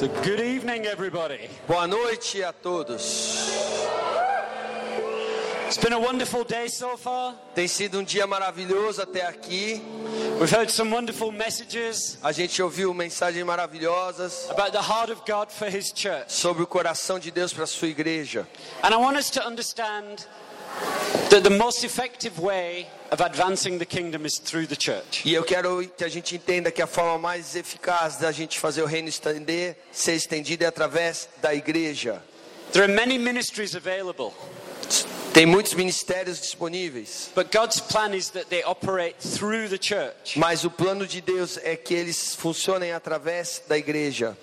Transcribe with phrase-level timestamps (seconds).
[0.00, 1.50] So, good evening, everybody.
[1.68, 3.54] Boa noite a todos.
[5.66, 7.34] It's been a wonderful day so far.
[7.54, 9.82] Tem sido um dia maravilhoso até aqui.
[10.40, 15.52] We've heard some wonderful messages A gente ouviu mensagens maravilhosas about the heart of God
[15.52, 16.32] for His church.
[16.32, 18.46] sobre o coração de Deus para a sua igreja.
[18.82, 20.26] And I want us to understand
[21.28, 25.22] that the most effective way of advancing the kingdom is through the church.
[25.24, 28.82] E eu quero que a gente entenda que a forma mais eficaz da gente fazer
[28.82, 32.22] o reino estender, ser estendido é através da igreja.
[32.72, 34.32] There are many ministries available,
[35.32, 40.36] Tem muitos ministérios disponíveis, but God's plan is that they operate through the church.
[40.36, 44.36] mas o plano de Deus é que eles funcionem através da igreja.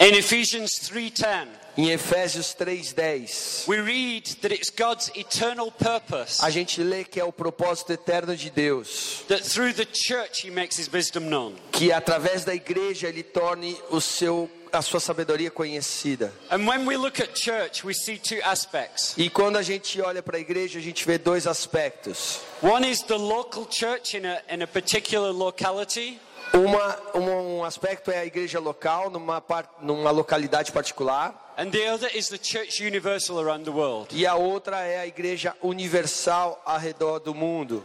[0.00, 6.82] In Ephesians 3:10, Em Efésios 3:10, we read that it's God's eternal purpose a gente
[6.82, 9.22] lê que é o propósito eterno de Deus.
[9.28, 11.54] that through the church he makes his wisdom known.
[11.70, 16.32] que através da igreja ele torne o seu a sua sabedoria conhecida.
[16.50, 19.14] And when we look at church, we see two aspects.
[19.16, 22.40] E quando a gente olha para a igreja, a gente vê dois aspectos.
[22.60, 26.18] One is the local church in a, in a particular locality,
[26.54, 29.42] Uma, um, aspecto é a igreja local numa
[29.80, 31.34] numa localidade particular.
[31.56, 34.14] And the other is the church universal around the world.
[34.14, 37.84] e a outra é a igreja universal ao redor do mundo.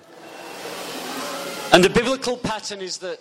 [1.72, 3.20] And the biblical pattern is that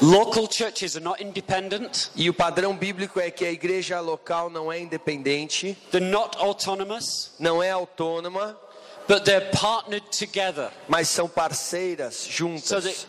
[0.00, 4.72] local churches are not independent, E o padrão bíblico é que a igreja local não
[4.72, 8.58] é independente, they're not autonomous, não é autônoma,
[9.06, 13.06] but they're partnered together mas são parceiras juntas.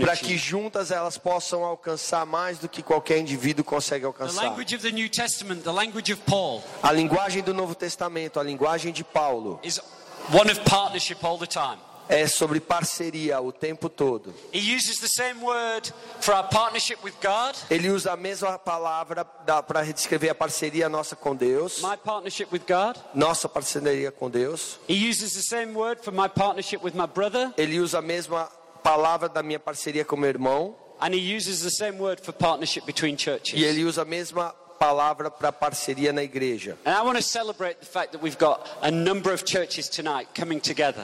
[0.00, 4.44] Para que juntas elas possam alcançar mais do que qualquer indivíduo consegue The alcançar.
[4.44, 8.42] language of the New Testament, the language of Paul, A linguagem do Novo Testamento, a
[8.42, 9.80] linguagem de Paulo, is
[10.32, 11.78] one of partnership all the time.
[12.08, 14.34] É sobre parceria o tempo todo.
[14.52, 19.24] He uses the same word for our partnership with God, Ele usa a mesma palavra
[19.24, 21.82] para descrever a parceria nossa com Deus,
[23.14, 24.78] nossa parceria com Deus.
[24.88, 28.48] He uses the same word for my partnership with my brother, Ele usa a mesma
[28.82, 32.86] palavra da minha parceria com meu irmão and he uses the same word for partnership
[32.86, 33.60] between e churches.
[33.60, 36.76] ele usa a mesma palavra para parceria na igreja.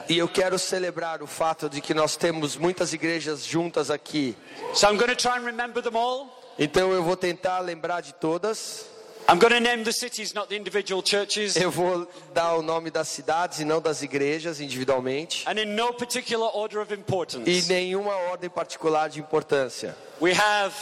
[0.09, 4.35] E eu quero celebrar o fato de que nós temos muitas igrejas juntas aqui.
[4.73, 6.27] So I'm going to try and remember them all.
[6.59, 8.85] Então eu vou tentar lembrar de todas.
[9.29, 11.55] I'm going to name the cities, not the individual churches.
[11.55, 15.47] Eu vou dar o nome das cidades e não das igrejas individualmente.
[15.47, 17.69] And in no particular order of E importance.
[17.69, 19.95] nenhuma ordem particular de importância.
[20.19, 20.75] We have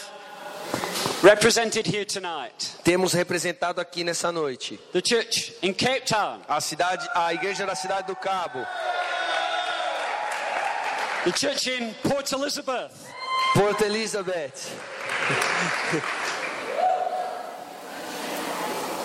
[1.24, 7.08] represented here tonight Temos representado aqui nessa noite the church in Cape Town, a cidade,
[7.16, 8.66] a igreja da cidade do Cabo,
[11.26, 13.12] the church in Port Elizabeth,
[13.54, 14.72] Port Elizabeth,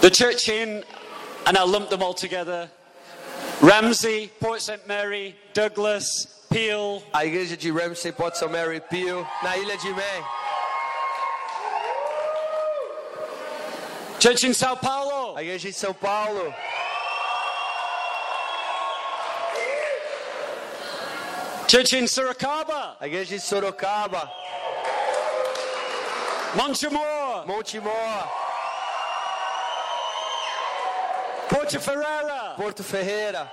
[0.00, 0.84] the church in,
[1.47, 2.71] and I'll lump them all together,
[3.61, 4.87] Ramsey, Port St.
[4.87, 8.53] Mary, Douglas, Peel, a igreja de Ramsey, Port St.
[8.53, 10.25] Mary, Peel, na Ilha de Man,
[14.22, 16.55] church in Sao Paulo, a igreja em São Paulo,
[21.66, 24.31] church in Sorocaba, a igreja em Sorocaba,
[26.55, 28.28] Montemor, Montemor,
[31.49, 33.50] Porto Ferreira, Porto Ferreira,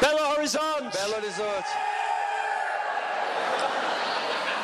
[0.00, 1.68] Belo Horizonte, Belo Horizonte,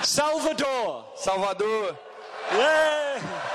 [0.03, 1.04] Salvador.
[1.15, 1.97] Salvador,
[2.53, 3.53] Yeah.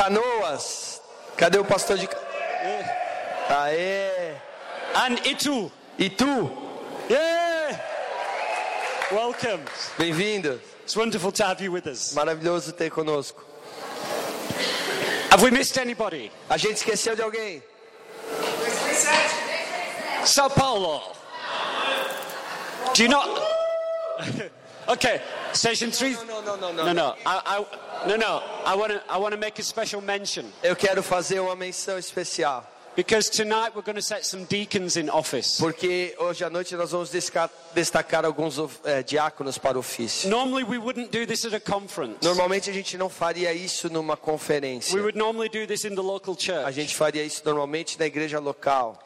[0.00, 1.02] Canoas.
[1.36, 2.08] Cadê o pastor de
[3.50, 4.34] Aê!
[4.94, 5.70] And Itu.
[5.98, 6.50] E tu?
[7.10, 7.78] Yeah.
[9.12, 9.62] Welcome.
[9.98, 10.58] Bem-vindo.
[10.84, 12.14] It's wonderful to have you with us.
[12.14, 13.44] Maravilhoso ter conosco.
[15.30, 16.32] Have we missed anybody?
[16.48, 17.62] A gente esqueceu de alguém?
[20.24, 21.02] Sao Paulo.
[22.94, 23.28] Do you not?
[24.88, 25.20] okay,
[25.54, 26.16] station three.
[26.26, 28.42] Não, não, não, No, no, I, I, no, no.
[28.66, 31.98] I want to, I want to make a special mention Eu quero fazer uma menção
[31.98, 32.64] especial,
[32.96, 35.56] because tonight we're going to set some deacons in office.
[35.58, 37.10] porque hoje à noite nós vamos
[37.74, 40.28] destacar alguns eh, diáconos para o ofício.
[40.28, 42.18] Normally we wouldn't do this at a conference.
[42.22, 44.94] Normalmente a gente não faria isso numa conferência.
[44.94, 46.72] We would normally do this in the local A church.
[46.72, 48.98] gente faria isso normalmente na igreja local.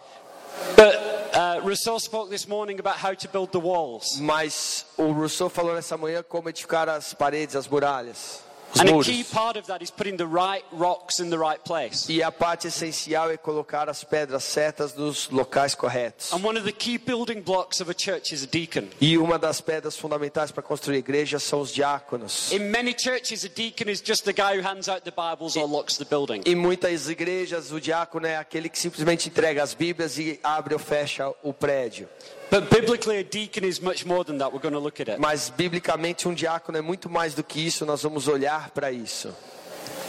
[0.76, 0.94] But
[1.34, 4.18] uh, Rousseau spoke this morning about how to build the walls.
[4.20, 8.42] Mas o Rousseau falou nessa manhã como edificar as paredes, as muralhas.
[8.74, 9.06] Os And a muros.
[9.06, 12.10] key part of that is putting the right rocks in the right place.
[12.12, 16.32] E a parte essencial é colocar as pedras certas nos locais corretos.
[16.32, 18.88] And one of the key building blocks of a church is a deacon.
[19.00, 22.52] E uma das pedras fundamentais para construir igreja são os diáconos.
[22.52, 25.66] In many churches, a deacon is just the guy who hands out the Bibles or
[25.68, 26.42] locks the building.
[26.44, 30.80] Em muitas igrejas, o diácono é aquele que simplesmente entrega as Bíblias e abre ou
[30.80, 32.08] fecha o prédio.
[32.54, 34.52] But biblically, a deacon is much more than that.
[34.52, 35.18] We're going to look at it.
[35.18, 39.34] Mas, biblicamente, um diácono é muito mais do que isso, nós vamos olhar para isso.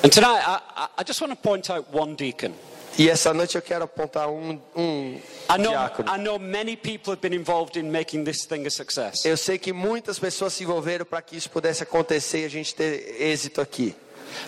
[0.04, 2.52] And tonight, I, I- just want to point out one deacon.
[3.00, 5.20] E essa noite eu quero apontar um, um
[5.50, 6.08] I know, diácono.
[6.08, 9.26] I know many people have been involved in making this thing a success.
[9.26, 12.76] Eu sei que muitas pessoas se envolveram para que isso pudesse acontecer e a gente
[12.76, 13.96] ter êxito aqui.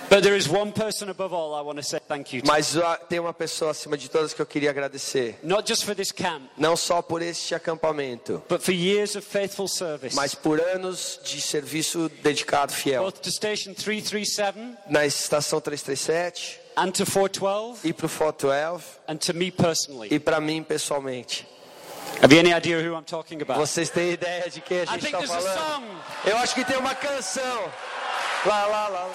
[0.09, 2.47] But there is one person above all I want to say thank you to.
[2.47, 2.73] Mas
[3.09, 5.37] tem uma pessoa acima de todas que eu queria agradecer.
[5.43, 9.67] Not just for this camp, Não só por este acampamento, but for years of faithful
[9.67, 10.15] service.
[10.15, 13.03] mas por anos de serviço dedicado fiel.
[13.03, 14.57] Both to Station 337
[14.89, 20.07] Na estação 337 and to 412 e para o Foto 12 and to me personally.
[20.13, 21.45] e para mim pessoalmente.
[22.21, 23.59] Have you any idea who I'm talking about?
[23.59, 25.85] Vocês têm ideia de quem a gente está falando?
[26.25, 27.71] Eu acho que tem uma canção.
[28.45, 29.09] Lá, lá, lá.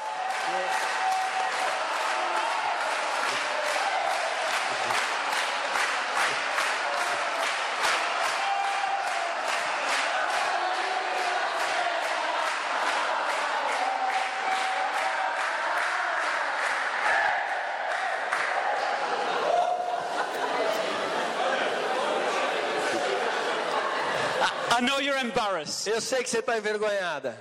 [25.72, 27.36] Embarrassed, Eu sei que você está envergonhada,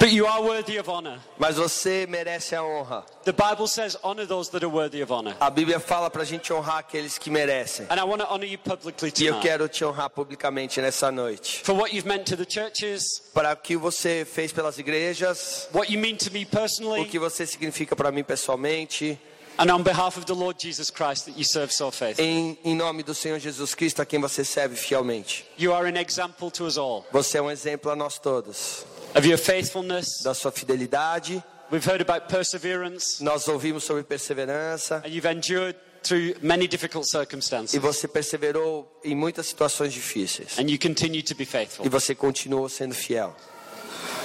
[0.00, 1.18] but you are worthy of honor.
[1.38, 3.04] mas você merece a honra.
[3.24, 5.34] The Bible says, honor those that are worthy of honor.
[5.40, 7.86] A Bíblia fala para a gente honrar aqueles que merecem.
[7.88, 11.10] And I want to honor you publicly E eu tonight quero te honrar publicamente nessa
[11.10, 11.60] noite.
[11.64, 15.90] for what you've meant to the churches, Para o que você fez pelas igrejas, what
[15.90, 19.18] you mean to me o personally, que você significa para mim pessoalmente,
[19.58, 22.28] and on behalf of the Lord Jesus Christ that you serve so faithfully.
[22.28, 25.44] em, em nome do Senhor Jesus Cristo, a quem você serve fielmente.
[25.58, 28.84] You are an example to us all Você é um exemplo a nós todos,
[29.14, 30.22] of your faithfulness.
[30.22, 31.42] da sua fidelidade.
[31.72, 37.10] We've heard about perseverance, Nós ouvimos sobre perseverança and you've endured through many difficult e
[37.10, 40.58] circumstances, você perseverou em muitas situações difíceis.
[40.58, 41.86] and you continue to be faithful.
[41.86, 43.34] E você continuou sendo fiel.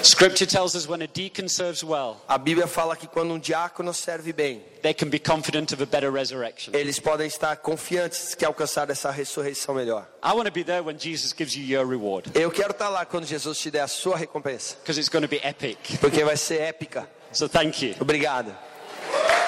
[0.01, 3.93] Scripture tells us when a deacon serves well, A Bíblia fala que quando um diácono
[3.93, 6.73] serve bem, they can be confident of a better resurrection.
[6.73, 10.07] eles podem estar confiantes que alcançar essa ressurreição melhor.
[10.23, 13.05] I want to be there when Jesus gives you your reward Eu quero estar lá
[13.05, 15.77] quando Jesus te der a sua recompensa, because it's going to be epic.
[15.99, 17.05] porque vai ser épica.
[17.33, 17.93] So thank you.
[17.99, 18.55] Obrigado.
[18.55, 18.75] So
[19.11, 19.47] I do want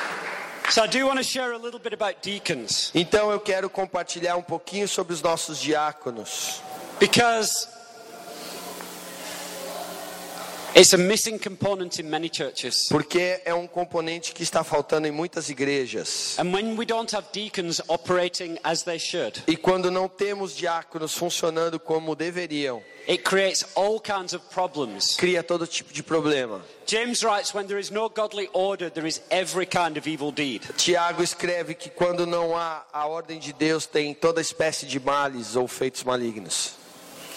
[0.00, 0.59] bit about deacons
[2.94, 6.62] Então eu quero compartilhar um pouquinho sobre os nossos diáconos,
[6.98, 7.68] because
[12.90, 16.36] porque é um componente que está faltando em muitas igrejas.
[16.38, 21.14] And when we don't have deacons operating as they should, E quando não temos diáconos
[21.14, 25.16] funcionando como deveriam, it creates all kinds of problems.
[25.16, 26.62] cria todo tipo de problema.
[26.86, 30.62] James writes when there is no godly order, there is every kind of evil deed.
[30.76, 35.56] Tiago escreve que quando não há a ordem de Deus, tem toda espécie de males
[35.56, 36.72] ou feitos malignos,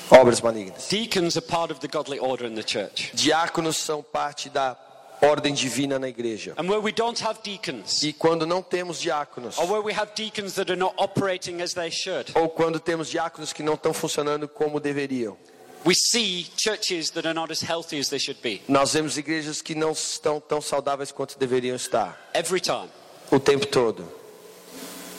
[0.10, 0.88] obras malignas.
[0.90, 3.12] Deacons are part of the godly order in the church.
[3.14, 4.76] Diáconos são parte da
[5.22, 6.54] ordem divina na igreja.
[6.58, 10.12] And where we don't have deacons, E quando não temos diáconos, or where we have
[10.16, 13.94] deacons that are not operating as they should, ou quando temos diáconos que não estão
[13.94, 15.38] funcionando como deveriam,
[15.86, 19.62] we see churches that are not as healthy as they should be nós vemos igrejas
[19.62, 22.90] que não estão tão saudáveis quanto deveriam estar every time.
[23.32, 24.06] o tempo todo.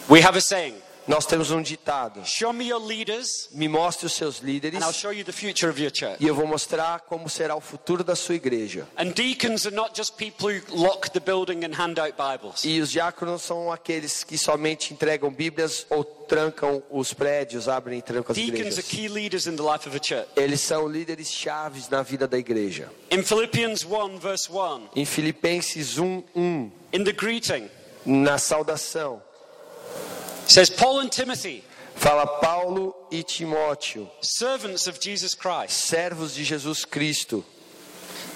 [0.08, 0.74] We have a saying
[1.06, 4.92] Nós temos um ditado: Show me your leaders, me mostre os seus líderes and I'll
[4.94, 6.16] show you the future of your church.
[6.18, 8.88] e eu vou mostrar como será o futuro da sua igreja.
[8.96, 12.64] And deacons are not just people who lock the building and hand out Bibles.
[12.64, 18.02] E os diáconos são aqueles que somente entregam Bíblias ou trancam os prédios, abrem e
[18.02, 18.84] trancam as Deacons are igrejas.
[18.88, 20.26] key leaders in the life of a church.
[20.34, 22.90] Eles são líderes chaves na vida da igreja.
[23.10, 27.68] In Philippians 1, verse 1, Em Filipenses 1:1, in the greeting,
[28.06, 29.22] na saudação,
[30.46, 35.86] says, Paul and Timothy, fala Paulo e Timóteo, servants of Jesus Christ.
[35.86, 37.44] servos de Jesus Cristo.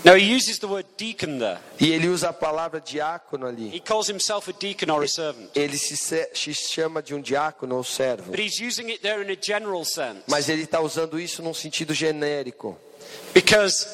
[0.05, 1.59] Now he uses the word deacon there.
[1.81, 3.69] E ele usa a palavra diácono ali.
[3.69, 5.51] He calls himself a deacon or a servant.
[5.57, 8.31] Ele se, se chama de um diácono ou servo.
[8.31, 10.23] But he's using it there in a general sense.
[10.29, 12.79] Mas ele está usando isso num sentido genérico.
[13.35, 13.87] Because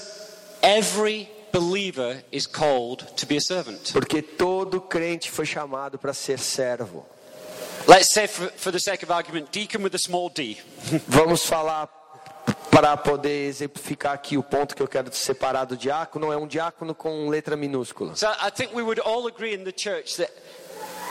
[0.61, 3.91] every believer is called to be a servant.
[3.93, 7.07] Porque todo crente foi chamado para ser servo.
[7.87, 10.59] Let's say, for, for the sake of argument, deacon with a small d.
[11.07, 11.89] Vamos falar
[12.71, 16.95] para poder exemplificar aqui o ponto que eu quero separar do diácono, é um diácono
[16.95, 18.17] com letra minúscula.
[18.17, 20.33] So I think we would all agree in the church that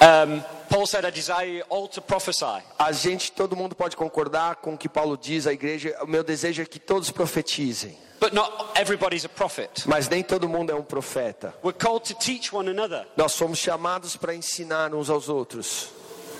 [0.02, 2.64] um, Paul said, I desire you all to prophesy.
[2.78, 6.24] A gente, todo mundo pode concordar com o que Paulo diz à igreja, o meu
[6.24, 9.84] desejo é que todos profetizem, But not everybody's a prophet.
[9.86, 11.54] mas nem todo mundo é um profeta.
[11.64, 15.90] We're called to teach one another, Nós somos chamados para ensinar uns aos outros,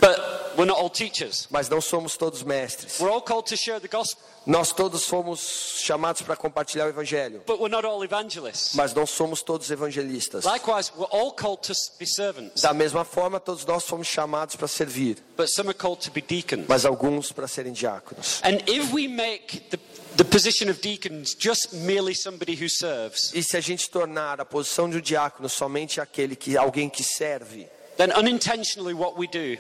[0.04, 1.48] but we're not all teachers.
[1.50, 3.00] mas não somos todos mestres.
[3.00, 7.42] We're all called to share the gospel, Nós todos fomos chamados para compartilhar o evangelho,
[7.48, 8.76] but we're not all evangelists.
[8.76, 10.44] mas não somos todos evangelistas.
[10.44, 14.68] Likewise, we're all called to be servants, Da mesma forma, todos nós fomos chamados para
[14.68, 16.66] servir, but some are called to be deacons.
[16.68, 18.42] mas alguns para serem diáconos.
[18.44, 19.80] And if we make the,
[20.18, 24.46] the position of deacons just merely somebody who serves, E se a gente tornar a
[24.46, 29.58] posição de um diácono somente aquele que alguém que serve, then unintentionally what we do,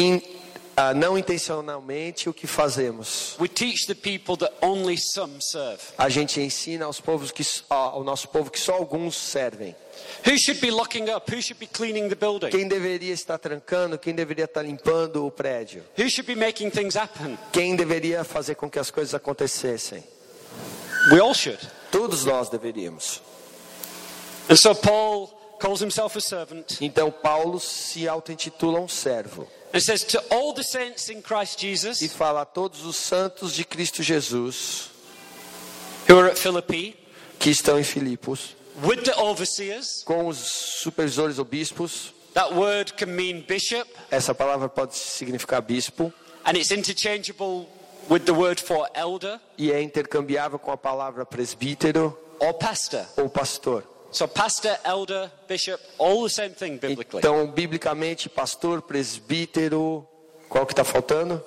[0.00, 0.22] in,
[0.76, 5.80] ah, não intencionalmente o que fazemos, we teach the people that only some serve.
[5.98, 9.74] a gente ensina aos povos que ah, ao nosso povo que só alguns servem.
[10.26, 11.30] Who should be locking up?
[11.30, 12.48] Who should be cleaning the building?
[12.50, 16.96] Quem deveria estar trancando, quem deveria estar limpando o prédio, Who should be making things
[16.96, 17.38] happen?
[17.52, 20.02] quem deveria fazer com que as coisas acontecessem.
[21.12, 21.58] We all should.
[21.90, 23.20] Todos nós deveríamos.
[24.48, 25.28] And so Paul
[25.60, 30.62] calls himself a servant Então Paulo se auto-intitula um servo and says to all the
[30.62, 34.90] saints in Christ e Jesus fala a todos os santos de Cristo Jesus
[36.08, 36.96] who are at Philippi
[37.38, 40.02] que estão em Filipos, with the overseers.
[40.04, 42.12] com os supervisores ou bispos.
[42.34, 46.12] That word can mean bishop Essa palavra pode significar bispo
[46.44, 47.66] and it's interchangeable
[48.08, 53.06] with the word for elder e é intercambiável com a palavra presbítero or pastor.
[53.16, 53.84] ou pastor.
[54.12, 57.18] So pastor, elder, bishop, all the same thing biblically.
[57.20, 60.06] Então, biblicamente, pastor, presbítero,
[60.48, 61.42] qual que está faltando?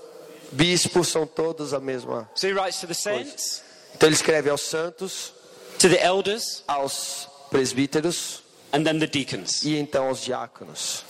[0.52, 2.30] Bispo são todos a mesma.
[2.36, 3.62] So he writes to the saints,
[3.96, 5.34] Então ele escreve aos santos,
[5.80, 8.42] to the elders, aos presbíteros
[8.72, 9.64] and then the deacons.
[9.64, 11.04] e então aos diáconos.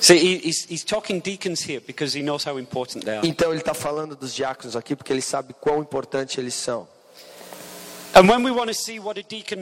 [0.00, 3.26] See, he- he's, he's talking deacons here because he knows how important they are.
[3.26, 6.86] Então ele está falando dos diáconos aqui porque ele sabe quão importante eles são.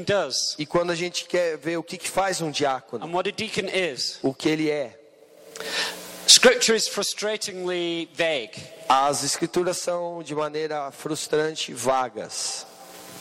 [0.04, 3.28] Does E quando a gente quer ver o que, que faz um diácono, and what
[3.28, 4.98] a deacon is, o que ele é,
[6.26, 8.60] scripture is frustratingly vague.
[8.88, 12.66] as escrituras são de maneira frustrante vagas.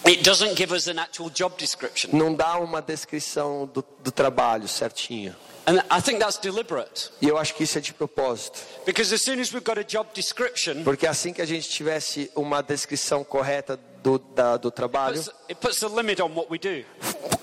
[0.05, 2.09] It doesn't give us an actual job description.
[2.11, 5.35] Não dá uma descrição do, do trabalho certinho.
[5.67, 7.11] And I think that's deliberate.
[7.21, 8.59] E eu acho que isso é de propósito.
[8.83, 12.31] Because as soon as we've got a job description, Porque assim que a gente tivesse
[12.35, 16.83] uma descrição correta do, da- do trabalho, it puts a limit on what we do.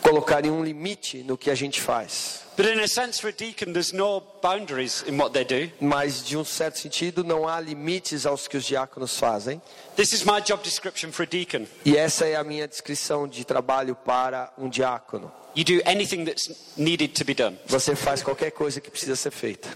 [0.02, 2.42] colocaria um limite no que a gente faz.
[2.56, 5.72] But in a sense, for a deacon, there's no boundaries in what they do.
[5.80, 9.62] Mas, de um certo sentido, não há limites aos que os diáconos fazem.
[9.94, 11.68] This is my job description for a deacon.
[11.84, 15.30] E essa é a minha descrição de trabalho para um diácono.
[15.54, 17.56] You do anything that's needed to be done.
[17.66, 19.68] Você faz qualquer coisa que precisa ser feita.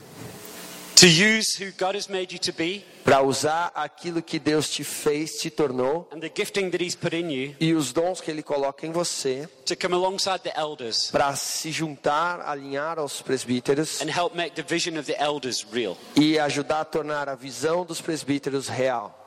[3.05, 7.15] Para usar aquilo que Deus te fez, te tornou, and the gifting that He's put
[7.17, 11.11] in you e os dons que Ele coloca em você, to come alongside the elders
[11.11, 15.97] para se juntar, alinhar aos presbíteros and help make the vision of the elders real.
[16.17, 19.19] e ajudar a tornar a visão dos presbíteros real.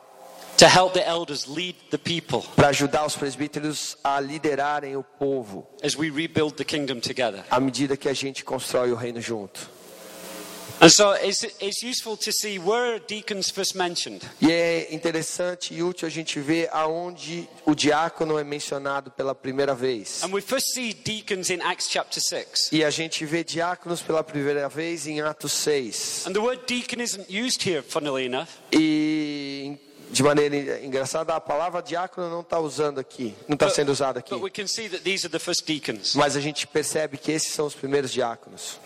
[0.57, 5.67] To help the elders lead the people Para ajudar os presbíteros a liderarem o povo
[5.83, 7.43] as we rebuild the kingdom together.
[7.51, 9.74] à medida que a gente constrói o reino junto.
[14.41, 19.73] E é interessante e útil a gente ver aonde o diácono é mencionado pela primeira
[19.73, 20.21] vez.
[20.23, 22.69] And we first see deacons in Acts chapter 6.
[22.71, 26.25] E a gente vê diáconos pela primeira vez em Atos 6.
[26.27, 28.49] And the word deacon isn't used here, funnily enough.
[28.71, 29.77] E
[30.11, 34.31] de maneira engraçada, a palavra diácono não está usando aqui, não está sendo usada aqui.
[34.31, 36.15] But we can see that these are the first deacons.
[36.15, 38.77] Mas a gente percebe que esses são os primeiros diáconos.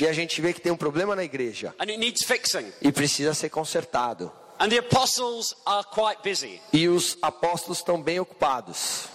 [0.00, 2.72] E a gente vê que tem um problema na igreja And it needs fixing.
[2.80, 4.30] e precisa ser consertado.
[4.58, 6.60] And the apostles are quite busy.
[6.72, 9.08] E os apóstolos estão bem ocupados.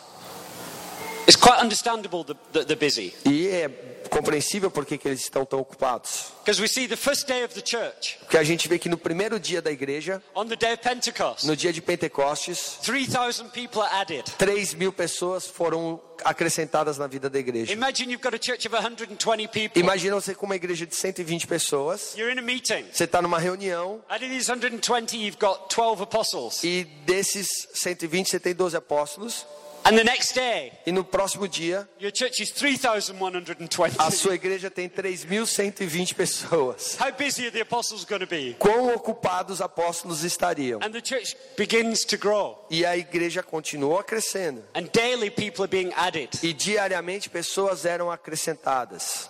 [3.25, 3.69] E é
[4.09, 6.33] compreensível por que eles estão tão ocupados.
[6.39, 8.97] Because we see the first day of the church, Porque a gente vê que no
[8.97, 13.81] primeiro dia da igreja, on the day of Pentecost, no dia de Pentecostes, 3,000 people
[13.81, 14.23] are added.
[14.37, 17.71] 3 mil pessoas foram acrescentadas na vida da igreja.
[17.71, 19.79] Imagine you've got a church of 120 people.
[19.79, 22.85] Imagina você com uma igreja de 120 pessoas, You're in a meeting.
[22.91, 26.63] você está numa reunião Out of these 120, you've got 12 apostles.
[26.63, 29.45] e desses 120 você tem 12 apóstolos
[29.85, 33.95] And the next day, E no próximo dia, your church is 3,120.
[33.97, 36.95] a sua igreja tem 3.120 pessoas.
[36.99, 38.55] How busy are the apostles going to be?
[38.59, 40.79] Quão ocupados os apóstolos estariam?
[40.83, 42.65] And the church begins to grow.
[42.69, 44.63] E a igreja continua crescendo.
[44.75, 46.29] And daily people are being added.
[46.43, 49.29] E diariamente pessoas eram acrescentadas.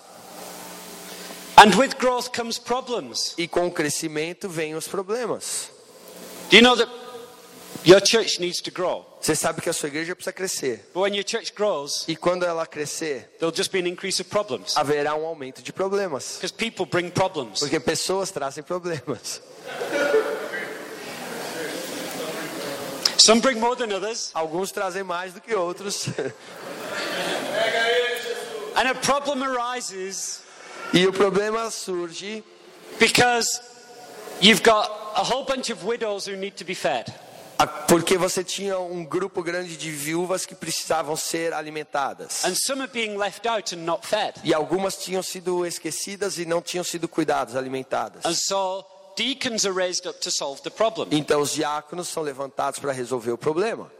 [1.55, 3.33] And with growth comes problems.
[3.37, 5.69] E com o crescimento vêm os problemas.
[6.49, 6.89] Do you know that
[9.21, 10.85] Você sabe que a sua igreja precisa crescer.
[10.93, 14.29] But when your church grows, E quando ela crescer, there'll just be an increase of
[14.29, 14.75] problems.
[14.75, 16.35] haverá um aumento de problemas.
[16.35, 17.59] Because people bring problems.
[17.59, 19.41] Porque pessoas trazem problemas.
[23.17, 24.31] Some bring more than others.
[24.33, 26.07] Alguns trazem mais do que outros.
[28.75, 30.41] And a problem arises
[30.93, 32.43] E o problema surge
[32.97, 33.61] because
[34.41, 37.13] you've got a whole bunch of widows who need to be fed.
[37.87, 42.45] Porque você tinha um grupo grande de viúvas que precisavam ser alimentadas.
[42.45, 44.39] And some are being left out and not fed.
[44.43, 48.25] E algumas tinham sido esquecidas e não tinham sido cuidadas, alimentadas.
[48.25, 48.85] And so
[49.17, 51.07] deacons are raised up to solve the problem.
[51.11, 53.91] Então os diáconos são levantados para resolver o problema.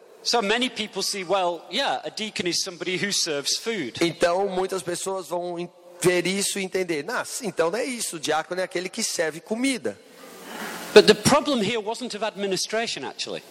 [4.02, 5.70] Então muitas pessoas vão
[6.02, 9.40] ver isso e entender, "Nah, então não é isso, o diácono é aquele que serve
[9.40, 10.00] comida.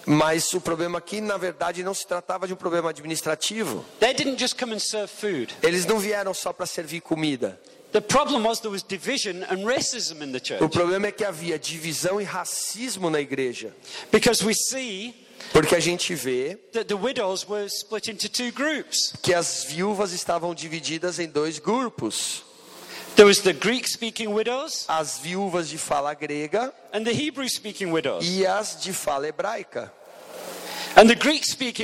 [0.07, 3.85] Mas o problema aqui, na verdade, não se tratava de um problema administrativo.
[4.01, 5.55] They didn't just come and serve food.
[5.63, 7.59] Eles não vieram só para servir comida.
[7.91, 11.59] The problem was there was division and racism in the O problema é que havia
[11.59, 13.75] divisão e racismo na igreja.
[14.13, 15.15] Because we see
[15.53, 19.15] Porque a gente vê that the widows were split into two groups.
[19.23, 22.45] que as viúvas estavam divididas em dois grupos.
[24.29, 26.73] Widows As viúvas de fala grega
[27.91, 28.25] widows.
[28.25, 29.93] e as de fala hebraica.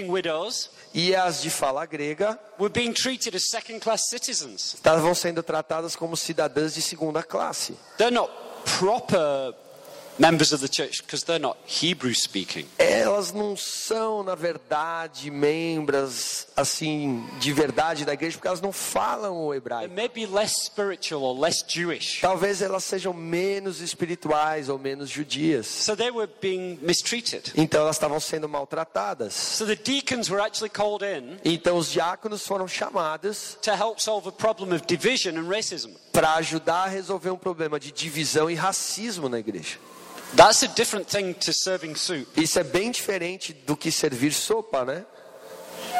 [0.08, 4.74] Widows E as de fala grega were being treated as second class citizens.
[4.74, 7.74] estavam sendo tratadas como cidadãs de segunda classe.
[7.98, 8.30] They're not
[8.78, 9.54] proper
[10.18, 12.66] members of the church because they're not Hebrew speaking.
[12.78, 19.36] Elas não são, na verdade, membros assim de verdade da igreja, porque elas não falam
[19.36, 19.94] o hebraico.
[20.32, 22.20] less spiritual or less Jewish.
[22.20, 25.66] Talvez elas sejam menos espirituais ou menos judias.
[25.66, 27.52] So they were being mistreated.
[27.56, 29.34] Então elas estavam sendo maltratadas.
[29.34, 34.28] So the deacons were actually called in Então os diáconos foram chamados to help solve
[34.28, 35.90] a problem of division and racism.
[36.12, 39.78] para ajudar a resolver um problema de divisão e racismo na igreja.
[40.36, 42.26] That's a different thing to serving soup.
[42.40, 45.04] Isso é bem diferente do que servir sopa, né?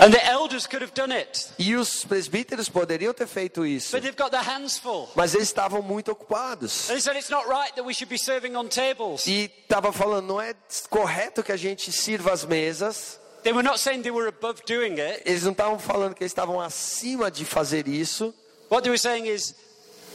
[0.01, 4.03] And the elders could have done it, E os presbíteros poderiam ter feito isso, but
[4.03, 5.09] they've got their hands full.
[5.15, 6.89] mas eles estavam muito ocupados.
[6.89, 9.25] They said it's not right that we should be serving on tables.
[9.29, 10.53] E estava falando, não é
[10.91, 13.21] correto que a gente sirva as mesas.
[13.45, 15.23] They were not saying they were above doing it.
[15.25, 18.35] Eles não estavam falando que eles estavam acima de fazer isso.
[18.71, 19.55] What they were saying is,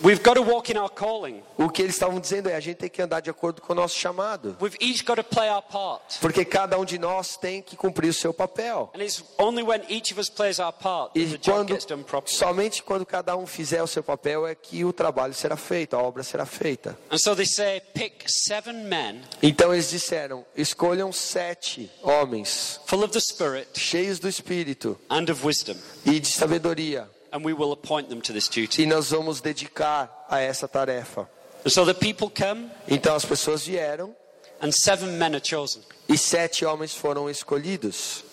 [0.01, 1.41] we've got to walk in our calling.
[1.57, 3.75] O que eles estavam dizendo é a gente tem que andar de acordo com o
[3.75, 4.55] nosso chamado.
[4.61, 6.19] We've each got to play our part.
[6.19, 8.89] Porque cada um de nós tem que cumprir o seu papel.
[8.95, 11.67] And it's only when each of us plays our part that E the job quando,
[11.69, 12.35] gets done properly.
[12.35, 16.01] somente quando cada um fizer o seu papel é que o trabalho será feito, a
[16.01, 16.97] obra será feita.
[17.11, 23.11] And so they say, pick seven men Então eles disseram: escolham sete homens full of
[23.11, 28.09] the Spirit cheios do Espírito and of wisdom, e de sabedoria, and we will appoint
[28.09, 28.83] them to this duty.
[28.83, 31.27] e nós vamos dedicar a essa tarefa.
[31.65, 34.15] And so the people come, Então as pessoas vieram
[34.61, 35.81] and seven men are chosen.
[36.07, 38.23] e sete homens foram escolhidos.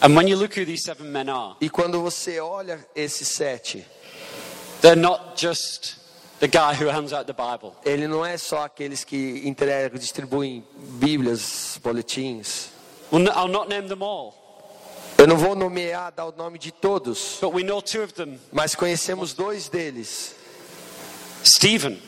[0.00, 3.84] And when you look who these seven men are, E quando você olha esses sete,
[4.80, 5.96] they're not just
[6.40, 7.72] the guy who hands out the Bible.
[7.84, 10.64] ele não é só aqueles que entregam, distribuem
[10.98, 12.68] Bíblias, boletins.
[13.12, 14.34] I'll not name them all,
[15.16, 18.38] Eu não vou nomear, dar o nome de todos, but we know two of them
[18.52, 20.34] mas conhecemos dois deles.
[21.44, 22.00] Stephen,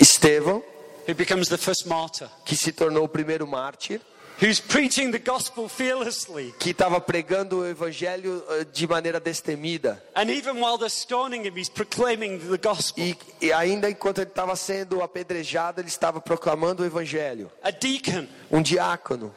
[0.00, 0.62] Estevão,
[1.06, 4.00] who becomes the first martyr, que se tornou o primeiro mártir,
[4.42, 6.52] who's preaching the gospel fearlessly.
[6.58, 10.02] que estava pregando o evangelho eh, de maneira destemida.
[10.14, 13.04] And even while they're stoning him, he's proclaiming the gospel.
[13.04, 17.50] E, e ainda enquanto ele estava sendo apedrejado, ele estava proclamando o evangelho.
[17.62, 18.26] A deacon.
[18.50, 19.32] Um diácono.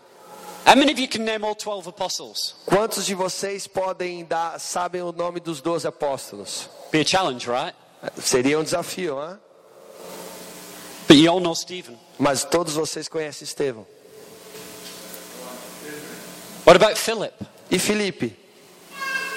[2.65, 6.69] Quantos de vocês podem dar, sabem o nome dos doze apóstolos?
[6.91, 7.73] Be a challenge, right?
[8.21, 9.38] Seria um desafio, hein?
[11.08, 11.97] But you all know Stephen.
[12.19, 13.88] Mas todos vocês conhecem Estevão.
[16.65, 17.34] What about Philip?
[17.71, 18.36] E Filipe?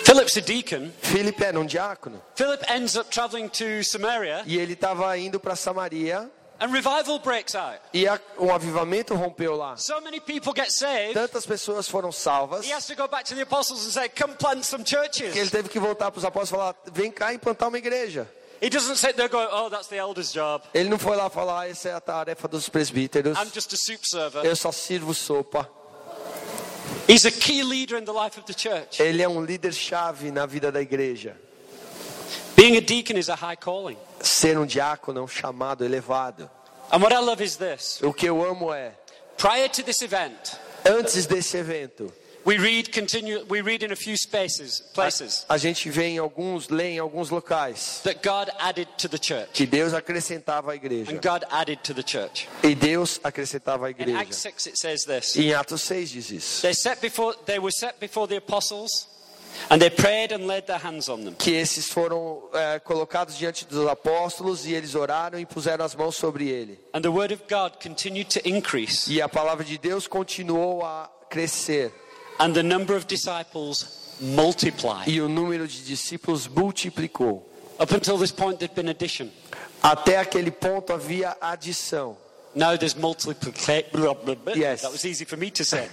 [0.04, 0.90] Philip's a deacon.
[1.00, 2.20] Filipe era um diácono.
[2.34, 6.28] Philip ends up traveling to Samaria E ele estava indo para Samaria
[6.60, 7.80] And revival breaks out.
[7.94, 9.78] E a, um avivamento rompeu lá.
[9.78, 11.14] So many people get saved.
[11.14, 14.34] Tantas pessoas foram salvas He has to go back to the apostles and say, Come
[14.34, 15.50] plant some que ele churches.
[15.50, 18.28] teve que voltar para os apóstolos e falar: vem cá e plantar uma igreja.
[18.62, 20.62] He doesn't sit there going, Oh, that's the elder's job.
[20.74, 23.38] Ele não foi lá falar: essa é a tarefa dos presbíteros.
[23.38, 24.44] I'm just a soup server.
[24.44, 25.66] Eu só sirvo sopa.
[27.08, 29.00] He's a key leader in the life of the church.
[29.02, 31.36] Ele é um líder chave na vida da igreja.
[32.60, 33.96] Being a deacon is a high calling.
[34.20, 36.50] Ser um diácono é um chamado elevado.
[36.92, 38.02] And what I love is this.
[38.02, 38.92] O que eu amo é,
[39.38, 42.12] Prior to this event, antes desse evento,
[42.44, 46.68] we read continue we read in a few spaces, places a gente vê em alguns,
[46.68, 49.52] lê em alguns locais that God added to the church.
[49.54, 51.10] que Deus acrescentava à igreja.
[51.10, 52.46] And God added to the church.
[52.62, 54.20] E Deus acrescentava à In igreja.
[54.20, 55.34] Acts 6 it says this.
[55.34, 56.60] Em Atos 6 diz isso.
[56.60, 59.08] They set before they were set before the apostles
[59.70, 61.34] and they prayed and laid their hands on them.
[61.34, 66.16] Que esses foram é, colocados diante dos apóstolos e eles oraram e puseram as mãos
[66.16, 66.78] sobre ele.
[66.94, 71.10] And the word of God continued to increase E a palavra de Deus continuou a
[71.30, 71.92] crescer.
[72.38, 75.08] and the number of disciples multiplied.
[75.08, 77.46] E o número de discípulos multiplicou.
[77.78, 79.28] Up until this point there'd been addition.
[79.82, 82.16] Até aquele ponto havia adição.
[82.54, 83.84] Now there's multiplication.
[84.56, 84.82] Yes.
[84.82, 85.88] That was easy for me to say.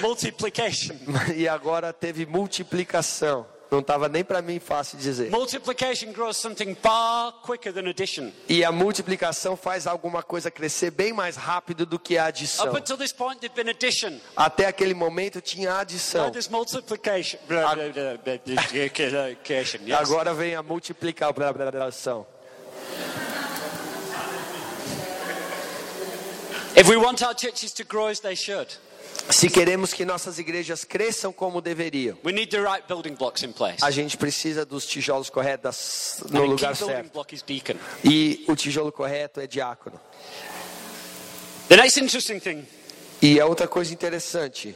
[0.00, 0.96] Multiplication.
[1.36, 3.46] E agora teve multiplicação.
[3.70, 5.30] Não estava nem para mim fácil dizer.
[5.30, 8.30] Multiplication grows something far quicker than addition.
[8.48, 12.68] E a multiplicação faz alguma coisa crescer bem mais rápido do que a adição.
[12.68, 14.20] Up until this point, there'd been addition.
[14.36, 16.30] Até aquele momento tinha Now adição.
[16.30, 17.40] there's multiplication.
[19.98, 21.30] Agora vem a multiplicação.
[21.30, 21.56] If we want
[23.74, 26.63] our churches to grow as they should,
[29.30, 33.52] Se queremos que nossas igrejas cresçam como deveriam, we need the right building blocks in
[33.52, 33.78] place.
[33.82, 37.12] a gente precisa dos tijolos corretos no lugar certo.
[37.12, 37.76] block is deacon.
[38.04, 40.00] E o tijolo correto é diácono.
[41.68, 42.66] The next interesting thing
[43.22, 44.74] E a outra coisa interessante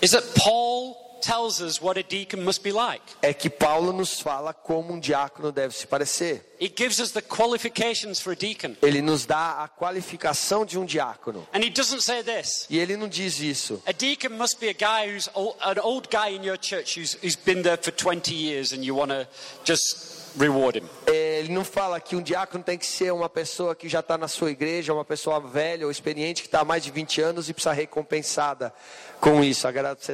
[0.00, 3.02] is that Paul tells us what a deacon must be like.
[3.22, 6.44] é que Paulo nos fala como um diácono deve se parecer.
[6.60, 8.76] He gives us the qualifications for a deacon.
[8.82, 11.46] Ele nos dá a qualificação de um diácono.
[11.52, 12.66] And he doesn't say this.
[12.68, 13.82] E ele não diz isso.
[13.86, 17.16] A deacon must be a guy who's old, an old guy in your church who's,
[17.22, 19.26] who's been there for 20 years and you want to
[19.64, 20.84] just reward him.
[21.06, 24.28] Ele não fala que um diácono tem que ser uma pessoa que já está na
[24.28, 27.54] sua igreja, uma pessoa velha ou experiente que está há mais de 20 anos e
[27.54, 28.72] precisa recompensada
[29.20, 29.66] com isso,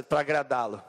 [0.08, 0.82] para agradá-lo.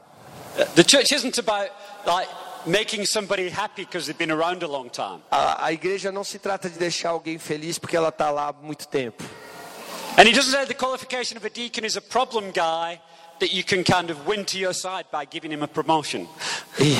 [0.76, 1.70] The church isn't about
[2.06, 2.28] like
[2.66, 5.22] making somebody happy because they've been around a long time.
[5.32, 8.54] A, a igreja não se trata de deixar alguém feliz porque ela está lá há
[8.54, 9.24] muito tempo.
[10.18, 13.00] And he doesn't say the qualification of a deacon is a problem guy
[13.40, 16.28] that you can kind of win to your side by giving him a promotion.
[16.80, 16.96] E,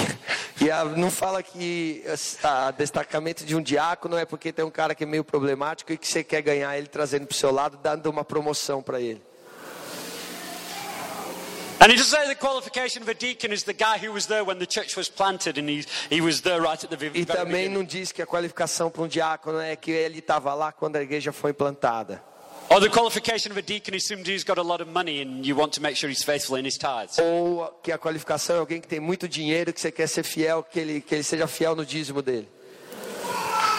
[0.66, 4.94] e a- não fala que o destacamento de um diácono é porque tem um cara
[4.94, 7.76] que é meio problemático e que você quer ganhar ele trazendo para o seu lado,
[7.82, 9.20] dando uma promoção para ele.
[11.80, 14.44] And he doesn't say the qualification of a deacon is the guy who was there
[14.44, 17.24] when the church was planted and he, he was there right at the very E
[17.24, 20.96] também não diz que a qualificação para um diácono é que ele estava lá quando
[20.96, 22.22] a igreja foi implantada.
[22.70, 25.46] Or the qualification of a deacon is somebody who's got a lot of money and
[25.46, 27.20] you want to make sure he's faithful in his tithes.
[27.20, 30.64] Ou que a qualificação é alguém que tem muito dinheiro, que você quer ser fiel,
[30.64, 32.50] que ele, que ele seja fiel no dízimo dele.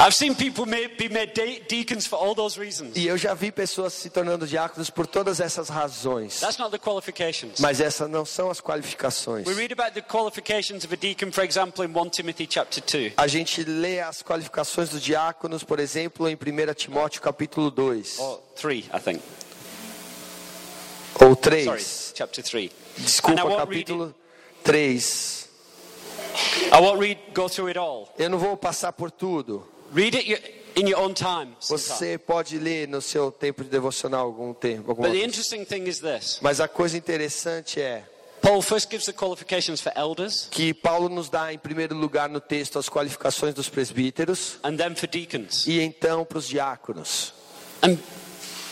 [0.01, 2.97] I've seen people be made de- deacons for all those reasons.
[2.97, 6.39] E eu já vi pessoas se tornando diáconos por todas essas razões.
[6.39, 7.59] That's not the qualifications.
[7.59, 9.45] Mas essas não são as qualificações.
[9.47, 13.15] We read about the qualifications of a deacon, for example, in 1 Timothy chapter 2.
[13.17, 18.19] A gente lê as qualificações dos diáconos, por exemplo, em 1 Timóteo capítulo 2.
[18.21, 19.23] Or 3, I think.
[21.21, 22.13] Ou Sorry, 3.
[22.17, 22.71] chapter 3.
[22.71, 24.15] And I Desculpa, won't read capítulo
[24.63, 25.49] 3.
[26.73, 28.09] I won't read, go through it all.
[28.17, 29.67] Eu não vou passar por tudo.
[29.92, 31.57] Read it in your own time.
[31.61, 34.94] Você pode ler no seu tempo de devocional algum tempo.
[34.94, 38.05] But the interesting thing is this Mas a coisa interessante é
[38.40, 42.40] Paul first gives the qualifications for elders que Paulo nos dá em primeiro lugar no
[42.40, 45.66] texto as qualificações dos presbíteros and then for deacons.
[45.66, 47.35] e então para os diáconos.
[47.83, 47.96] And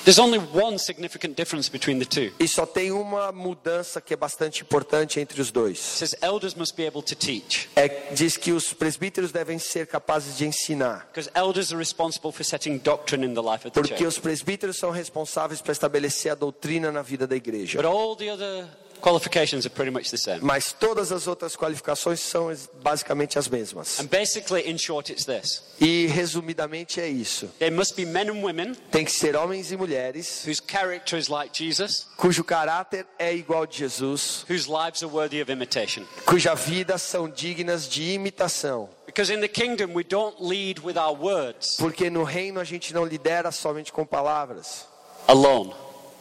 [0.06, 2.32] there's only one significant difference between the two.
[2.40, 5.78] E só tem uma mudança que é bastante importante entre os It dois.
[5.78, 10.38] says elders must be able to teach É, diz que os presbíteros devem ser capazes
[10.38, 13.94] de ensinar, because elders are responsible for setting doctrine in the life of the porque
[13.96, 14.06] church.
[14.06, 17.76] os presbíteros são responsáveis para estabelecer a doutrina na vida da igreja.
[17.76, 18.66] But all the other
[19.06, 20.40] qualifications are pretty much the same.
[20.42, 24.00] Mas todas as outras qualificações são basicamente as mesmas.
[24.00, 27.48] And basically, in short, it's this E resumidamente é isso.
[27.60, 31.28] there must be men and women Tem que ser homens e mulheres whose character is
[31.28, 36.04] like Jesus, cujo caráter é igual de Jesus, whose lives are worthy of imitation.
[36.24, 38.88] cuja vida são dignas de imitação.
[39.06, 42.92] Because in the kingdom, we don't lead with our words Porque no reino a gente
[42.92, 44.84] não lidera somente com palavras,
[45.28, 45.72] alone.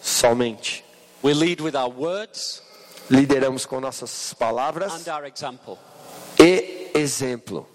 [0.02, 0.84] somente.
[1.24, 2.62] We lead with our words
[3.10, 5.78] Lideramos com nossas palavras and our example.
[6.40, 7.68] e exemplo.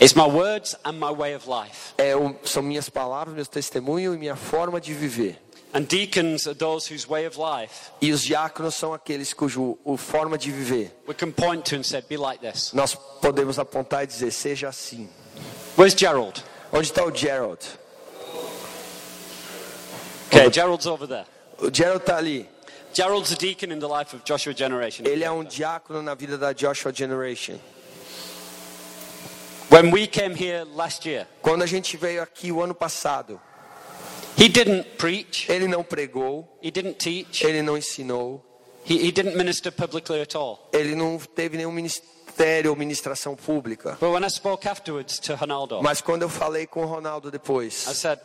[0.00, 1.94] It's my words and my way of life.
[1.98, 2.12] É
[2.44, 5.38] são minhas palavras, meu testemunho e minha forma de viver.
[5.74, 9.96] And deacons are those whose way of life E os diáconos são aqueles cujo o
[9.96, 12.74] forma de viver we can point to and say, be like this.
[12.74, 15.08] nós podemos apontar e dizer seja assim.
[15.78, 16.44] Where's Gerald?
[16.70, 17.60] Onde está o Gerald?
[20.26, 21.26] Okay, Gerald's over there.
[21.58, 22.48] O Gerald está ali.
[22.92, 25.04] Gerald's a deacon in the life of Joshua Generation.
[25.06, 27.58] Ele é um diácono na vida da Joshua Generation.
[29.70, 33.40] When we came here last year, Quando a gente veio aqui o ano passado,
[34.36, 38.44] he didn't preach, ele não pregou, he didn't teach, ele não ensinou,
[38.84, 40.68] he, he didn't minister publicly at all.
[40.74, 43.96] ele não teve nenhum ministério ou ministração pública.
[43.98, 47.30] But when I spoke afterwards to Ronaldo, Mas quando eu falei com o Ronaldo I
[47.30, 48.20] depois, said,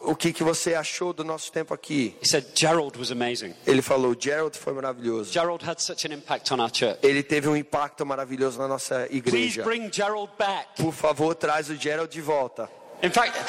[0.00, 2.16] o que, que você achou do nosso tempo aqui?
[2.20, 3.54] He said, Gerald was amazing.
[3.64, 5.32] Ele falou, Gerald foi maravilhoso.
[5.32, 6.98] Gerald had such an impact on our church.
[7.02, 9.62] Ele teve um impacto maravilhoso na nossa Please igreja.
[9.62, 10.82] bring Gerald back.
[10.82, 12.68] Por favor, traz o Gerald de volta.
[13.02, 13.36] In fact,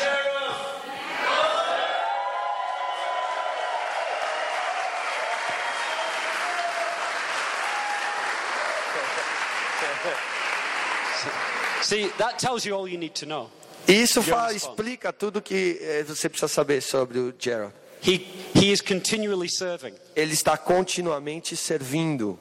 [11.82, 13.50] see, that tells you all you need to know.
[13.88, 17.74] Isso fala, explica tudo que eh, você precisa saber sobre o Gerald.
[18.06, 19.94] He, he is continually serving.
[20.16, 22.40] Ele está continuamente servindo.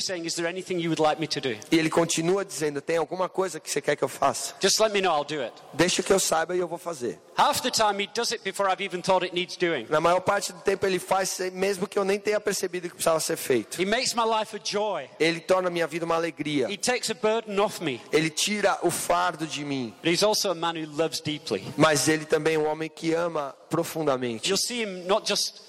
[0.00, 1.56] Saying, Is there anything you would like me to do?
[1.70, 4.54] E ele continua dizendo: tem alguma coisa que você quer que eu faça?
[4.60, 5.54] Just let me know, I'll do it.
[5.72, 7.18] Deixa que eu saiba e eu vou fazer.
[7.36, 9.86] Half the time, he does it before I've even thought it needs doing.
[9.88, 13.18] Na maior parte do tempo ele faz, mesmo que eu nem tenha percebido que precisava
[13.20, 13.80] ser feito.
[13.80, 15.08] He makes my life a joy.
[15.18, 16.70] Ele torna minha vida uma alegria.
[16.70, 18.00] He takes a burden off me.
[18.12, 19.94] Ele tira o fardo de mim.
[20.02, 21.64] But he's also a man who loves deeply.
[21.76, 24.48] Mas ele também é um homem que ama profundamente.
[24.48, 25.60] You'll see him not just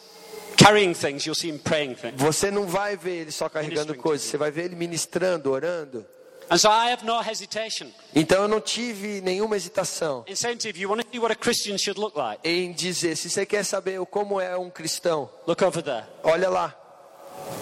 [2.18, 6.06] Você não vai ver ele só carregando coisas, você vai ver ele ministrando, orando.
[6.48, 10.68] And so I have no hesitation Então eu não tive nenhuma hesitação in saying to
[10.68, 13.32] you, if you want to see what a Christian should look like, em dizer: se
[13.32, 16.06] você quer saber como é um cristão, look over there.
[16.24, 16.76] olha lá.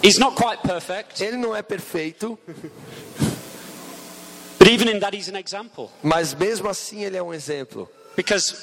[0.02, 2.38] He's not quite perfect, Ele não é perfeito,
[4.58, 5.90] but even in that, he's an example.
[6.02, 7.90] mas mesmo assim ele é um exemplo.
[8.16, 8.54] Because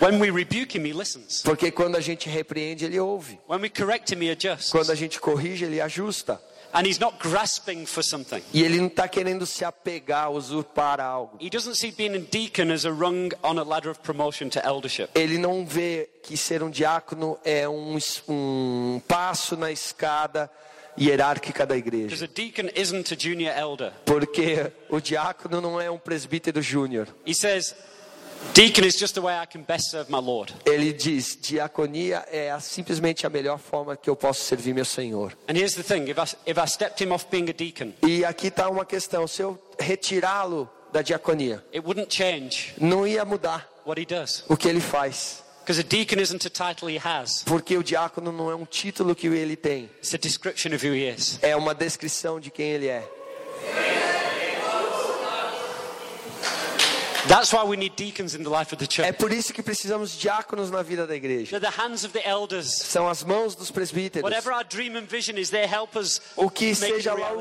[0.00, 1.42] when we rebuke him, he listens.
[1.42, 3.38] Porque quando a gente repreende, ele ouve.
[3.48, 4.70] When we correct him, he adjusts.
[4.70, 6.40] Quando a gente corrige, ele ajusta.
[6.70, 8.42] And he's not grasping for something.
[8.52, 11.38] E ele não está querendo se apegar, usurpar algo.
[11.40, 14.60] He doesn't see being a deacon as a rung on a ladder of promotion to
[14.60, 15.08] eldership.
[15.14, 17.96] Ele não vê que ser um diácono é um,
[18.28, 20.50] um passo na escada
[21.00, 22.24] hierárquica da Because igreja.
[22.24, 23.92] a deacon isn't a junior elder.
[24.04, 27.08] Porque o diácono não é um presbítero júnior.
[27.26, 27.74] He says,
[28.54, 30.52] Deacon is just the way I can best serve my Lord.
[30.66, 35.32] Ele diz: diaconia é a- simplesmente a melhor forma que eu posso servir meu Senhor.
[35.48, 38.24] And here's the thing if I, if I stepped him off being a deacon, E
[38.24, 43.68] aqui está uma questão: se eu retirá-lo da diaconia, it wouldn't change não ia mudar
[43.86, 44.42] what he does.
[44.48, 45.44] o que ele faz.
[45.60, 49.14] Because a deacon isn't a title he has, Porque o diácono não é um título
[49.14, 51.38] que ele tem, it's a description of who he is.
[51.42, 53.06] é uma descrição de quem ele é.
[57.26, 59.18] That's why we need deacons in the life of the É church.
[59.18, 61.58] por isso que precisamos de diáconos na vida da igreja.
[61.58, 62.66] They're the hands of the elders.
[62.68, 64.22] São as mãos dos presbíteros.
[64.22, 67.32] Whatever our dream and vision is, they help us O que make seja lá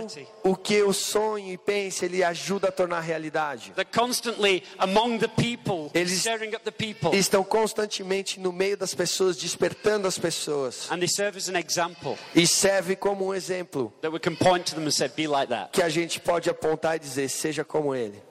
[0.44, 3.72] o, o que eu sonho e pense, ele ajuda a tornar realidade.
[3.76, 8.94] They're constantly among the people, Eles- stirring up the people, Estão constantemente no meio das
[8.96, 10.90] pessoas, despertando as pessoas.
[10.92, 14.66] and they serve as an example E serve como um exemplo that we can point
[14.66, 17.63] to them and say, "Be like that." que a gente pode apontar e dizer, seja
[17.63, 18.22] como ele.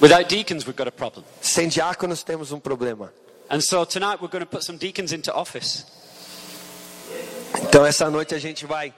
[0.00, 1.24] Without deacons, we've got a problem.
[1.40, 3.12] Sem diáconos temos um problema.
[3.48, 5.84] And so tonight we're going to put some deacons into office.
[7.62, 8.92] Então essa noite a gente vai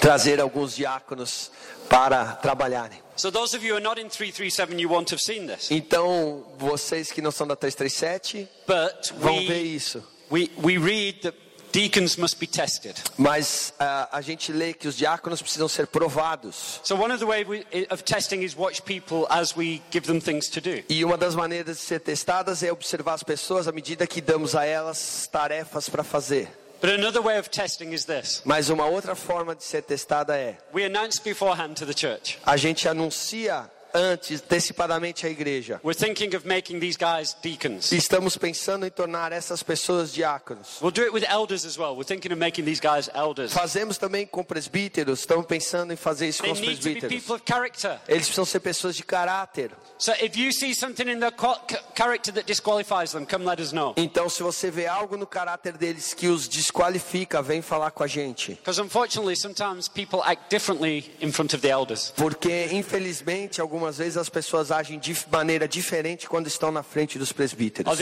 [0.00, 1.50] trazer alguns diáconos
[1.88, 2.98] para trabalharem.
[3.16, 5.70] So those of you who are not in 337, you won't have seen this.
[5.70, 10.02] Então, vocês que não são da 337, But vão ver we, isso.
[10.32, 11.36] we, we read that
[11.74, 12.94] deacons must be tested.
[13.18, 16.80] Mas ah, a gente lê que os diáconos precisam ser provados.
[16.84, 20.20] So one of the ways we, of testing is watch people as we give them
[20.20, 20.84] things to do.
[20.88, 24.54] E uma das maneiras de ser testadas é observar as pessoas à medida que damos
[24.54, 26.48] a elas tarefas para fazer.
[26.80, 28.42] But another way of testing is this.
[28.44, 32.56] Mas uma outra forma de ser testada é We announce beforehand to the church, a
[32.56, 35.80] gente anuncia antes, antecipadamente a igreja.
[35.84, 37.92] we're thinking of making these guys deacons.
[37.92, 40.78] Estamos pensando em tornar essas pessoas diáconos.
[40.82, 41.94] We'll do it with elders as well.
[41.94, 43.52] We're thinking of making these guys elders.
[43.52, 47.08] Fazemos também com presbíteros, estamos pensando em fazer isso They com os presbíteros.
[47.14, 48.00] people of character.
[48.08, 49.70] Eles precisam ser pessoas de caráter.
[49.96, 53.60] So if you see something in their co- ca- character that disqualifies them, come let
[53.60, 53.94] us know.
[53.96, 58.06] Então, se você vê algo no caráter deles que os desqualifica, vem falar com a
[58.08, 58.54] gente.
[58.54, 62.12] Because unfortunately, sometimes people act differently in front of the elders.
[62.16, 67.32] Porque, infelizmente, algumas vezes as pessoas agem de maneira diferente quando estão na frente dos
[67.32, 67.98] presbíteros.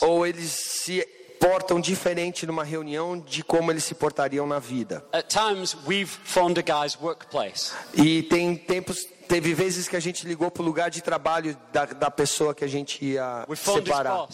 [0.00, 1.06] Ou eles se
[1.40, 5.04] portam diferente numa reunião de como eles se portariam na vida.
[5.12, 7.72] At times, we've phoned a guy's workplace.
[7.94, 12.10] E tem tempos, teve vezes que a gente ligou pro lugar de trabalho da, da
[12.10, 14.28] pessoa que a gente ia We separar.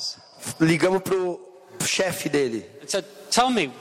[0.60, 1.40] Ligamos pro
[1.82, 2.68] chefe dele.
[2.86, 3.06] said,
[3.52, 3.72] me,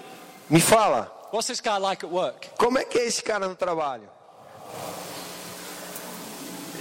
[0.49, 2.47] Me fala, what's this guy like at work?
[2.57, 4.10] como é que é esse cara no trabalho?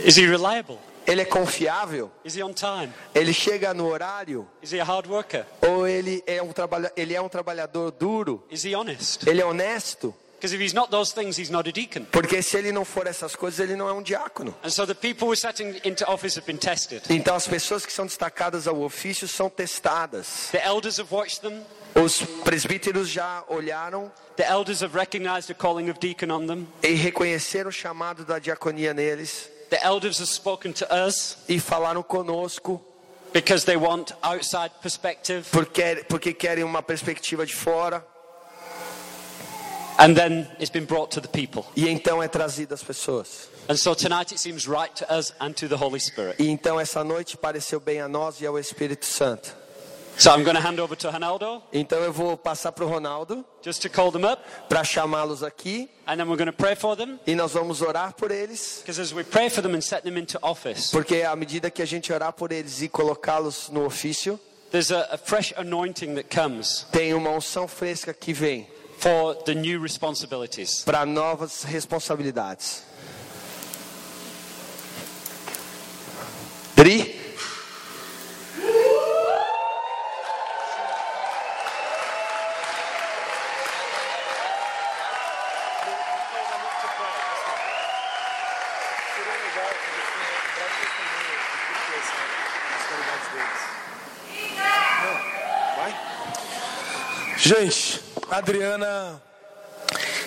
[0.04, 0.78] Is he reliable?
[1.06, 2.10] Ele é confiável?
[2.24, 2.92] Is he on time?
[3.14, 4.46] Ele chega no horário?
[4.60, 5.46] Is he a hard worker?
[5.62, 8.44] Ou ele é um, trabalha, ele é um trabalhador duro?
[8.50, 9.28] Is he honest?
[9.28, 10.14] Ele é honesto?
[10.36, 12.04] Because if he's not those things, he's not a deacon.
[12.12, 14.54] Porque se ele não for essas coisas, ele não é um diácono.
[14.62, 17.02] And so the people we're setting into office have been tested.
[17.08, 20.48] Então as pessoas que são destacadas ao ofício são testadas.
[20.52, 21.62] The elders have watched them.
[21.94, 26.68] Os presbíteros já olharam The elders have recognized the calling of deacon on them.
[26.82, 32.02] e reconheceram o chamado da diaconia neles The elders have spoken to us e falaram
[32.02, 32.84] conosco
[33.32, 35.46] because they want outside perspective.
[35.50, 38.06] porque, porque querem uma perspectiva de fora.
[39.98, 41.64] And then it's been brought to the people.
[41.74, 43.48] E então é trazido às pessoas.
[43.68, 46.36] And so tonight it seems right to us and to the Holy Spirit.
[46.42, 49.54] E então essa noite pareceu bem a nós e ao Espírito Santo.
[50.18, 53.44] So I'm going to hand over to Ronaldo Então eu vou passar para o Ronaldo
[53.62, 54.42] just to call them up.
[54.66, 57.18] para chamá-los aqui And then we're going to pray for them.
[57.26, 58.78] e nós vamos orar por eles.
[58.80, 61.82] Because as we pray for them and set them into office, Porque à medida que
[61.82, 66.28] a gente orar por eles e colocá-los no ofício, there's a, a fresh anointing that
[66.34, 68.66] comes tem uma unção fresca que vem
[68.98, 70.82] for the new responsibilities.
[70.84, 72.82] para novas responsabilidades.
[76.74, 77.26] Dri?
[97.46, 97.85] Gente,
[98.36, 99.22] a Adriana,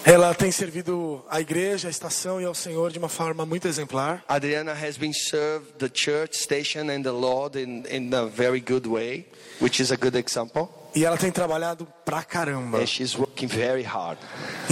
[0.04, 4.24] ela tem servido a igreja, a estação e ao Senhor de uma forma muito exemplar.
[4.28, 8.88] Adriana has been served the church station and the Lord in, in a very good
[8.90, 9.28] way,
[9.62, 10.70] which is a good example.
[10.96, 12.80] E ela tem trabalhado pra caramba.
[12.80, 14.18] And she's working very hard.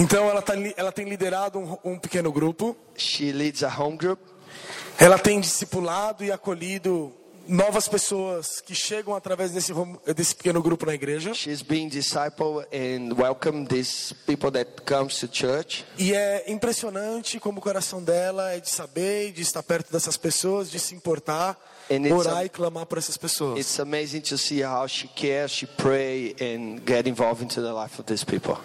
[0.00, 2.76] Então ela, tá, ela tem liderado um, um pequeno grupo.
[2.96, 4.18] She leads a home group.
[4.98, 7.14] Ela tem discipulado e acolhido
[7.48, 9.72] novas pessoas que chegam através desse,
[10.14, 11.32] desse pequeno grupo na igreja.
[11.34, 11.62] She's
[12.72, 15.84] and welcome these people that comes to church.
[15.98, 20.70] E é impressionante como o coração dela é de saber, de estar perto dessas pessoas,
[20.70, 21.56] de se importar,
[21.90, 23.58] And orar a- e clamar por essas pessoas.
[23.58, 27.98] It's amazing to see how she cares, she pray and get involved into the life
[27.98, 28.56] of these people.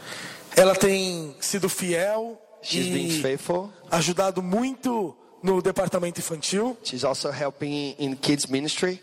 [0.55, 3.71] Ela tem sido fiel She's been e faithful.
[3.89, 6.77] ajudado muito no departamento infantil.
[6.83, 9.01] She's also helping in kids ministry.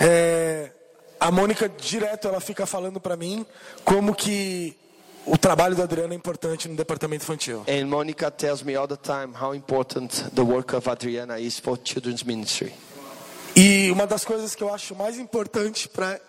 [0.00, 0.72] É,
[1.20, 3.44] a Mônica direto ela fica falando para mim
[3.84, 4.74] como que
[5.26, 7.64] o trabalho da Adriana é importante no departamento infantil.
[7.68, 11.78] And Monica tells me all the time how important the work of Adriana is for
[11.82, 12.72] children's ministry.
[13.54, 16.20] E uma das coisas que eu acho mais importante para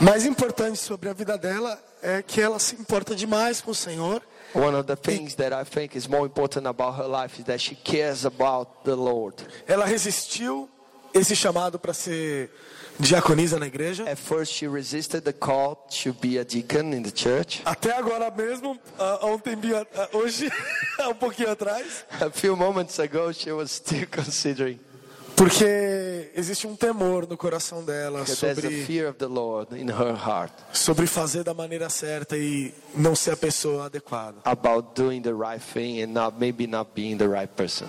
[0.00, 4.22] mais importante sobre a vida dela é que ela se importa demais com o Senhor.
[4.52, 7.60] One of the things that I think is more important about her life is that
[7.60, 9.34] she cares about the Lord.
[9.68, 10.68] Ela resistiu
[11.14, 12.50] esse chamado para ser
[12.98, 14.06] diaconisa na igreja.
[14.08, 17.62] At first, she resisted the call to be a deacon in the church.
[17.64, 18.76] Até agora mesmo,
[19.22, 20.50] um tempinho, a- hoje,
[21.08, 24.78] um pouquinho atrás, A few moments ago, she was still considering.
[25.40, 30.52] Porque existe um temor no coração dela sobre, fear of the Lord in her heart
[30.70, 34.36] sobre fazer da maneira certa e não ser a pessoa adequada.
[34.44, 37.88] about doing the right thing and not maybe not being the right person.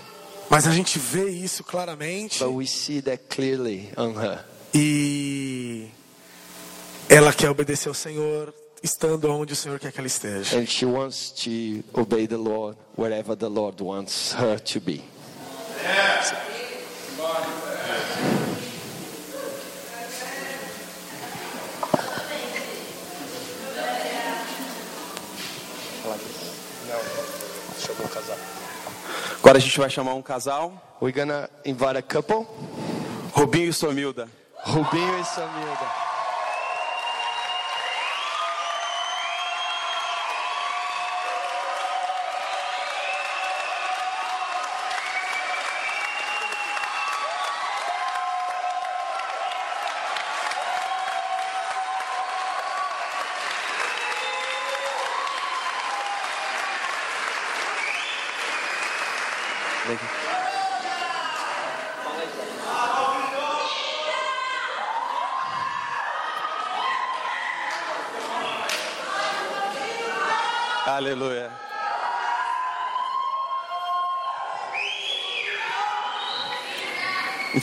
[0.49, 4.45] Mas a gente vê isso claramente But we see that clearly on her.
[4.73, 5.89] e
[7.09, 10.57] ela quer obedecer ao Senhor, estando onde o Senhor quer que ela esteja.
[10.57, 15.04] And she wants to obey the Lord wherever the Lord wants her to be.
[29.37, 32.45] Agora a gente vai chamar um casal, We're gonna invite a couple,
[33.33, 34.27] Rubinho e Somilda.
[34.63, 36.10] Rubinho e Samilda.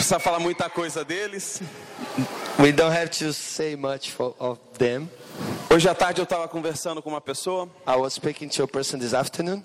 [0.08, 1.60] Precisa falar muita coisa deles.
[2.58, 5.08] We don't have to say much for, of them.
[5.70, 7.68] Hoje à tarde eu estava conversando com uma pessoa.
[7.86, 9.62] I was speaking to a person this afternoon,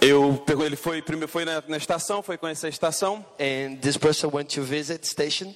[0.00, 3.96] Eu pergun- ele foi primeiro foi na, na estação, foi conhecer a estação and this
[3.96, 5.54] person went to visit station,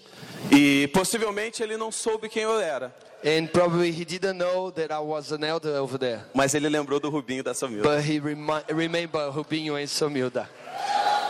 [0.50, 2.92] e possivelmente ele não soube quem eu era,
[3.24, 6.22] and probably he didn't know that I was an elder over there.
[6.34, 7.88] mas ele lembrou do Rubinho da Somilda.
[7.88, 10.48] But he remi- remember Rubinho and Samilda.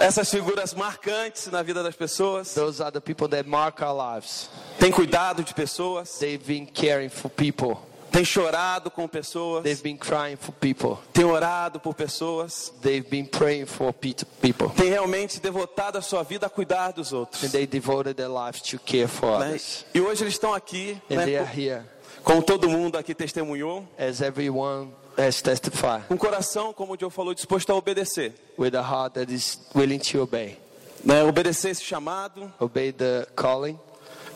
[0.02, 4.50] Essas figuras marcantes na vida das pessoas, Those are the people that mark our lives.
[4.78, 7.76] tem cuidado de pessoas, They've been caring for people.
[8.10, 10.98] tem chorado com pessoas, They've been crying for people.
[11.12, 14.70] tem orado por pessoas, They've been praying for pe- people.
[14.70, 17.44] tem realmente devotado a sua vida a cuidar dos outros.
[17.44, 19.46] And they devoted their lives to care for né?
[19.50, 19.86] others.
[19.94, 21.82] E hoje eles estão aqui, And né, they are here,
[22.24, 27.34] como todo mundo aqui testemunhou, as everyone has testified, o coração, como o Joe falou,
[27.34, 28.32] disposto a obedecer.
[28.58, 30.58] with a heart that is willing to obey.
[31.04, 31.22] Né?
[31.24, 32.52] Obedecer esse chamado.
[32.60, 33.78] Obey the calling.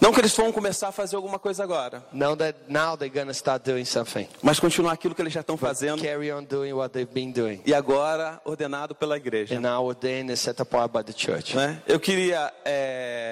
[0.00, 3.30] Não que eles vão começar a fazer alguma coisa agora, Know that now they're to
[3.32, 4.28] start doing something.
[4.42, 7.60] mas continuar aquilo que eles já estão fazendo Carry on doing what they've been doing.
[7.66, 9.56] e agora ordenado pela igreja.
[9.56, 11.56] And now ordained and set apart by the church.
[11.56, 11.80] Né?
[11.86, 12.52] Eu queria,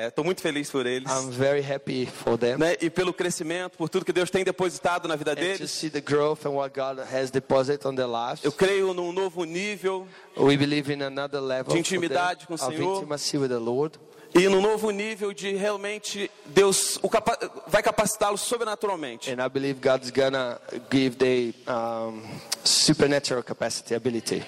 [0.08, 2.56] estou muito feliz por eles, I'm very happy for them.
[2.58, 2.76] né?
[2.80, 5.70] E pelo crescimento, por tudo que Deus tem depositado na vida And to deles.
[5.70, 8.42] see the growth and what God has deposited on their lives.
[8.44, 10.06] Eu creio num novo nível
[10.36, 12.96] We believe in another level De intimidade com o of Senhor.
[12.96, 13.98] intimacy with the Lord.
[14.34, 19.30] E num novo nível de realmente Deus capa- vai capacitá-los sobrenaturalmente.
[19.30, 20.60] And I believe God's gonna
[20.90, 22.22] give the um,
[22.64, 24.42] supernatural capacity, ability.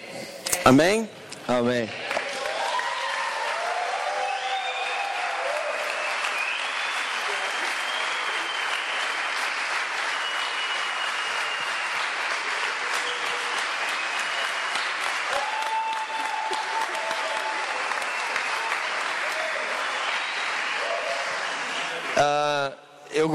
[0.65, 1.09] Amém?
[1.49, 1.89] Amen.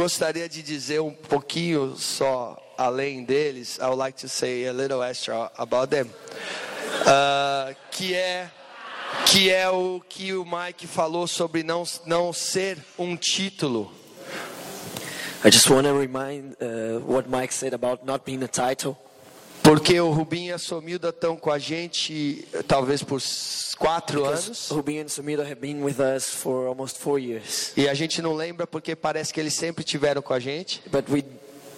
[0.01, 3.77] Gostaria de dizer um pouquinho só além deles.
[3.77, 6.09] I would like to say a little extra about them.
[7.05, 8.49] Ah, que é
[9.27, 13.91] que é o que o Mike falou sobre não não ser um título.
[15.45, 18.97] I just want to remind uh, what Mike said about not being a title.
[19.63, 23.21] Porque o Rubinho e a Somilda estão com a gente talvez por
[23.77, 24.69] quatro Because anos.
[24.69, 27.71] Rubinho and Sumida have been with us for almost four years.
[27.77, 30.81] E a gente não lembra porque parece que eles sempre tiveram com a gente.
[30.91, 31.23] But we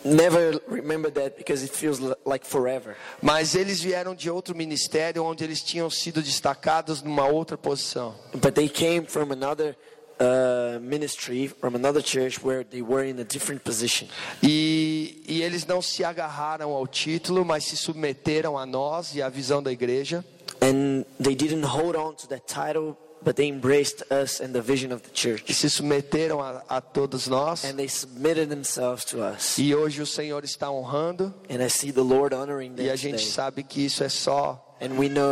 [0.05, 2.95] never remember that because it feels li- like forever.
[3.21, 8.15] Mas eles vieram de outro ministério onde eles tinham sido destacados numa outra posição.
[8.33, 9.75] But they came from another
[10.19, 14.07] uh, ministry, from another church where they were in a different position.
[14.41, 14.82] E,
[15.27, 19.61] e eles não se agarraram ao título, mas se submeteram a nós e à visão
[19.61, 20.23] da igreja.
[20.61, 24.91] And they didn't hold on to that title, but they embraced us and the vision
[24.93, 25.53] of the E church.
[25.53, 27.65] se submeteram a, a todos nós.
[27.65, 29.57] And they submitted themselves to us.
[29.57, 31.33] E hoje o Senhor está honrando.
[31.49, 33.31] And I see the Lord honoring E a them gente today.
[33.31, 34.62] sabe que isso é só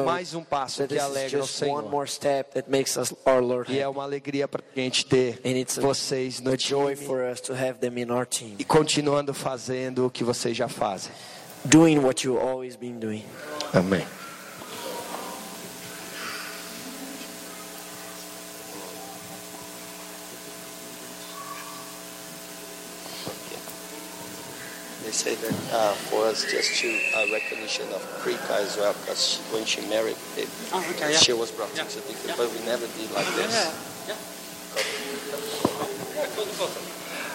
[0.05, 1.83] mais um passo que alegra o Senhor.
[1.89, 5.39] more step that makes us our Lord E é uma alegria para a gente ter
[5.45, 8.63] And it's a, vocês no time for us to have them in our team, e
[8.63, 11.11] continuando fazendo o que vocês já fazem.
[11.65, 13.23] doing what you've always been doing.
[13.73, 14.05] Amém.
[25.23, 29.37] They say that uh, for us just to uh, recognition of Krika as well, because
[29.51, 30.49] when she married, it,
[31.17, 33.69] she was brought into the but we never did like this.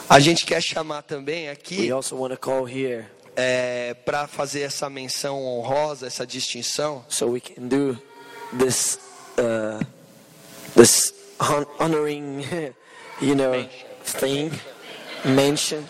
[0.09, 3.07] A gente quer chamar também aqui We also want to call here
[3.37, 7.97] é, para fazer essa menção honrosa, essa distinção, so we can do
[8.53, 8.99] this
[9.39, 9.85] uh,
[10.75, 11.13] this
[11.79, 12.45] honoring,
[13.21, 13.69] you know,
[14.03, 14.51] thing,
[15.25, 15.85] mention,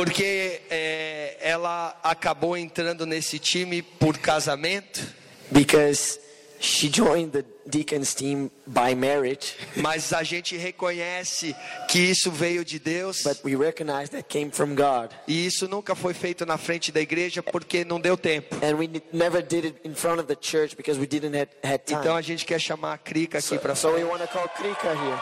[0.00, 5.06] porque é, ela acabou entrando nesse time por casamento
[5.50, 6.18] because
[6.58, 11.54] she joined the deacons team by merit, mas a gente reconhece
[11.86, 15.10] que isso veio de Deus but we recognize that came from God.
[15.28, 18.56] e isso nunca foi feito na frente da igreja porque não deu tempo.
[18.64, 21.50] And we ne- never did it in front of the church because we didn't have
[21.62, 22.00] had time.
[22.00, 24.94] Então a gente quer chamar a Crica aqui para so we want to call Krika
[24.94, 25.20] here.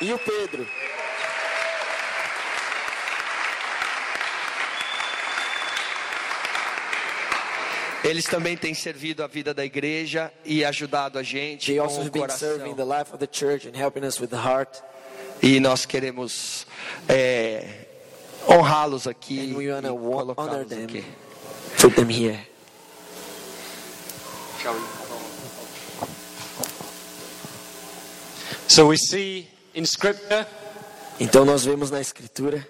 [0.00, 0.66] E o Pedro?
[8.02, 12.02] Eles também têm servido a vida da igreja e ajudado a gente They com also
[12.02, 12.58] o coração.
[12.58, 14.78] life of the church and helping us with the heart.
[15.42, 16.66] E nós queremos
[17.08, 17.86] é,
[18.46, 21.04] honrá-los aqui And we e want to honor colocá-los aqui.
[21.80, 22.38] put them here.
[28.68, 30.46] So we see in Scripture
[31.20, 32.66] Então nós vemos na escritura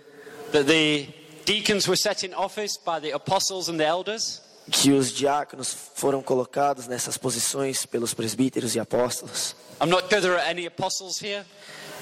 [0.53, 1.07] that the
[1.47, 4.41] deacons were set in office by the apostles and the elders.
[4.71, 9.55] que os diáconos foram colocados nessas posições pelos presbíteros e apóstolos.
[9.83, 11.45] I'm not sure there are any apostles here,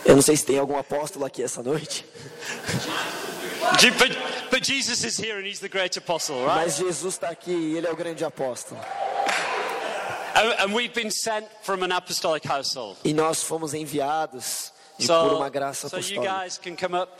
[0.05, 2.05] Eu não sei se tem algum apóstolo aqui essa noite,
[3.80, 4.11] Je- but,
[4.50, 6.57] but Jesus is here and he's the great apostle, right?
[6.66, 8.80] mas Jesus está aqui e ele é o grande apóstolo.
[10.34, 12.96] And, and we've been sent from an apostolic household.
[13.05, 14.72] E nós fomos enviados
[15.03, 16.42] de, por So, uma graça so you apostólica.
[16.44, 17.12] guys can come up.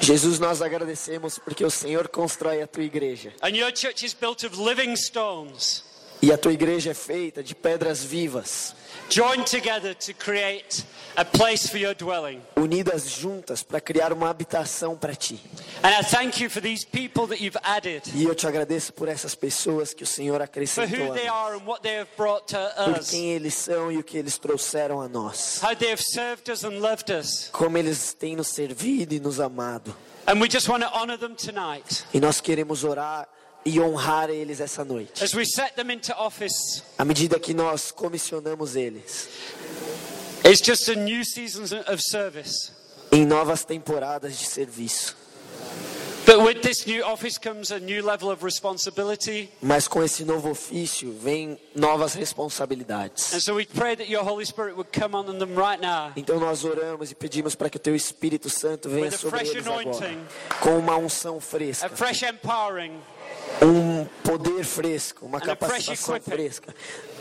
[0.01, 3.33] Jesus, nós agradecemos porque o Senhor constrói a tua igreja.
[3.41, 5.83] And your church is built of living stones,
[6.21, 8.75] E a tua igreja é feita de pedras vivas,
[9.09, 10.83] joined together to create
[11.17, 12.41] a place for your dwelling.
[12.55, 15.39] unidas juntas para criar uma habitação para ti.
[15.83, 19.07] And I thank you for these people that you've added, E eu te agradeço por
[19.07, 22.09] essas pessoas que o Senhor acrescentou who a they nós, are and what they have
[22.17, 25.59] brought to por us, quem eles são e o que eles trouxeram a nós.
[25.63, 27.49] how they have served us and loved us.
[27.51, 29.95] Como eles têm nos servido e nos amado.
[30.27, 33.27] And we just want to honor them tonight E nós queremos orar
[33.65, 35.23] e honrar eles essa noite.
[35.23, 36.83] as we set them into office.
[36.97, 39.27] À medida que nós comissionamos eles
[40.43, 42.71] It's just a new season of service.
[43.11, 45.15] em novas temporadas de serviço.
[46.25, 49.49] But with this new office comes a new level of responsibility.
[49.63, 53.33] Mas com esse novo ofício vem novas responsabilidades.
[53.33, 56.39] And so we pray that your Holy Spirit would come on them right now Então
[56.39, 60.17] nós oramos e pedimos para que o teu Espírito Santo venha a sobre eles agora,
[60.61, 62.99] com uma unção a fresca, fresh empowering,
[63.61, 66.73] um poder fresco, uma capacitação fresca,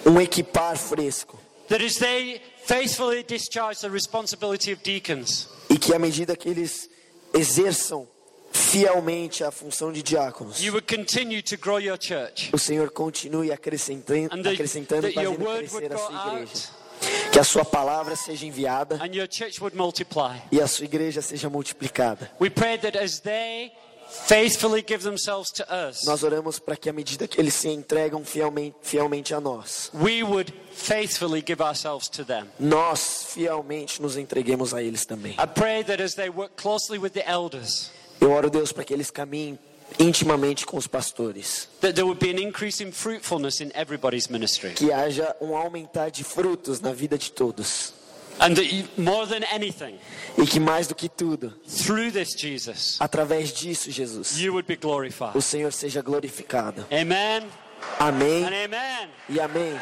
[0.06, 1.38] um equipar fresco.
[1.68, 6.88] that as they faithfully discharge the responsibility of deacons, E que à medida que eles
[7.34, 8.08] exerçam
[8.50, 12.50] fielmente a função de diáconos, you would continue to grow your church.
[12.52, 16.78] o Senhor continue acrescentando, And acrescentando that fazendo crescer a sua igreja.
[17.32, 20.38] Que a sua palavra seja enviada and your church would multiply.
[20.50, 22.30] e a sua igreja seja multiplicada.
[22.40, 23.72] We pray that as they
[24.08, 28.24] faithfully give themselves to us, Nós oramos para que à medida que eles se entregam
[28.24, 32.46] fielmente, fielmente a nós, we would faithfully give ourselves to them.
[32.58, 35.32] nós fielmente nos entreguemos a eles também.
[35.32, 37.90] I pray that as they work closely with the elders,
[38.20, 39.58] Eu oro, Deus, para que eles caminhem
[39.98, 41.68] intimamente com os pastores.
[41.80, 44.74] that there would be an increase in fruitfulness in everybody's ministry.
[44.74, 47.94] Que haja um aumentar de frutos na vida de todos.
[48.40, 49.98] And that you, more than anything,
[50.36, 54.76] E que mais do que tudo, through this Jesus, através disso, Jesus, you would be
[54.76, 55.36] glorified.
[55.36, 56.86] o Senhor seja glorificado.
[56.92, 57.48] Amen
[57.98, 59.08] Amém and amen.
[59.28, 59.78] e amém.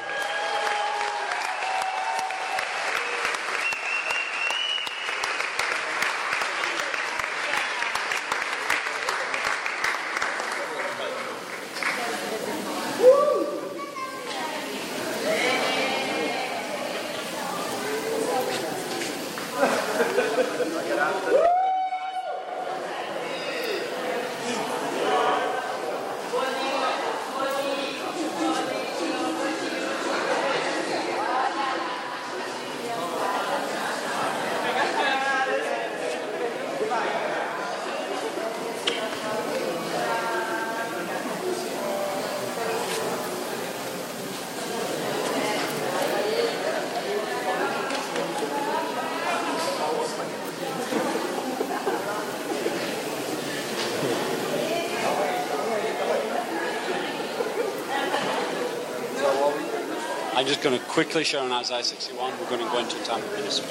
[60.97, 62.33] Quickly show on Isaiah 61.
[62.41, 63.69] We're going to go into a time of ministry.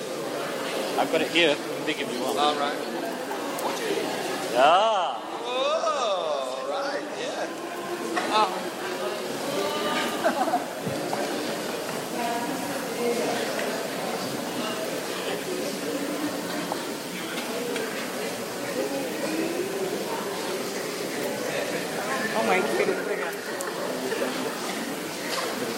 [0.99, 1.57] I've got it here.
[1.87, 2.37] Big if you want.
[2.37, 2.77] All right.
[4.55, 5.21] Ah.
[22.37, 22.63] Oh, right,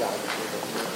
[0.02, 0.47] yeah.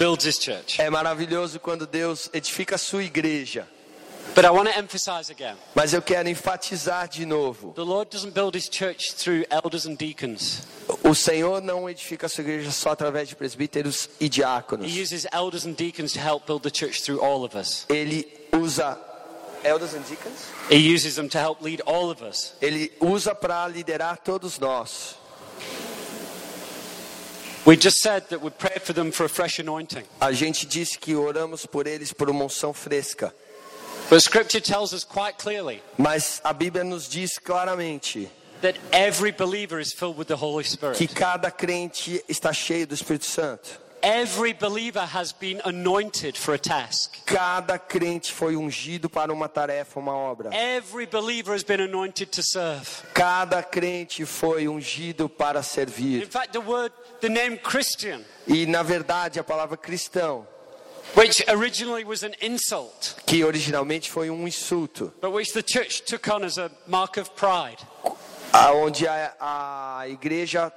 [0.00, 0.80] builds his church.
[0.80, 3.66] É maravilhoso quando Deus edifica a sua igreja.
[4.34, 7.72] But I want to emphasize again Mas eu quero enfatizar de novo.
[7.74, 10.62] the Lord doesn't build his church through elders and deacons,
[11.02, 14.86] O Senhor não edifica a sua igreja só através de presbíteros e diáconos.
[14.90, 17.84] he uses elders and deacons to help build the church through all of us.
[17.88, 18.96] Ele usa
[19.64, 20.46] elders and deacons?
[20.70, 22.54] He uses them to help lead all of us.
[22.62, 25.16] Ele usa para liderar todos nós.
[25.58, 26.38] We just said that we prayed
[26.70, 27.49] for them for
[30.20, 33.32] a gente disse que oramos por eles por uma unção fresca.
[34.08, 38.28] But scripture tells us quite clearly Mas a Bíblia nos diz claramente
[38.60, 41.14] that every believer is filled with the Holy que Spirit.
[41.14, 43.78] cada crente está cheio do Espírito Santo.
[44.02, 47.18] Every believer has been anointed for a task.
[47.26, 50.50] Cada crente foi ungido para uma tarefa, uma obra.
[50.54, 52.86] Every believer has been anointed to serve.
[53.12, 56.26] Cada crente foi ungido para In servir.
[56.28, 60.46] fact, the word, the name Christian, E na verdade a palavra cristão,
[61.14, 66.26] which originally was an insult, que originalmente foi um insulto, but which the church took
[66.28, 67.78] on as a mark of pride,
[68.52, 70.72] aonde a, a igreja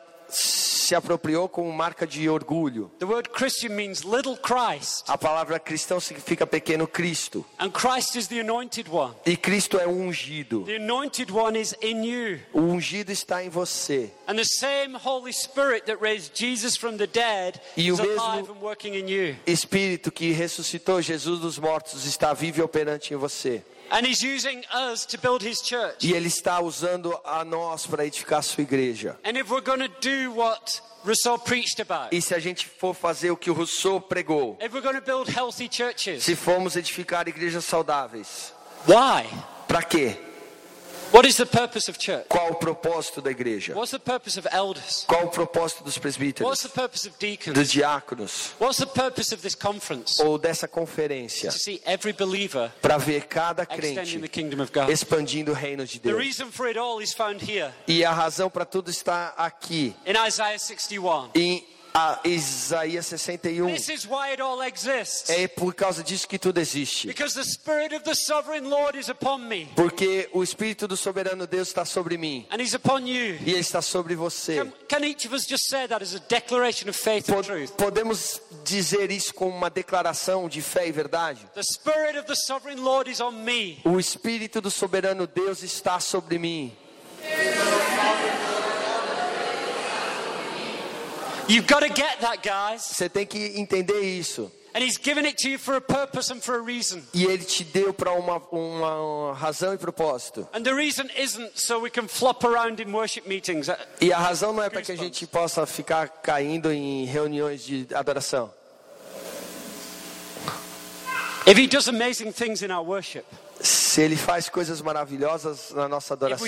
[0.93, 2.91] se apropriou como marca de orgulho.
[2.99, 7.43] the word Christian means little Christ, A palavra cristão significa pequeno Cristo.
[7.59, 9.13] and Christ is the anointed one.
[9.25, 10.63] E Cristo é o ungido.
[10.65, 12.39] The anointed one is in you.
[12.53, 14.11] O ungido está em você.
[14.27, 18.21] And the same Holy Spirit that raised Jesus from the dead E o is mesmo-
[18.21, 19.35] alive and working in you.
[19.47, 23.63] Espírito que ressuscitou Jesus dos mortos está vivo e operante em você.
[23.93, 26.03] And he's using us to build his church.
[26.03, 29.15] E Ele está usando a nós para edificar a sua igreja.
[29.23, 32.95] And if we're going to do what Rousseau preached about, E se a gente for
[32.95, 36.75] fazer o que o Rousseau pregou, if we're going to build healthy churches, se formos
[36.75, 38.51] edificar igrejas saudáveis,
[38.87, 39.29] why?
[39.67, 40.17] para quê?
[42.27, 43.75] Qual o propósito da igreja?
[43.75, 45.05] What's the purpose of elders?
[45.07, 47.15] Qual o propósito dos What's presbíteros, the purpose of
[47.53, 50.19] dos diáconos What's the purpose of this conference?
[50.23, 51.51] ou dessa conferência?
[51.51, 54.19] To see every believer Para ver cada crente
[54.89, 56.17] expandindo o reino de Deus.
[56.17, 60.13] reason for it all is found here E a razão para tudo está aqui, in
[60.27, 61.29] Isaiah 61.
[61.35, 63.67] em a Isaías 61.
[63.73, 65.29] This is why it all exists.
[65.29, 67.07] É por causa disso que tudo existe.
[67.07, 71.45] Because the Spirit of the Sovereign Lord is upon me, Porque o Espírito do soberano
[71.45, 73.35] Deus está sobre mim and He's upon you.
[73.45, 74.55] e ele está sobre você.
[74.55, 77.71] Can, can each of us just say that as a declaration of faith and truth?
[77.77, 81.41] Podemos dizer isso como uma declaração de fé e verdade?
[81.53, 83.79] The Spirit of the Sovereign Lord is on me.
[83.85, 86.75] O Espírito do soberano Deus está sobre mim.
[91.47, 92.81] You've got to get that, guys.
[92.81, 94.51] Você tem que entender isso.
[94.75, 97.03] And He's given it to you for a purpose and for a reason.
[97.13, 100.47] E ele te deu para uma, uma razão e propósito.
[100.51, 103.69] And the reason isn't so we can flop around in worship meetings.
[104.01, 107.87] E a razão não é para que a gente possa ficar caindo em reuniões de
[107.93, 108.51] adoração.
[111.45, 113.25] If He does amazing things in our worship,
[113.63, 116.47] Se ele faz coisas maravilhosas na nossa adoração,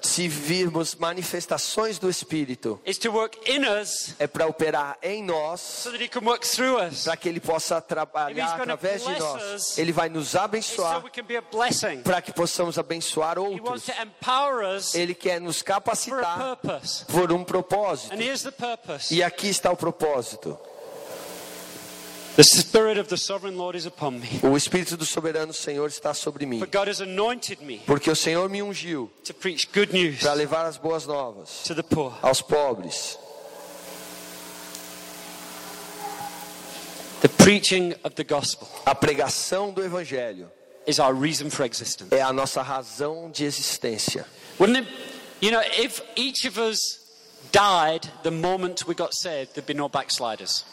[0.00, 5.90] se virmos manifestações do Espírito, us é para operar em nós, so
[7.04, 9.42] para que ele possa trabalhar através de nós.
[9.54, 11.02] us, Ele vai nos so abençoar
[12.04, 13.88] para que possamos abençoar outros.
[14.94, 16.58] Ele quer nos capacitar
[17.08, 18.14] por um propósito.
[19.10, 20.56] E aqui está o propósito.
[20.56, 20.72] The Spirit of the
[21.54, 22.23] Sovereign Lord is upon me.
[24.42, 28.16] O Espírito do soberano Senhor está sobre mim, For God has anointed me porque o
[28.16, 32.12] Senhor me ungiu to preach good news para levar as boas novas to the poor.
[32.22, 33.16] aos pobres.
[37.20, 40.50] The preaching of the gospel A pregação do evangelho
[40.86, 42.10] is our reason for existence.
[42.12, 44.26] é a nossa razão de existência.
[44.58, 44.88] Wouldn't it?
[45.40, 46.78] You know, if each of us
[47.52, 50.64] died the moment we got saved, there'd be no backsliders.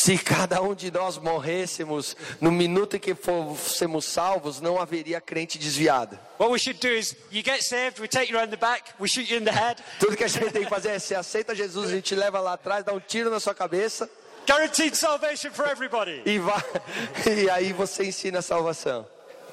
[0.00, 5.58] Se cada um de nós morrêssemos no minuto em que fôssemos salvos, não haveria crente
[5.58, 6.16] desviado.
[6.38, 9.08] What we should do is you get saved, we take you around the back, we
[9.08, 9.82] shoot you in the head.
[9.98, 12.52] Tudo que a gente tem que fazer é: você aceita Jesus, a gente leva lá
[12.52, 14.08] atrás, dá um tiro na sua cabeça
[14.46, 16.22] Guaranteed salvation for everybody.
[16.24, 16.62] e vai.
[17.26, 19.04] E aí você ensina a salvação.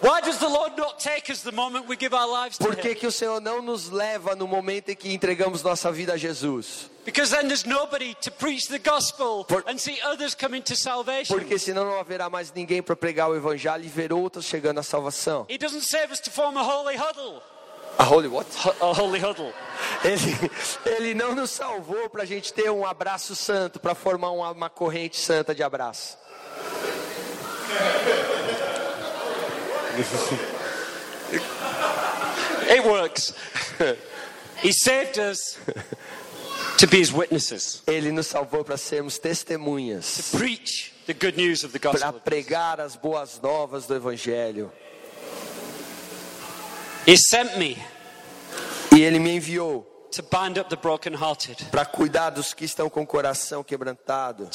[0.01, 2.75] Why does the Lord not take us the moment we give our lives to Por
[2.75, 6.17] que, que o Senhor não nos leva no momento em que entregamos nossa vida a
[6.17, 6.89] Jesus?
[7.05, 11.33] Because then there's nobody to preach the gospel Por- and see others come into salvation.
[11.37, 14.83] Porque senão não haverá mais ninguém para pregar o evangelho e ver outros chegando à
[14.83, 15.45] salvação.
[15.49, 17.41] He doesn't save us to form a holy huddle.
[17.97, 18.47] A holy what?
[18.81, 19.53] A holy huddle.
[20.03, 20.51] Ele,
[20.85, 24.69] ele não nos salvou para a gente ter um abraço santo, para formar uma, uma
[24.69, 26.17] corrente santa de abraço.
[32.67, 33.33] It works.
[34.61, 35.59] he saved us
[36.77, 41.71] to be His witnesses, Ele nos salvou para sermos testemunhas, preach the good news of
[41.71, 42.19] the para gospel.
[42.21, 44.71] pregar as boas novas do evangelho.
[47.05, 47.77] He sent me
[48.95, 49.85] E ele me enviou
[50.15, 54.49] to bind up the brokenhearted, para cuidar dos que estão com o coração quebrantado,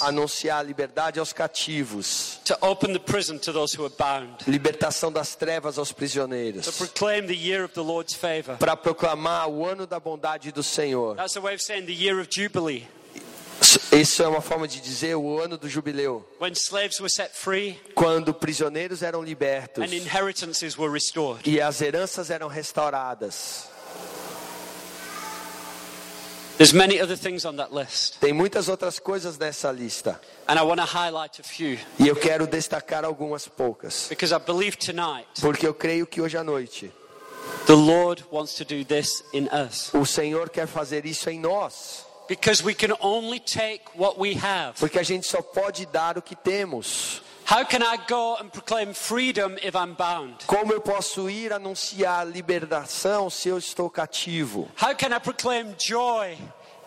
[0.00, 5.10] anunciar a liberdade aos cativos, to open the prison to those who are bound, libertação
[5.10, 8.56] das trevas aos to prisioneiros, proclaim the year of the Lord's favor.
[8.56, 11.16] para proclamar o ano da bondade do Senhor.
[11.16, 12.86] That's a way of saying the year of Jubilee,
[13.92, 17.78] Isso é uma forma de dizer o ano do jubileu, when slaves were set free
[17.94, 21.48] quando prisioneiros eram libertos and inheritances were restored.
[21.48, 23.70] e as heranças eram restauradas.
[26.58, 30.62] There's many other things on that list, Tem muitas outras coisas nessa lista and I
[30.62, 35.26] want to highlight a few e eu quero destacar algumas poucas, because I believe tonight
[35.40, 36.92] porque eu creio que hoje à noite
[37.66, 39.90] the Lord wants to do this in us.
[39.94, 44.78] o Senhor quer fazer isso em nós, Because we can only take what we have.
[44.78, 47.20] porque a gente só pode dar o que temos.
[47.44, 50.46] How can I go and proclaim freedom if I'm bound?
[50.46, 54.70] Como eu posso ir anunciar libertação se eu estou cativo?
[54.80, 56.38] How can I proclaim joy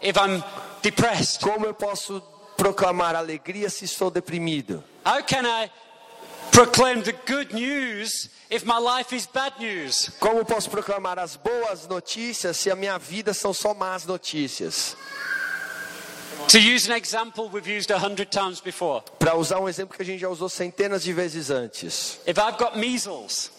[0.02, 0.44] if I'm
[0.82, 1.42] depressed?
[1.42, 2.22] Como eu posso
[2.58, 4.84] proclamar alegria se estou deprimido?
[5.06, 5.70] How can I
[6.52, 10.10] proclaim the good news if my life is bad news?
[10.20, 14.96] Como posso proclamar as boas notícias se a minha vida são só más notícias?
[19.20, 22.20] Para usar um exemplo que a gente já usou centenas de vezes antes.
[22.28, 23.52] If I've got measles,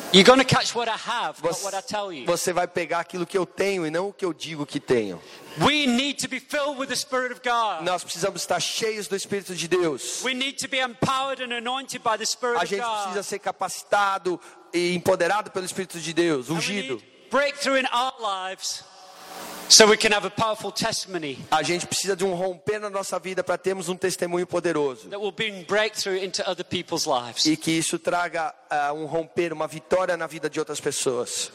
[1.40, 4.80] Você, você vai pegar aquilo que eu tenho e não o que eu digo que
[4.80, 5.20] tenho.
[5.58, 7.82] We need to be filled with the Spirit of God.
[7.82, 10.22] Nós precisamos estar cheios do Espírito de Deus.
[10.22, 13.38] We need to be empowered and anointed by the Spirit A of gente precisa ser
[13.38, 14.40] capacitado
[14.72, 17.02] e empoderado pelo Espírito de Deus, ungido.
[17.30, 22.24] breakthrough in our lives so we can have a powerful testimony A gente precisa de
[22.24, 25.08] um romper na nossa vida para termos um testemunho poderoso.
[25.08, 27.44] that will bring breakthrough into other people's lives.
[27.46, 31.50] E que isso traga ah, um romper, uma vitória na vida de outras pessoas.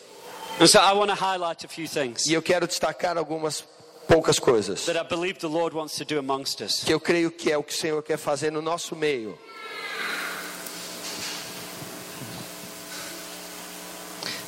[0.59, 3.63] And so I want to highlight a few things E eu quero destacar algumas
[4.07, 6.83] poucas coisas that I believe the Lord wants to do amongst us.
[6.83, 9.37] que eu creio que é o que o Senhor quer fazer no nosso meio.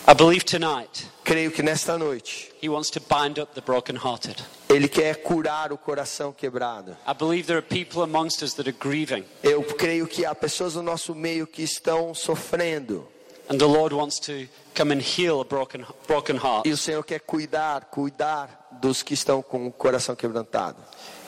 [0.07, 4.35] I believe tonight Creio que nesta noite He wants to bind up the brokenhearted.
[4.69, 6.97] Ele quer curar o coração quebrado.
[7.07, 10.75] I believe there are people amongst us that are grieving, Eu creio que há pessoas
[10.75, 13.07] no nosso meio que estão sofrendo.
[13.49, 16.65] and the Lord wants to come and heal a broken, broken heart.
[16.65, 20.77] E o Senhor quer cuidar, cuidar dos que estão com o coração quebrantado.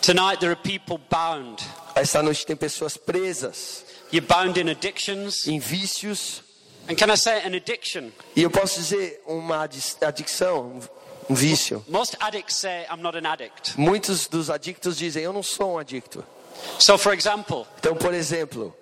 [0.01, 1.61] Tonight there are people bound.
[1.93, 5.45] Esta noite tem pessoas presas You're bound in addictions.
[5.47, 6.41] em vícios.
[6.87, 8.11] And can I say an addiction?
[8.35, 10.79] E eu posso dizer uma adi- adicção,
[11.29, 11.83] um vício.
[11.87, 13.73] Most addicts say, I'm not an addict.
[13.79, 16.23] Muitos dos adictos dizem: Eu não sou um adicto.
[16.79, 18.75] So, for example, Então, por exemplo,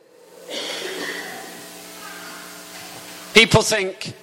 [3.34, 4.14] people think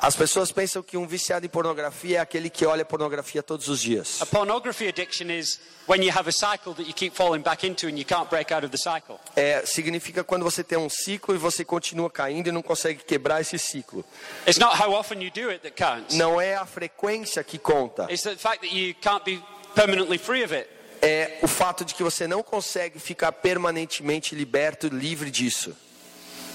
[0.00, 3.80] as pessoas pensam que um viciado em pornografia é aquele que olha pornografia todos os
[3.80, 4.20] dias.
[4.20, 7.86] A pornography addiction is when you have a cycle that you keep falling back into
[7.86, 9.20] and you can't break out of the cycle.
[9.36, 13.40] É, significa quando você tem um ciclo e você continua caindo e não consegue quebrar
[13.40, 14.04] esse ciclo.
[14.44, 16.16] It's not how often you do it that counts.
[16.16, 19.40] Não é a frequência que conta, It's the fact that you can't be
[19.76, 20.68] permanently free of it.
[21.00, 25.76] é o fato de que você não consegue ficar permanentemente liberto, livre disso.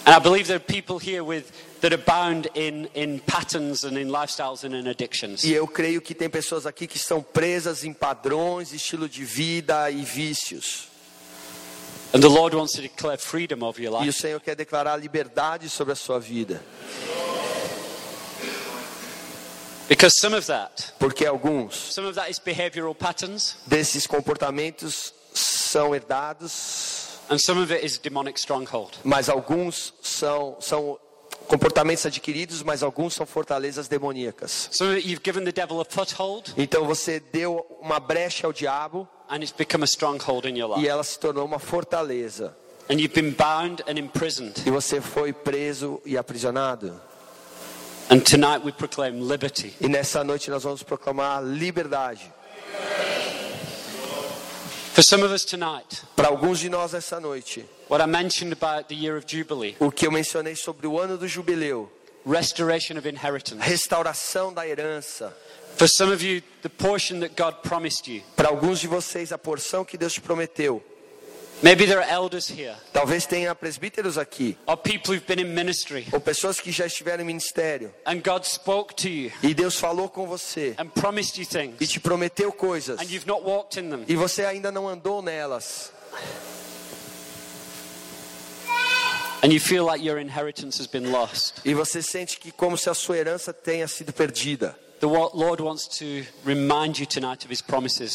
[0.05, 3.97] And I believe there are people here with that are bound in, in patterns and
[3.97, 5.43] in lifestyles and in addictions.
[5.43, 9.89] E eu creio que tem pessoas aqui que estão presas em padrões, estilo de vida
[9.89, 10.89] e vícios.
[12.13, 14.19] And the Lord wants to declare freedom over your E o life.
[14.19, 16.61] Senhor quer declarar liberdade sobre a sua vida.
[19.87, 25.93] Because some of that, Porque alguns some of that is behavioral patterns, desses comportamentos são
[25.95, 28.91] herdados, and some of it is demonic stronghold.
[29.03, 30.99] mas alguns são, são
[31.47, 34.69] comportamentos adquiridos, mas alguns são fortalezas demoníacas.
[34.71, 38.53] Some of it you've given the devil a foothold, Então você deu uma brecha ao
[38.53, 40.87] diabo and it's become a stronghold in your e life.
[40.87, 42.55] ela se tornou uma fortaleza.
[42.89, 44.61] And you've been bound and imprisoned.
[44.65, 46.99] E você foi preso e aprisionado.
[48.09, 49.73] And tonight we proclaim liberty.
[49.79, 52.29] E nessa noite nós vamos proclamar liberdade.
[52.75, 54.82] For some of us tonight,
[56.15, 59.91] Para alguns de nós essa noite, what I mentioned about the year of Jubilee, o
[59.91, 61.91] que eu mencionei sobre o ano do jubileu,
[62.25, 63.59] restoration of inheritance.
[63.59, 65.35] restauração da herança.
[65.77, 68.21] For some of you, the portion that God promised you.
[68.35, 70.83] Para alguns de vocês, a porção que Deus te prometeu.
[72.91, 77.23] Talvez tenha presbíteros aqui, or people who've been in ministry, ou pessoas que já estiveram
[77.23, 77.93] em ministério.
[78.05, 81.47] and God spoke to you E Deus falou com você and promised you
[81.79, 82.99] e te prometeu coisas.
[82.99, 84.03] and you've not walked in them.
[84.07, 85.91] E você ainda não andou nelas.
[89.41, 91.61] And you feel like your inheritance has been lost.
[91.65, 94.75] E você sente que como se a sua herança tenha sido perdida.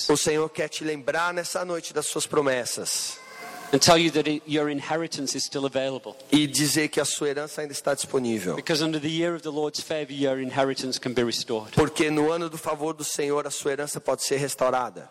[0.08, 3.18] O Senhor quer te lembrar nessa noite das suas promessas.
[3.72, 6.16] And tell you that your inheritance is still available.
[6.32, 8.56] E dizer que a sua herança ainda está disponível.
[8.56, 11.72] Because under the year of the Lord's favor, your inheritance can be restored.
[11.74, 15.10] Porque no ano do favor do Senhor a sua herança pode ser restaurada.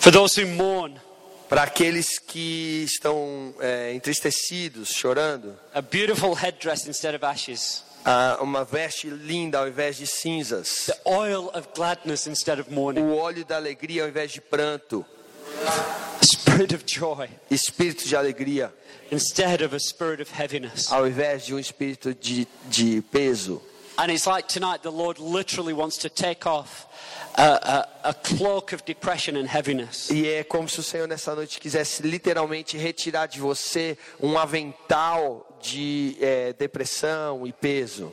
[0.00, 0.98] For those who mourn,
[1.48, 8.64] Para aqueles que estão é, entristecidos, chorando, a beautiful headdress instead of ashes, ah, uma
[8.64, 13.44] veste linda ao invés de cinzas, the oil of gladness instead of mourning, o óleo
[13.44, 15.04] da alegria ao invés de pranto,
[16.22, 18.72] spirit of joy espírito de alegria
[19.12, 20.90] instead of a spirit of heaviness.
[20.90, 23.60] ao invés de um espírito de, de peso.
[23.98, 26.86] And it's like tonight the Lord literally wants to take off
[27.36, 27.42] a,
[28.04, 30.08] a, a cloak of depression and heaviness.
[30.08, 35.58] E é como se o Senhor nessa noite quisesse literalmente retirar de você um avental
[35.60, 38.12] de é, depressão e peso.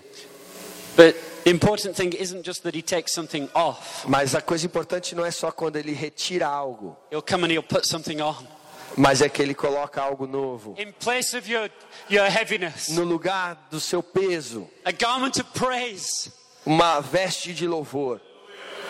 [0.96, 5.14] But the important thing isn't just that He takes something off, Mas a coisa importante
[5.14, 8.55] não é só quando ele retira algo, He'll come and He'll put something on.
[8.98, 10.76] Mas é que ele coloca algo novo.
[10.78, 11.70] In place of your,
[12.10, 16.32] your heaviness, No lugar do seu peso, a garment of praise.
[16.66, 18.20] uma veste de louvor.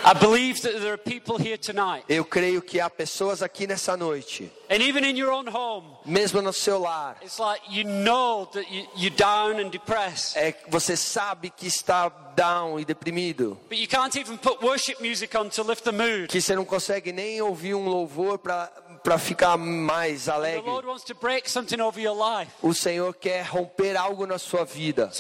[0.08, 3.98] I believe that there are people here tonight, Eu creio que há pessoas aqui nessa
[3.98, 8.46] noite, and even in your own home, mesmo no seu lar, it's like you know
[8.54, 13.80] that you, you're down and depressed, é, você sabe que está down e deprimido, but
[13.80, 16.28] you can't even put worship music on to lift the mood.
[16.28, 18.72] que você não consegue nem ouvir um louvor para
[19.06, 20.68] para ficar mais alegre.
[20.68, 24.66] Lord wants to break something over your life O Senhor quer romper algo na sua
[24.66, 25.12] vida,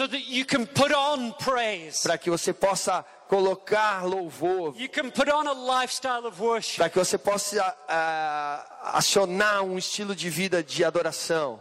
[2.01, 6.77] para que você possa colocar louvor, You can put on a lifestyle of worship.
[6.77, 11.59] para que você possa ah, acionar um estilo de vida de adoração,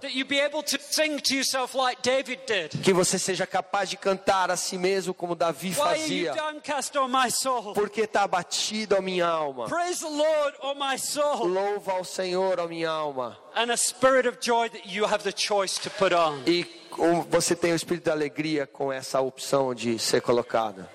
[2.82, 6.34] que você seja capaz de cantar a si mesmo como Davi fazia.
[7.74, 9.66] Porque está abatido a minha alma.
[11.40, 13.38] Louva ao Senhor, a minha alma.
[13.56, 16.42] And a spirit of joy that you have the choice to put on.
[16.46, 16.66] E
[17.28, 20.88] você tem o espírito da alegria com essa opção de ser colocada.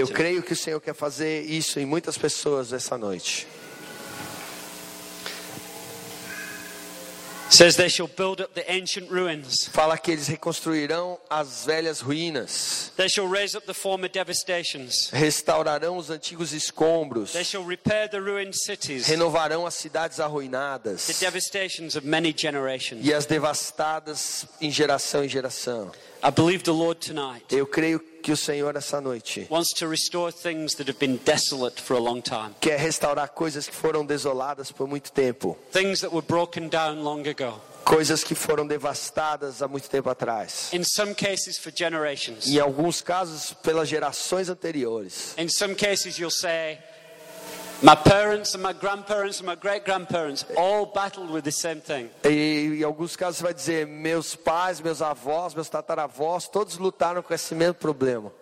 [0.00, 3.46] Eu creio que o Senhor quer fazer isso em muitas pessoas essa noite.
[3.46, 4.32] It says they shall
[5.84, 6.72] build up the ancient
[7.34, 7.43] ruins.
[9.72, 15.08] Fala que eles reconstruirão as velhas ruínas, They shall raise up the former devastations.
[15.12, 21.06] restaurarão os antigos escombros, They shall repair the ruined cities, renovarão as cidades the arruinadas
[21.20, 23.06] devastations of many generations.
[23.06, 25.92] e as devastadas em geração em geração.
[26.26, 30.32] I believe the Lord tonight Eu creio que o Senhor essa noite wants to restore
[30.32, 34.70] things that have been desolate for a long time, quer restaurar coisas que foram desoladas
[34.70, 37.60] por muito tempo, things that were broken down long ago.
[37.84, 40.72] coisas que foram devastadas há muito tempo atrás.
[40.72, 42.46] In some cases, for generations.
[42.46, 45.34] Em alguns casos, pelas gerações anteriores.
[45.36, 46.93] In some cases, you'll say, My
[52.24, 57.34] E em alguns casos vai dizer, meus pais, meus avós, meus tataravós, todos lutaram com
[57.34, 58.32] esse mesmo problema.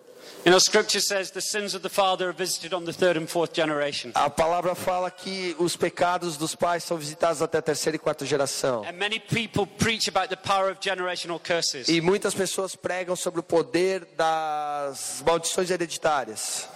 [0.45, 3.27] You know, scripture says the sins of the father are visited on the third and
[3.27, 4.11] fourth generation.
[4.13, 8.25] A palavra fala que os pecados dos pais são visitados até a terceira e quarta
[8.25, 8.83] geração.
[8.85, 11.87] And many people preach about the power of generational curses.
[11.87, 16.67] E muitas pessoas pregam sobre o poder das maldições hereditárias.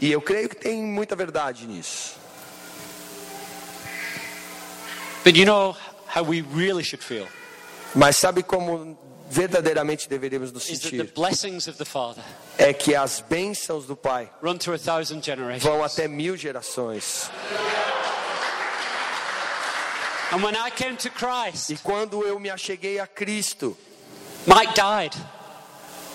[0.00, 2.14] E eu creio que tem muita verdade nisso.
[5.24, 5.76] But you know
[6.14, 7.26] how we really should feel?
[7.94, 8.96] Mas sabe como
[9.28, 11.12] verdadeiramente deveríamos nos sentir?
[11.14, 12.22] blessings of the Father
[12.56, 15.64] É que as bênçãos do Pai run through a thousand generations.
[15.64, 17.28] vão até mil gerações.
[20.32, 23.76] And when I came to Christ, E quando eu me acheguei a Cristo,
[24.46, 25.16] Mike died.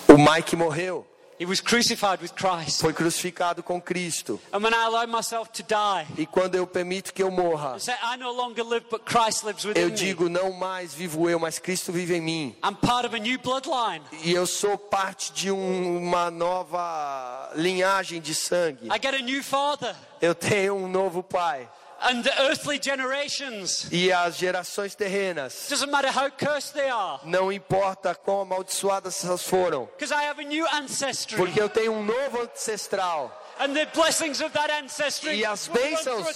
[0.08, 1.06] o Mike morreu,
[1.42, 2.80] He was crucified with Christ.
[2.80, 4.40] foi crucificado com Cristo.
[4.52, 7.80] And when I allow myself to die, E quando eu permito que eu morra, I
[7.80, 11.58] say, I no longer live, but Christ lives eu digo: não mais vivo eu, mas
[11.58, 12.56] Cristo vive em mim.
[12.64, 14.02] I'm part of a new bloodline.
[14.22, 18.86] E eu sou parte de um- uma nova linhagem de sangue.
[18.86, 19.94] I get a new father.
[20.20, 21.68] Eu tenho um novo Pai.
[22.04, 27.52] And the earthly generations, E as gerações terrenas, doesn't matter how cursed they are, não
[27.52, 31.36] importa quão amaldiçoadas elas foram, because I have a new ancestry.
[31.36, 33.30] porque eu tenho um novo ancestral.
[33.60, 36.26] And the blessings of that ancestry E as bênçãos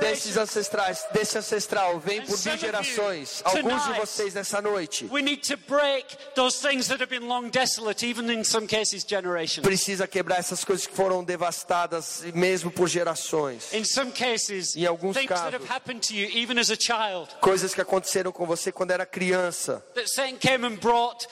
[0.00, 3.42] Desses ancestrais, desse ancestral, vem por mil gerações.
[3.44, 7.48] Alguns de vocês nessa noite We need to break those things that have been long
[7.50, 9.66] desolate, even in some cases generations.
[9.66, 13.72] precisa quebrar essas coisas que foram devastadas, mesmo por gerações.
[13.72, 15.54] In some cases, Em alguns things that casos.
[15.54, 19.06] have happened to you, even as a child, Coisas que aconteceram com você quando era
[19.06, 19.84] criança.
[19.94, 21.26] that Satan came and brought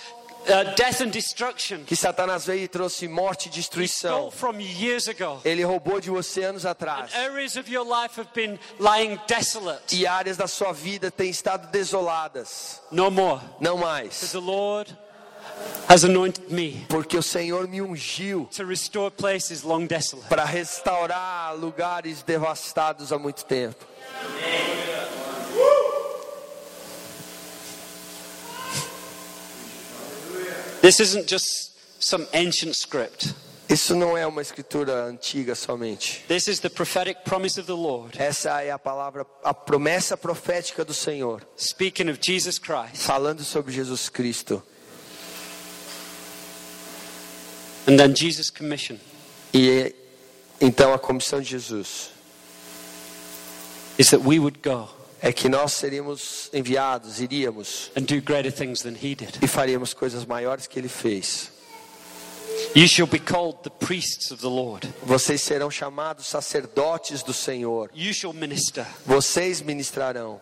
[0.49, 1.85] uh, death and destruction.
[1.85, 4.31] Que Satanás veio e trouxe morte e He destruição.
[4.31, 5.41] stole from you years ago.
[5.45, 7.15] Ele roubou de você anos atrás.
[7.15, 9.95] Areas of your life have been lying desolate.
[9.95, 12.81] E áreas da sua vida têm estado desoladas.
[12.91, 13.41] No more.
[13.61, 14.33] Não Because mais.
[14.33, 14.97] the Lord
[15.89, 20.29] has anointed me Porque o Senhor me ungiu to restore places long desolate.
[20.29, 23.85] para restaurar lugares devastados há muito tempo.
[30.85, 33.35] This isn't just some ancient script.
[33.71, 36.23] Isso não é uma escritura antiga somente.
[36.29, 40.85] This is the prophetic promise of the Lord, Essa é a palavra, a promessa profética
[40.85, 42.99] do Senhor, speaking of Jesus Christ.
[42.99, 44.63] falando sobre Jesus Cristo.
[47.89, 48.99] And then Jesus' commission
[49.55, 49.95] E
[50.61, 52.11] então a comissão de Jesus
[53.99, 54.91] is that we would go
[55.27, 59.39] é que nós seríamos enviados, iríamos and do greater things than he did.
[59.43, 61.51] e faríamos coisas maiores que ele fez.
[62.77, 64.87] You shall be called the priests of the Lord.
[65.03, 67.91] Vocês serão chamados sacerdotes do Senhor.
[69.07, 70.41] Vocês ministrarão.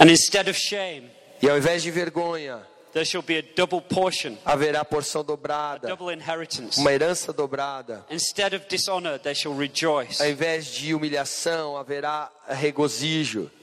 [0.00, 1.08] And instead of shame,
[1.40, 6.12] E ao invés de vergonha, there shall be a double portion, haverá porção dobrada, double
[6.12, 6.80] inheritance.
[6.80, 8.04] uma herança dobrada.
[8.10, 10.20] Instead of dishonor, they shall rejoice.
[10.20, 13.48] Ao invés de humilhação, haverá regozijo.
[13.52, 13.62] Some of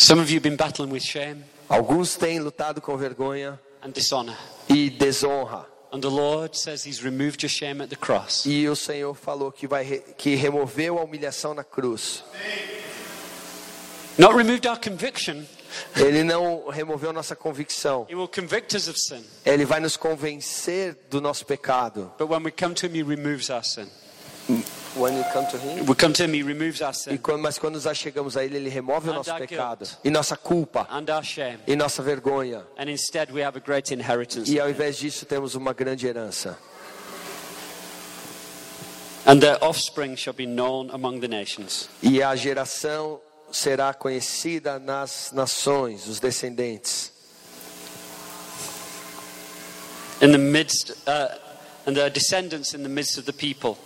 [1.68, 4.36] Alguns têm lutado com vergonha and dishonor.
[4.68, 5.66] e desonra.
[5.90, 8.44] And the Lord says He's removed your shame at the cross.
[8.44, 12.22] E o Senhor falou que vai que removeu a humilhação na cruz.
[14.18, 15.44] Not removed our conviction,
[15.96, 18.06] Ele não removeu nossa convicção.
[18.10, 19.24] He will convict us of sin.
[19.46, 22.12] Ele vai nos convencer do nosso pecado.
[22.18, 23.88] But when we come to Him, He removes our sin.
[24.98, 25.86] When you come to him.
[25.86, 28.56] We come to Him, He removes our E quando, mas quando nós chegamos a Ele,
[28.56, 31.58] Ele remove o And nosso our pecado e nossa culpa and our shame.
[31.66, 32.66] e nossa vergonha.
[32.76, 34.50] And instead, we have a great inheritance.
[34.50, 36.58] E ao invés disso, temos uma grande herança.
[39.24, 41.88] And their offspring shall be known among the nations.
[42.02, 43.20] E a geração
[43.52, 47.12] será conhecida nas nações, os descendentes.
[50.20, 51.28] In the midst, uh,
[51.86, 53.76] and their descendants in the midst of the people.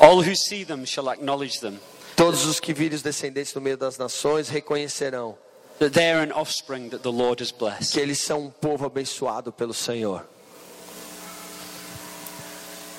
[0.00, 1.78] All who see them shall acknowledge them,
[2.16, 5.36] Todos os que virem os descendentes no meio das nações reconhecerão
[5.78, 7.92] that they are an offspring that the Lord has blessed.
[7.92, 10.24] que eles são um povo abençoado pelo Senhor.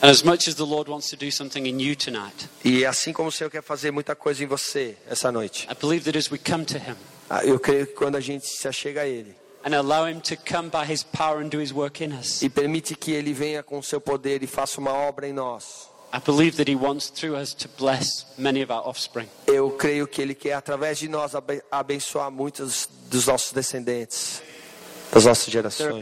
[0.03, 3.13] And as much as the Lord wants to do something in you tonight, E assim
[3.13, 6.31] como o Senhor quer fazer muita coisa em você essa noite, I believe that as
[6.31, 6.95] we come to Him
[7.29, 10.35] ah, eu creio que quando a gente se achega a Ele and allow Him to
[10.37, 13.61] come by His power and do His work in us, e permite que Ele venha
[13.61, 15.87] com o seu poder e faça uma obra em nós,
[19.47, 24.41] Eu creio que Ele quer através de nós abe- abençoar muitos dos nossos descendentes,
[25.12, 26.01] das nossas gerações.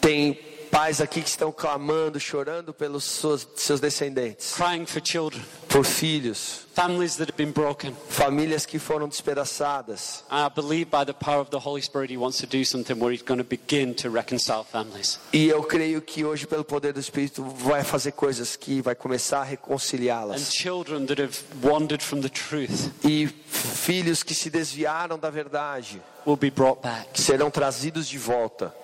[0.00, 0.38] Tem
[0.70, 6.66] pais aqui que estão clamando, chorando pelos seus, seus descendentes, crying for children, por filhos,
[6.74, 7.94] families that have been broken.
[8.08, 10.24] famílias que foram despedaçadas.
[10.30, 13.12] I believe by the power of the Holy Spirit, He wants to do something where
[13.12, 15.18] He's going to begin to reconcile families.
[15.32, 19.38] E eu creio que hoje, pelo poder do Espírito, vai fazer coisas que vai começar
[19.38, 20.52] a And reconciliá-las.
[20.52, 26.36] children that have wandered from the truth E filhos que se desviaram da verdade will
[26.36, 27.20] be brought back.
[27.20, 28.74] serão trazidos de volta.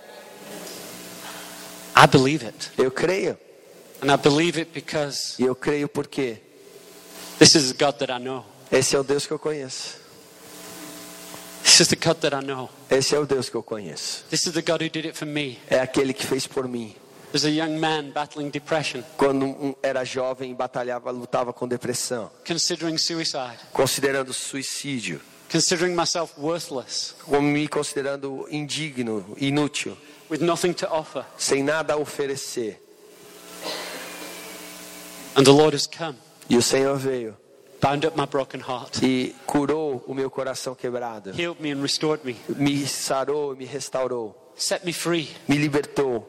[1.96, 2.70] I believe it.
[2.76, 3.38] Eu creio.
[4.02, 6.38] And I believe it because E eu creio porque
[7.38, 8.44] this is the God that I know.
[8.70, 10.02] esse é o Deus que eu conheço.
[11.62, 12.68] This is the God that I know.
[12.90, 14.24] Esse é o Deus que eu conheço.
[14.30, 15.58] This is the God who did it for me.
[15.68, 16.94] É aquele que fez por mim.
[17.32, 22.96] As a young man battling depression, Quando um- era jovem, batalhava, lutava com depressão, considering
[22.96, 25.20] suicide, considerando suicídio,
[25.50, 29.96] considering myself worthless, como me considerando indigno, inútil,
[30.30, 31.24] with nothing to offer.
[31.36, 32.76] sem nada a oferecer.
[35.36, 36.16] And the Lord has come,
[36.48, 37.36] E o Senhor veio
[37.80, 42.24] bound up my broken heart, e curou o meu coração quebrado, healed me and restored
[42.24, 46.24] me, me sarou, me restaurou, set me free, me libertou.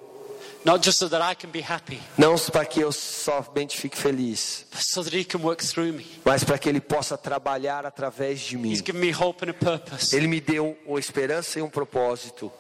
[0.66, 4.66] not just so that I can be happy, Não para que eu somente fique feliz,
[4.74, 6.06] so that He can work through me.
[6.26, 8.72] mas para que Ele possa trabalhar através de mim.
[8.72, 12.52] He's given me hope and a purpose, Ele me deu uma esperança e um propósito,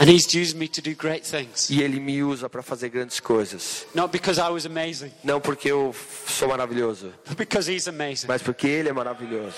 [0.00, 1.68] and He's used me to do great things.
[1.70, 3.86] e Ele me usa para fazer grandes coisas.
[3.94, 5.94] Not because I was amazing, Não porque eu
[6.26, 8.26] sou maravilhoso, but because He's amazing.
[8.28, 9.56] mas porque Ele é maravilhoso.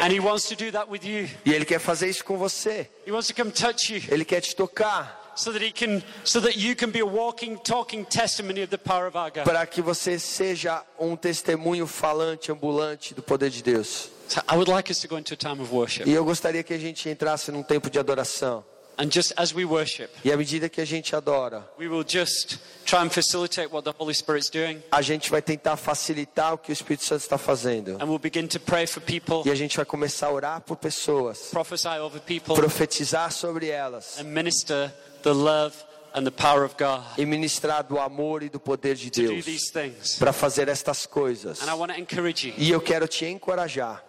[0.00, 1.28] And He wants to do that with you.
[1.44, 2.88] E Ele quer fazer isso com você.
[3.06, 6.40] He wants to come touch you Ele quer te tocar so that He can, so
[6.40, 9.44] that you can be a walking, talking testimony of the power of our God.
[9.44, 14.10] para que você seja um testemunho falante, ambulante do poder de Deus.
[14.28, 16.06] So I would like us to go into a time of worship.
[16.08, 18.64] E eu gostaria que a gente entrasse num tempo de adoração.
[18.98, 22.58] And just as we worship, E à medida que a gente adora, we will just
[22.84, 24.82] try and facilitate what the Holy Spirit's doing.
[24.90, 27.96] a gente vai tentar facilitar o que o Espírito Santo está fazendo.
[28.00, 30.76] And we'll begin to pray for people, E a gente vai começar a orar por
[30.76, 35.74] pessoas, prophesy over people, profetizar sobre elas and minister the love
[36.14, 39.72] and the power of God e ministrar do amor e do poder de Deus these
[39.72, 40.16] things.
[40.18, 41.62] para fazer estas coisas.
[41.62, 44.04] And I want to encourage you E eu quero te encorajar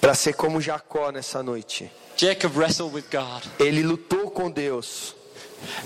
[0.00, 1.90] para ser como Jacó nessa noite.
[2.16, 3.42] Jacob wrestled with God.
[3.58, 5.14] Ele lutou com Deus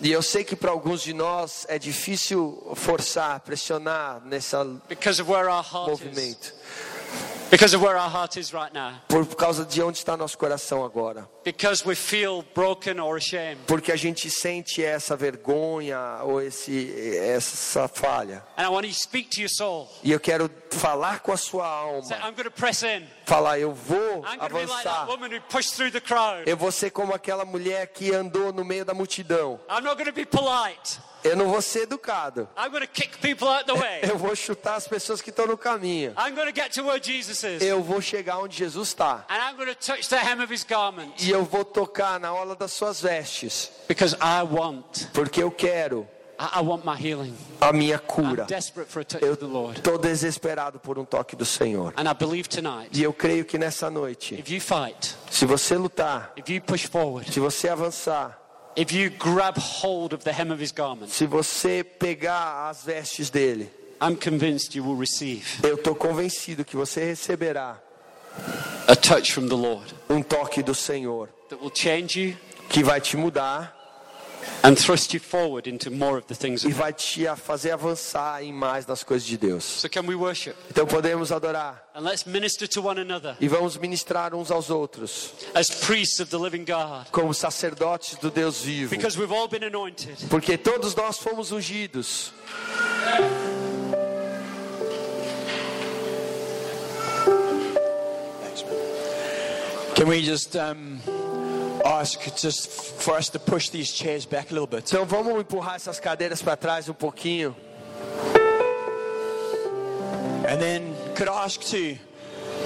[0.00, 4.56] E eu sei que para alguns de nós é difícil forçar, pressionar nesse
[4.88, 6.52] because of where our heart is.
[7.50, 8.94] Because of where our heart is right now.
[9.08, 11.28] Por causa de onde está nosso coração agora.
[11.44, 13.58] Because we feel broken or ashamed.
[13.66, 18.42] Porque a gente sente essa vergonha ou esse, essa falha.
[18.56, 19.86] And I want to speak to your soul.
[20.02, 22.08] E eu quero falar com a sua alma.
[22.24, 23.02] I'm going to press in.
[23.26, 25.08] Falar, eu vou I'm to be like that avançar.
[25.08, 26.44] woman who pushed through the crowd.
[26.48, 29.60] Eu vou ser como aquela mulher que andou no meio da multidão.
[29.68, 30.98] I'm not going to be polite.
[31.24, 32.48] Eu não vou ser educado.
[32.56, 34.00] I'm going to kick people out the way.
[34.08, 36.12] Eu vou chutar as pessoas que estão no caminho.
[36.16, 37.62] I'm going to get to where Jesus is.
[37.62, 39.24] Eu vou chegar onde Jesus está.
[39.28, 41.12] And I'm going to touch the hem of his garment.
[41.20, 43.70] E eu vou tocar na orla das suas vestes.
[43.88, 46.08] Because I want, Porque eu quero
[47.60, 48.46] a minha cura.
[49.20, 51.94] Eu estou desesperado por um toque do Senhor.
[51.96, 55.76] And I believe tonight, E eu creio que nessa noite, if you fight, se você
[55.76, 56.32] lutar,
[57.30, 58.41] se você avançar,
[58.76, 63.30] if you grab hold of the hem of his garment, se você pegar as vestes
[63.30, 63.70] dele,
[64.00, 67.78] I'm convinced you will receive eu estou convencido que você receberá
[68.88, 72.36] a touch from the Lord um toque do Senhor that will change you
[72.68, 73.81] que vai te mudar
[76.64, 79.64] e vai te fazer avançar em mais nas coisas de Deus.
[79.64, 80.54] So can we worship?
[80.70, 85.30] Então podemos adorar And let's minister to one another e vamos ministrar uns aos outros
[85.54, 87.06] as priests of the living God.
[87.10, 90.16] como sacerdotes do Deus vivo, Because we've all been anointed.
[90.30, 92.32] porque todos nós fomos ungidos.
[99.94, 100.98] Can we just um,
[104.78, 107.54] Então vamos empurrar essas cadeiras para trás um pouquinho.
[110.48, 111.96] And then could I ask to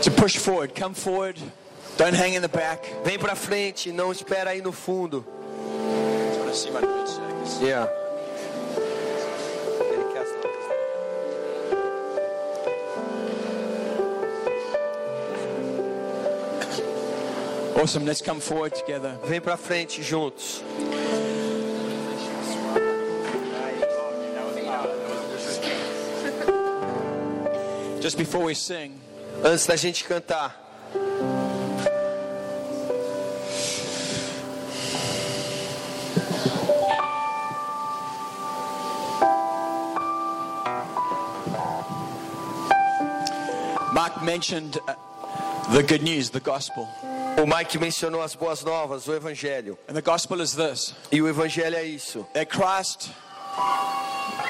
[0.02, 1.40] to push forward, come forward,
[1.96, 2.86] don't hang in the back.
[3.04, 5.24] Vem para frente, não espera aí no fundo.
[7.60, 8.05] Yeah.
[17.76, 18.04] Awesome.
[18.04, 19.18] Let's come forward together.
[19.24, 20.62] Vem pra frente juntos.
[28.00, 29.00] Just before we sing,
[29.44, 30.56] Antes da gente cantar,
[43.92, 44.94] Mark mentioned uh,
[45.72, 46.88] the good news, the gospel.
[47.42, 49.78] O Mike mencionou as boas novas, o Evangelho.
[49.88, 53.10] And the gospel is this E o Evangelho é isso: that Christ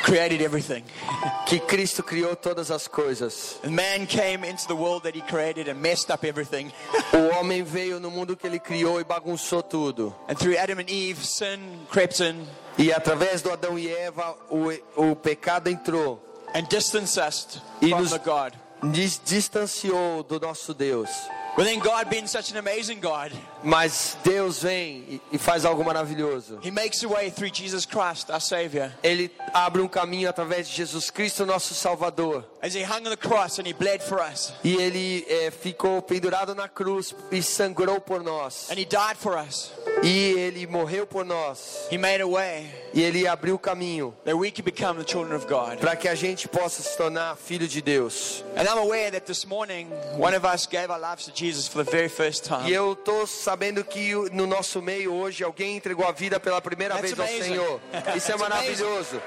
[0.05, 0.85] created everything.
[1.47, 3.59] que Cristo criou todas as coisas.
[3.65, 6.73] And man came into the world that he created and messed up everything.
[7.13, 10.15] O homem veio no mundo que ele criou e bagunçou tudo.
[10.29, 11.59] and through Adam and Eve, sin
[11.91, 12.47] crept in
[12.79, 14.69] E através do Adão e Eva, o,
[15.11, 16.21] o pecado entrou,
[16.55, 18.53] and distanced us E from nos- the God.
[18.93, 21.09] dis- distanciou do nosso Deus.
[21.57, 23.33] But then God, being such an amazing God,
[23.69, 26.61] Mas Deus vem e- e faz algo maravilhoso.
[26.63, 28.93] He makes a way through Jesus Christ, our Savior.
[29.03, 32.45] Ele abre um caminho através de Jesus Cristo, nosso Salvador.
[32.63, 36.01] As He hung on the cross and He bled for us, E ele eh, ficou
[36.01, 38.71] pendurado na cruz e sangrou por nós.
[38.71, 39.73] and He died for us.
[40.05, 41.89] E ele morreu por nós.
[41.91, 45.35] He made a way E ele abriu o caminho that we could become the children
[45.35, 45.79] of God.
[45.81, 48.45] para que a gente possa se tornar filho de Deus.
[48.57, 51.83] And I'm aware that this morning, one of us gave our lives to Jesus for
[51.85, 52.71] the very first E time.
[52.71, 57.15] eu tô sabendo que no nosso meio hoje alguém entregou a vida pela primeira That's
[57.15, 57.55] vez ao amazing.
[57.55, 57.81] Senhor.
[58.17, 59.21] Isso é maravilhoso.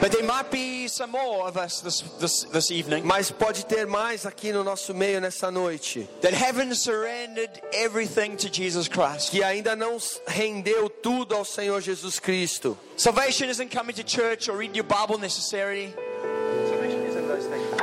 [0.00, 3.86] But there might be some more of us this, this, this evening Mas pode ter
[3.86, 9.30] mais aqui no nosso meio nessa noite that haven't surrendered everything to Jesus Christ.
[9.30, 12.78] que ainda não rendeu tudo ao Senhor Jesus Cristo.
[12.96, 15.94] Salvation isn't coming to church or reading your Bible necessarily.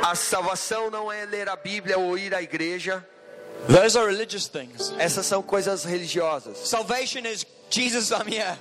[0.02, 3.04] A salvação não é ler a Bíblia ou ir à igreja.
[3.66, 4.92] Those are religious things.
[4.98, 6.58] Essas são coisas religiosas.
[6.68, 8.56] Salvation is Jesus, I'm here.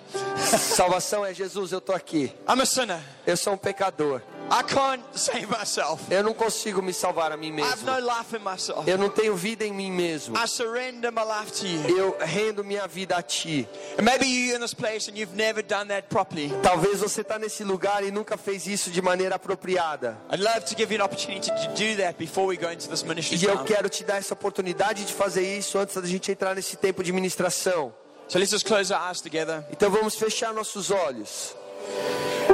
[0.58, 2.34] Salvação é Jesus, eu tô aqui.
[2.48, 3.00] I'm a sinner.
[3.26, 4.22] Eu sou um pecador.
[4.50, 6.04] I can't save myself.
[6.10, 7.92] Eu não consigo me salvar a mim I have mesmo.
[7.92, 8.88] no life in myself.
[8.88, 10.38] Eu não tenho vida em mim mesmo.
[10.38, 11.98] I surrender my life to you.
[11.98, 13.68] Eu rendo minha vida a ti.
[14.00, 16.52] And maybe you're in this place and you've never done that properly.
[16.64, 20.18] Talvez você está nesse lugar e nunca fez isso de maneira apropriada.
[20.32, 23.04] I'd love to give you an opportunity to do that before we go into this
[23.04, 26.56] ministry E eu quero te dar essa oportunidade de fazer isso antes da gente entrar
[26.56, 27.94] nesse tempo de ministração.
[28.30, 29.66] So let's just close our eyes together.
[29.72, 31.56] Então vamos fechar nossos olhos.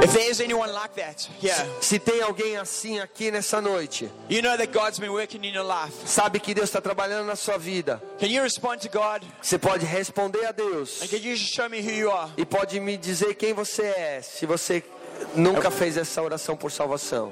[0.01, 4.57] If there's anyone like that, yeah, Se tem alguém assim aqui nessa noite, you know
[4.57, 5.93] that God's been working in your life.
[6.05, 8.01] sabe que Deus está trabalhando na sua vida.
[8.19, 9.23] Can you respond to God?
[9.41, 12.31] Você pode responder a Deus And can you show me who you are?
[12.35, 14.83] e pode me dizer quem você é, se você
[15.35, 17.31] nunca fez essa oração por salvação.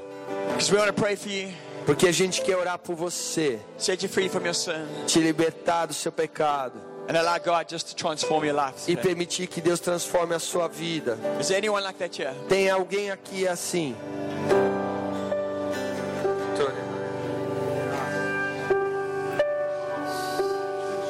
[0.53, 1.51] Because we want to pray for you,
[1.85, 5.87] Porque a gente quer orar por você, set you free from your sin, te libertar
[5.87, 6.79] do seu pecado
[7.11, 8.87] and allow God just to transform your life.
[8.87, 11.17] e permitir que Deus transforme a sua vida.
[11.41, 12.33] Is there anyone like that here?
[12.47, 13.93] Tem alguém aqui assim?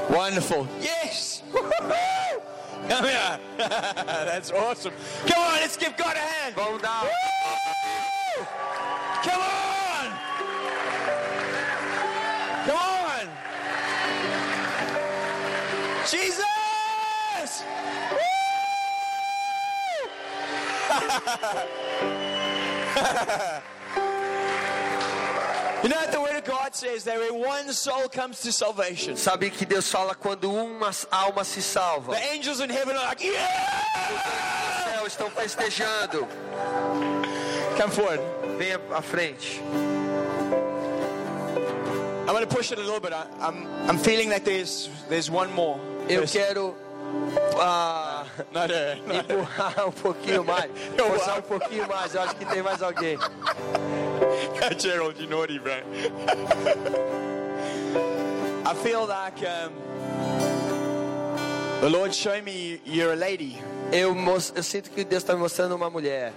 [0.10, 0.68] Wonderful.
[0.82, 1.44] Yes.
[1.53, 2.41] Woo-hoo!
[2.90, 3.40] Come here.
[3.57, 4.94] That's awesome.
[5.28, 6.56] Come on, let's give God a hand.
[6.56, 7.07] Vamos dar.
[9.23, 9.60] Come on.
[28.52, 32.14] Salvation, Sabe que Deus fala quando uma alma se salva.
[32.14, 33.38] the angels in heaven are like, yeah!
[34.78, 36.28] Os céus estão festejando.
[37.78, 38.22] Come forward.
[38.57, 39.61] Venha à frente.
[42.32, 43.12] I'm going to push it a little bit.
[43.12, 45.78] I, I'm, I'm feeling that there's, there's one more.
[46.08, 46.78] Eu quero
[48.53, 48.95] Not her.
[49.06, 49.40] Not her.
[49.40, 50.72] empurrar um pouquinho mais.
[50.95, 52.16] Forçar um pouquinho mais.
[52.16, 53.18] Eu acho que tem mais alguém.
[54.80, 55.74] Gerald, you naughty, bro.
[58.66, 59.74] I feel like um,
[61.82, 63.62] the Lord showing me you're a lady.
[63.91, 64.16] Eu,
[64.56, 66.32] eu sinto que Deus está me mostrando uma mulher.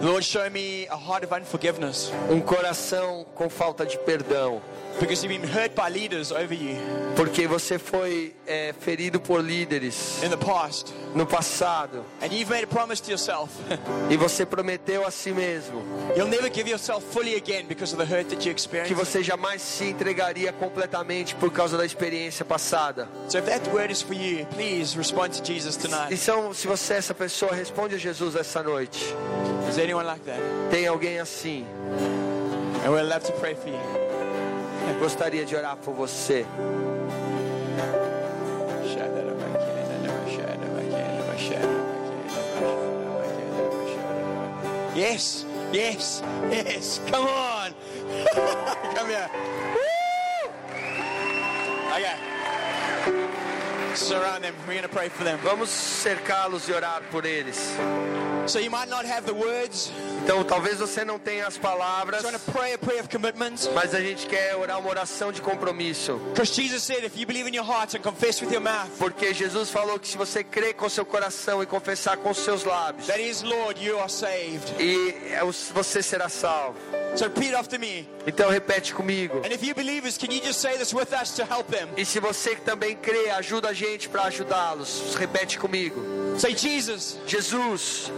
[0.00, 2.12] Lord showing me a heart of unforgiveness.
[2.30, 4.60] Um coração com falta de perdão.
[5.00, 6.76] Because you've been hurt by leaders over you
[7.14, 10.92] porque você foi é, ferido por líderes in the past.
[11.14, 13.50] no passado And you've made a promise to yourself.
[14.10, 15.82] e você prometeu a si mesmo
[16.16, 18.54] You'll never give yourself fully again because of the hurt that you
[18.86, 23.08] que você jamais se entregaria completamente por causa da experiência passada.
[23.28, 26.12] So if that word is for you, please respond to Jesus tonight.
[26.12, 29.14] Então, se você é essa pessoa, responde a Jesus essa noite.
[29.68, 30.40] Is anyone like that?
[30.70, 31.66] Tem alguém assim?
[32.84, 34.05] And we'd love to pray for you.
[34.98, 36.46] Gostaria de orar por você.
[44.96, 47.00] Yes, yes, yes.
[47.10, 47.74] Come on.
[48.94, 49.30] Come here.
[49.74, 50.50] Woo!
[51.92, 52.16] Okay.
[53.94, 54.54] Surround them.
[54.66, 55.38] We're going to pray for them.
[55.42, 57.76] Vamos cercá-los e orar por eles.
[58.46, 59.90] So you might not have the words.
[60.22, 63.68] Então, talvez você não tenha as palavras, Trying to pray a prayer of commitment.
[63.74, 66.20] mas a gente quer orar uma oração de compromisso.
[68.98, 73.06] Porque Jesus falou que se você crer com seu coração e confessar com seus lábios,
[73.06, 74.74] that is Lord, you are saved.
[74.78, 75.40] e é
[75.72, 76.78] você será salvo.
[77.16, 78.06] So repeat after me.
[78.26, 79.38] Então repete comigo.
[79.44, 81.88] And if you believers, can you just say this with us to help them?
[81.96, 85.14] E se você também crê, ajuda a gente para ajudá-los.
[85.14, 86.38] Repete comigo.
[86.38, 88.10] Say, Jesus, Jesus,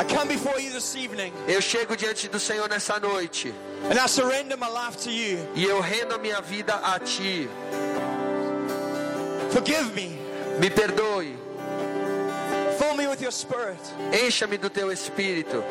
[0.00, 3.54] I come before you this evening eu chego diante do Senhor nessa noite
[3.88, 5.38] and I surrender my life to you.
[5.54, 7.48] e eu rendo a minha vida a ti.
[9.52, 10.18] Forgive me.
[10.60, 11.36] Me perdoe.
[12.78, 13.80] Fill me with your spirit.
[14.12, 15.62] Encha-me do teu espírito.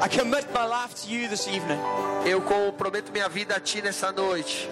[0.00, 1.78] I commit my life to you this evening.
[2.26, 4.68] Eu comprometo minha vida a ti nessa noite.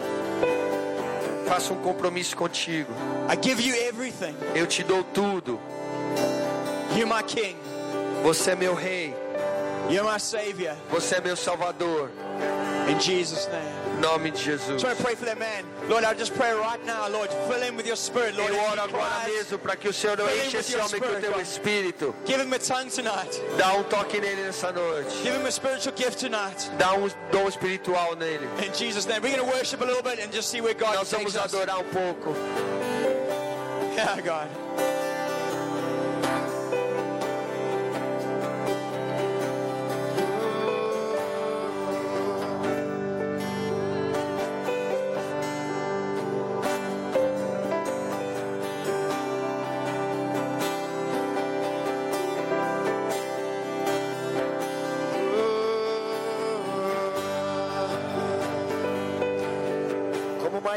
[1.46, 2.92] Faço um compromisso contigo.
[3.28, 4.34] I give you everything.
[4.54, 5.60] Eu te dou tudo.
[6.96, 7.56] You're my king.
[8.22, 9.14] Você é meu rei.
[9.90, 10.76] You're my savior.
[10.90, 12.10] Você é meu salvador.
[12.88, 13.81] In Jesus' name.
[14.02, 14.82] Nome de Jesus.
[14.82, 15.64] So I pray for that man.
[15.88, 18.52] Lord, I just pray right now, Lord, fill him with your spirit, Lord.
[18.52, 22.14] Eu oro agora mesmo para que o Senhor enche esse homem com o teu espírito.
[22.26, 23.40] Give him a tongue tonight.
[23.56, 25.08] Dá um toque nele nessa noite.
[25.22, 26.68] Give him a spiritual gift tonight.
[26.76, 28.48] Dá um dom espiritual nele.
[28.66, 29.22] In Jesus' name.
[29.22, 31.78] We're going to worship a little bit and just see where God Nós vamos adorar
[31.78, 32.34] um pouco.
[33.94, 34.48] Yeah, God.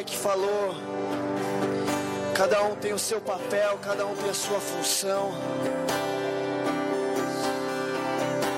[0.06, 0.76] Mike falou,
[2.36, 5.32] cada um tem o seu papel, cada um tem a sua função.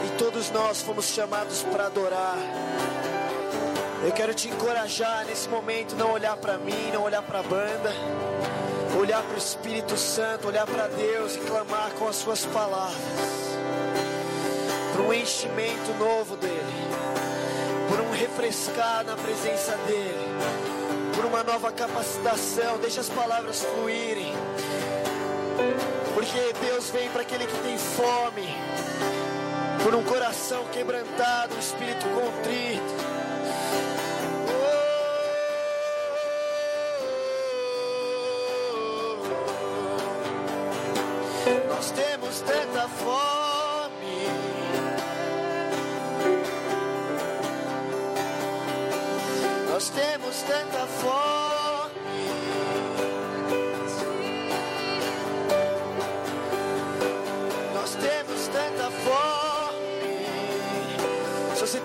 [0.06, 2.36] E todos nós fomos chamados para adorar.
[4.04, 7.94] Eu quero te encorajar nesse momento, não olhar para mim, não olhar para a banda,
[9.00, 12.98] olhar para o Espírito Santo, olhar para Deus e clamar com as suas palavras,
[14.92, 16.88] para um enchimento novo dele,
[17.88, 20.77] por um refrescar na presença dele
[21.28, 22.78] uma nova capacitação.
[22.80, 24.34] Deixa as palavras fluírem.
[26.14, 28.48] Porque Deus vem para aquele que tem fome,
[29.84, 33.18] por um coração quebrantado, um espírito contrito.
[41.70, 43.48] Nós temos tanta fome.
[49.70, 50.77] Nós temos tanta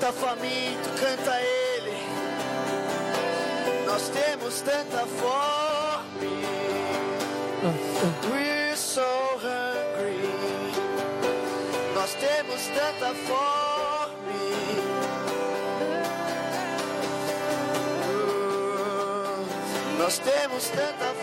[0.02, 1.96] está faminto, canta Ele.
[3.86, 6.42] Nós temos tanta fome.
[8.28, 9.00] We're so
[9.36, 10.28] hungry.
[11.94, 14.02] Nós temos tanta fome.
[19.98, 21.21] Nós temos tanta fome.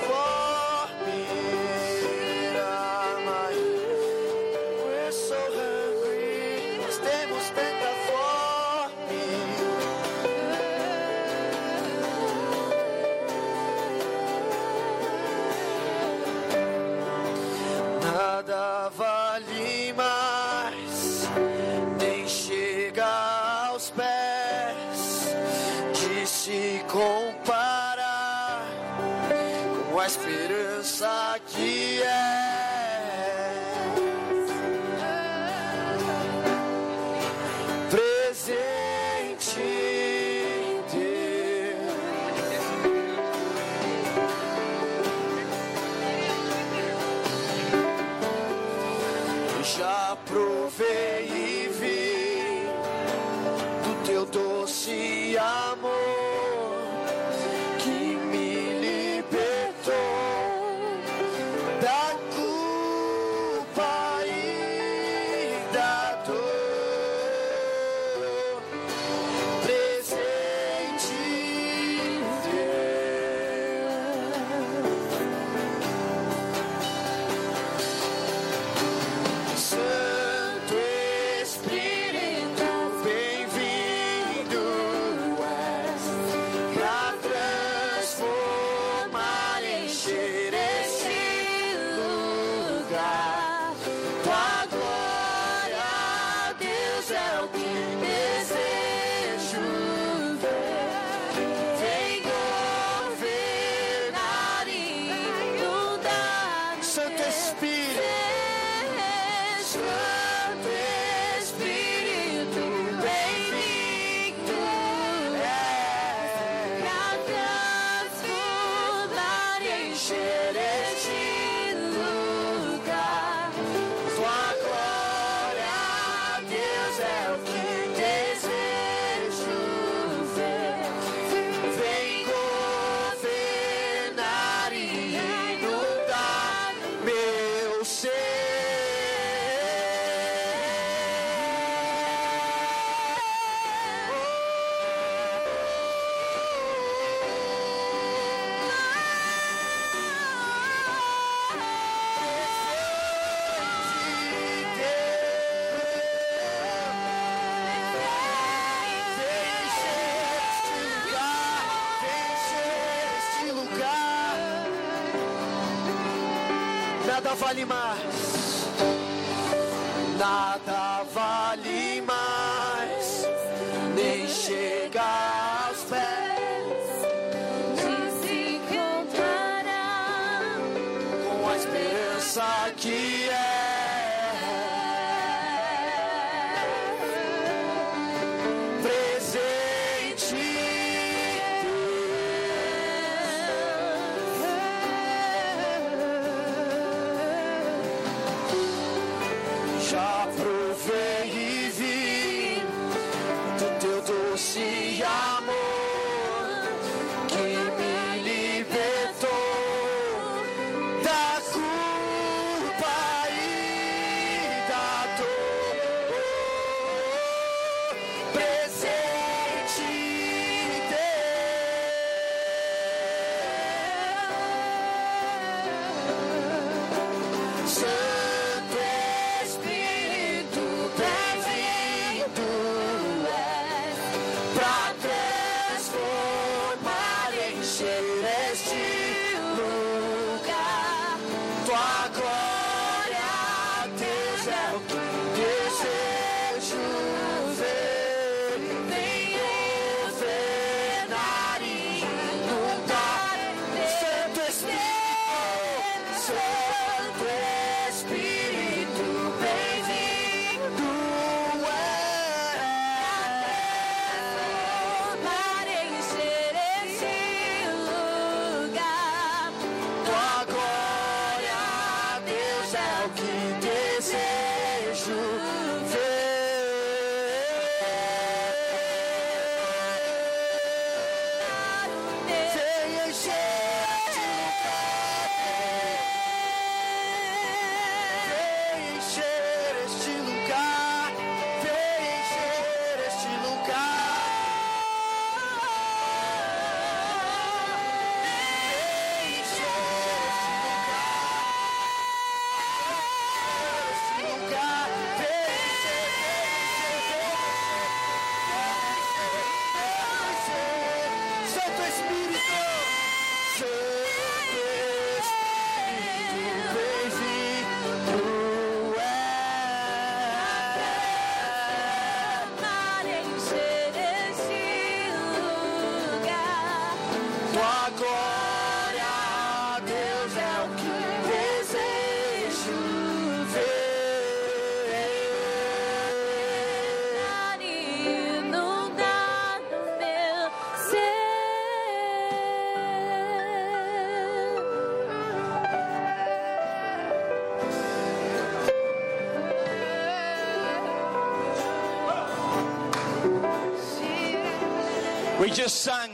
[355.50, 356.12] We just sung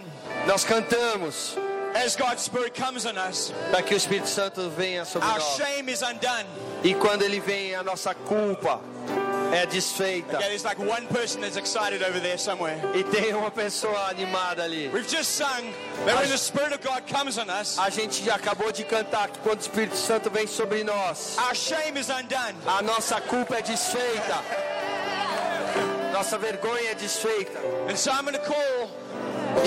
[0.48, 1.58] Nós cantamos
[1.94, 5.58] as God's Spirit comes on us, para que o Espírito Santo venha sobre our nós.
[5.58, 6.46] shame is undone.
[6.86, 8.80] E quando ele vem, a nossa culpa
[9.52, 10.38] é desfeita.
[10.38, 12.80] Okay, like one person that's excited over there somewhere.
[12.96, 14.90] E tem uma pessoa animada ali.
[14.94, 15.74] We've just sung
[16.06, 19.40] that when the Spirit of God comes on us, A gente acabou de cantar que
[19.40, 22.56] quando o Espírito Santo vem sobre nós, our shame is undone.
[22.66, 24.42] a nossa culpa é desfeita.
[26.14, 27.60] Nossa vergonha é desfeita.
[27.90, 28.56] And so I'm going to call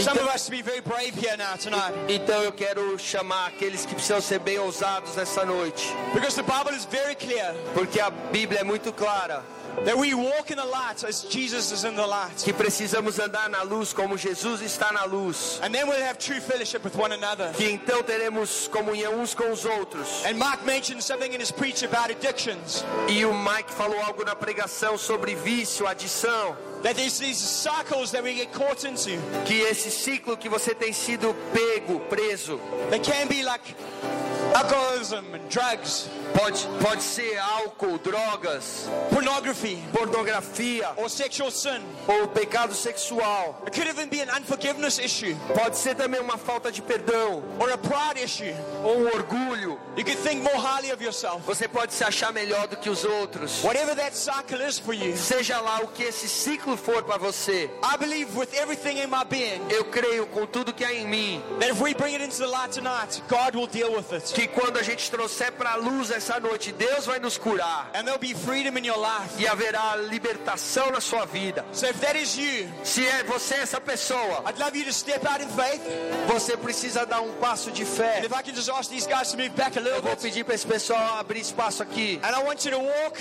[0.02, 1.94] some of us to be very brave here now tonight.
[2.08, 5.94] Então eu quero chamar aqueles que precisam ser bem ousados nessa noite.
[6.14, 9.42] Because the Bible is very clear Porque a Bíblia é muito clara
[9.84, 12.36] that we walk in the light as Jesus is in the light.
[12.44, 15.60] que precisamos andar na luz como Jesus está na luz.
[15.62, 17.52] And then we'll have true fellowship with one another.
[17.52, 20.24] Que então teremos comunhão uns com os outros.
[20.24, 22.84] And Mark mentioned something in his preach about addictions.
[23.08, 26.56] E o Mike falou algo na pregação sobre vício, adição.
[29.44, 32.60] Que esse ciclo que você tem sido pego, preso,
[32.90, 33.74] They can be like
[34.54, 41.82] alcoholism and drugs, pode, pode ser álcool, drogas, pornography, pornografia or sexual sin.
[42.06, 43.62] ou pecado sexual.
[43.66, 47.70] It could even be an unforgiveness issue Pode ser também uma falta de perdão or
[47.70, 48.54] a pride issue.
[48.82, 49.78] ou um orgulho.
[49.96, 51.42] You could think more highly of yourself.
[51.46, 53.62] Você pode se achar melhor do que os outros.
[53.62, 57.70] Whatever that cycle is for you, Seja lá o que esse ciclo for para você.
[57.82, 61.42] I believe with everything in my being Eu creio com tudo que há em mim
[61.58, 64.32] that if we bring it into the light tonight, God will deal with it.
[64.34, 68.02] que quando a gente trouxer para a luz essa noite, Deus vai nos curar And
[68.04, 69.34] there'll be freedom in your life.
[69.38, 71.64] e haverá libertação na sua vida.
[71.72, 75.26] So if that is you, Se é você essa pessoa, I'd love you to step
[75.26, 75.80] out in faith.
[76.26, 78.20] você precisa dar um passo de fé.
[78.24, 80.44] if I can just ask these guys to move back a little Eu vou pedir
[80.44, 83.18] para esse pessoal abrir espaço aqui And I want you to walk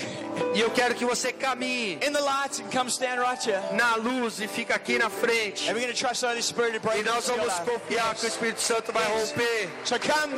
[0.54, 3.60] e eu quero que você caminhe in the light and come stand right here.
[3.72, 5.68] na luz e fica aqui na frente.
[5.68, 8.24] And we're going to trust the Holy Spirit to break E nós vamos confiar que
[8.26, 9.68] o Espírito Santo vai romper.
[9.84, 10.34] So come,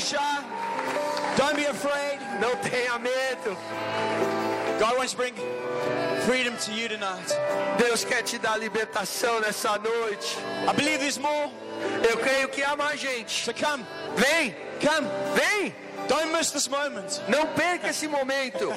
[0.00, 0.16] shy,
[1.36, 2.18] don't be afraid.
[2.40, 3.56] Não tenha medo.
[4.78, 5.34] God wants to bring
[6.26, 7.26] freedom to you tonight.
[7.78, 10.36] Deus quer te dar libertação nessa noite.
[10.68, 11.50] I believe there's more.
[12.08, 13.44] Eu creio que há mais gente.
[13.44, 13.84] So come,
[14.16, 15.06] Vem, come.
[15.34, 15.74] vem.
[16.08, 17.20] Don't miss this moment.
[17.28, 18.72] Não perca esse momento.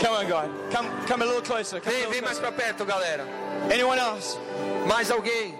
[0.00, 0.50] Come on, God.
[0.72, 1.80] Come, come a little closer.
[1.80, 2.52] Come a Vem, little vem mais closer.
[2.52, 3.24] pra perto, galera.
[3.72, 4.36] Anyone else?
[4.86, 5.54] Mais alguém?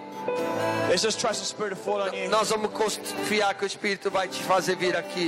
[2.29, 5.27] Nós vamos confiar que o Espírito vai te fazer vir aqui.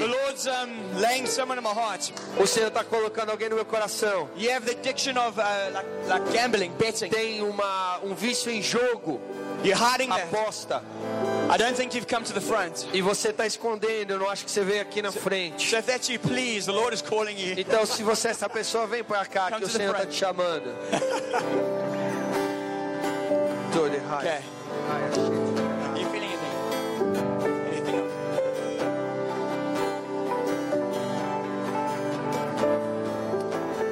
[2.38, 4.30] O Senhor está colocando alguém no meu coração.
[7.10, 9.19] Tem uma, um vício em jogo,
[9.64, 10.28] You're hiding that.
[10.34, 10.84] aposta.
[11.49, 12.86] I don't think you've come to the front.
[12.94, 14.14] E você está escondendo.
[14.14, 15.69] Eu não acho que você veio aqui na frente.
[15.69, 17.56] So if that's you, please, the Lord is calling you.
[17.57, 20.15] Então, se você é essa pessoa, vem pra cá Come que o Senhor está te
[20.15, 20.69] chamando.
[24.18, 24.57] Okay.
[24.90, 26.56] Are you feeling anything?
[27.72, 28.14] Anything else?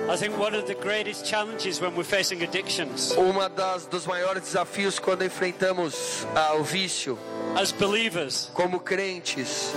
[0.09, 4.43] I think one of the greatest challenges when we're facing addictions Uma das dos maiores
[4.43, 7.17] desafios quando enfrentamos ah, o vício
[7.55, 9.73] as believers como crentes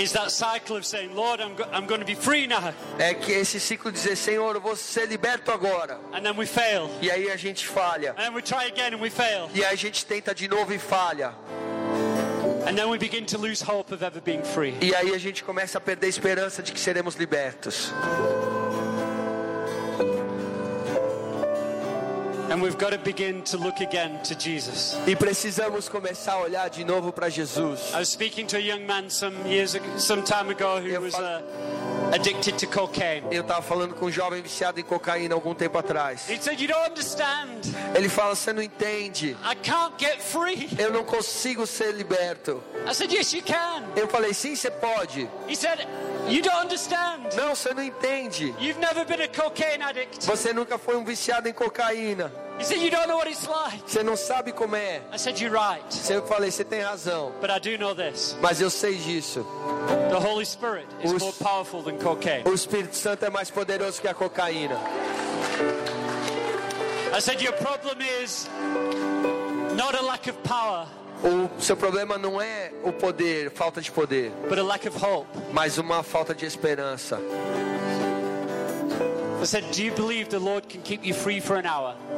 [0.00, 2.72] is that cycle of saying, Lord, I'm, go- I'm going to be free now.
[2.98, 5.98] é que esse ciclo de dizer Senhor, eu vou ser liberto agora.
[6.12, 6.88] And then we fail.
[7.02, 8.12] E aí a gente falha.
[8.16, 9.48] And then we try again and we fail.
[9.54, 11.34] E aí a gente tenta de novo e falha.
[12.66, 14.76] And then we begin to lose hope of ever being free.
[14.80, 17.92] E aí a gente começa a perder a esperança de que seremos libertos.
[25.06, 27.92] E precisamos começar a olhar de novo para Jesus.
[27.94, 31.00] I was speaking to a young man some years ago, some time ago who Eu
[31.00, 33.22] uh, addicted to cocaine.
[33.30, 36.28] Eu estava falando com um jovem viciado em cocaína algum tempo atrás.
[36.28, 37.60] He said, You don't understand.
[37.94, 39.36] Ele fala: Você não entende.
[39.44, 40.68] I can't get free.
[40.76, 42.60] Eu não consigo ser liberto.
[42.84, 43.84] I said, Yes, you can.
[43.94, 45.28] Eu falei: Sim, você pode.
[45.48, 45.86] He said,
[46.28, 47.34] You don't understand.
[47.36, 48.54] Não, você não entende.
[48.60, 50.24] You've never been a cocaine addict.
[50.26, 52.32] Você nunca foi um viciado em cocaína.
[52.58, 53.82] He said, You don't know what it's like.
[53.86, 55.00] Você não sabe como é.
[55.12, 55.82] I said, You're right.
[56.12, 57.32] Eu falei: Você tem razão.
[57.40, 59.44] But I do know this Mas eu sei disso.
[60.10, 62.44] the Holy Spirit is Os- more powerful than cocaine.
[62.48, 64.78] O Espírito Santo é mais poderoso que a cocaína.
[67.12, 68.48] I said, Your problem is
[69.74, 70.86] not a lack of power,
[71.22, 74.32] O seu problema não é o poder, falta de poder,
[75.52, 77.20] mas uma falta de esperança.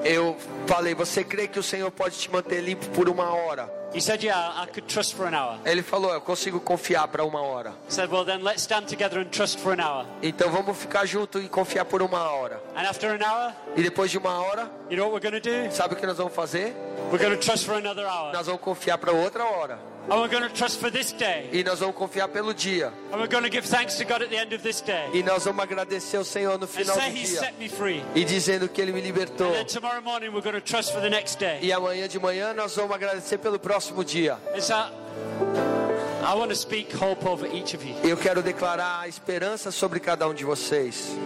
[0.05, 0.37] Eu
[0.67, 3.83] falei, você crê que o Senhor pode te manter limpo por uma hora?
[3.95, 5.59] He said, Yeah, I could trust for an hour.
[5.67, 7.75] Ele falou, eu consigo confiar para uma hora.
[7.89, 10.07] Said, Well, then let's stand together and trust for an hour.
[10.23, 12.61] Então vamos ficar junto e confiar por uma hora.
[12.75, 15.69] And after an hour, E depois de uma hora, you know what we're going to
[15.69, 15.75] do?
[15.75, 16.75] sabe o que nós vamos fazer?
[17.13, 18.33] We're going to trust for another hour.
[18.33, 19.79] Nós vamos confiar para outra hora.
[20.11, 21.49] And we're going to trust for this day.
[21.53, 22.93] E nós vamos confiar pelo dia.
[23.13, 25.09] And we're going to give thanks to God at the end of this day.
[25.15, 27.41] E nós vamos agradecer ao Senhor no And final say do He dia.
[27.41, 28.03] set me free.
[28.15, 29.47] E dizendo que Ele me libertou.
[29.49, 31.61] And then tomorrow morning, we're going to trust for the next day.
[31.63, 34.39] E amanhã de manhã nós vamos agradecer pelo próximo dia.
[34.55, 39.09] And so I want to speak hope over each of you Eu quero declarar a
[39.09, 41.17] esperança sobre cada um de vocês.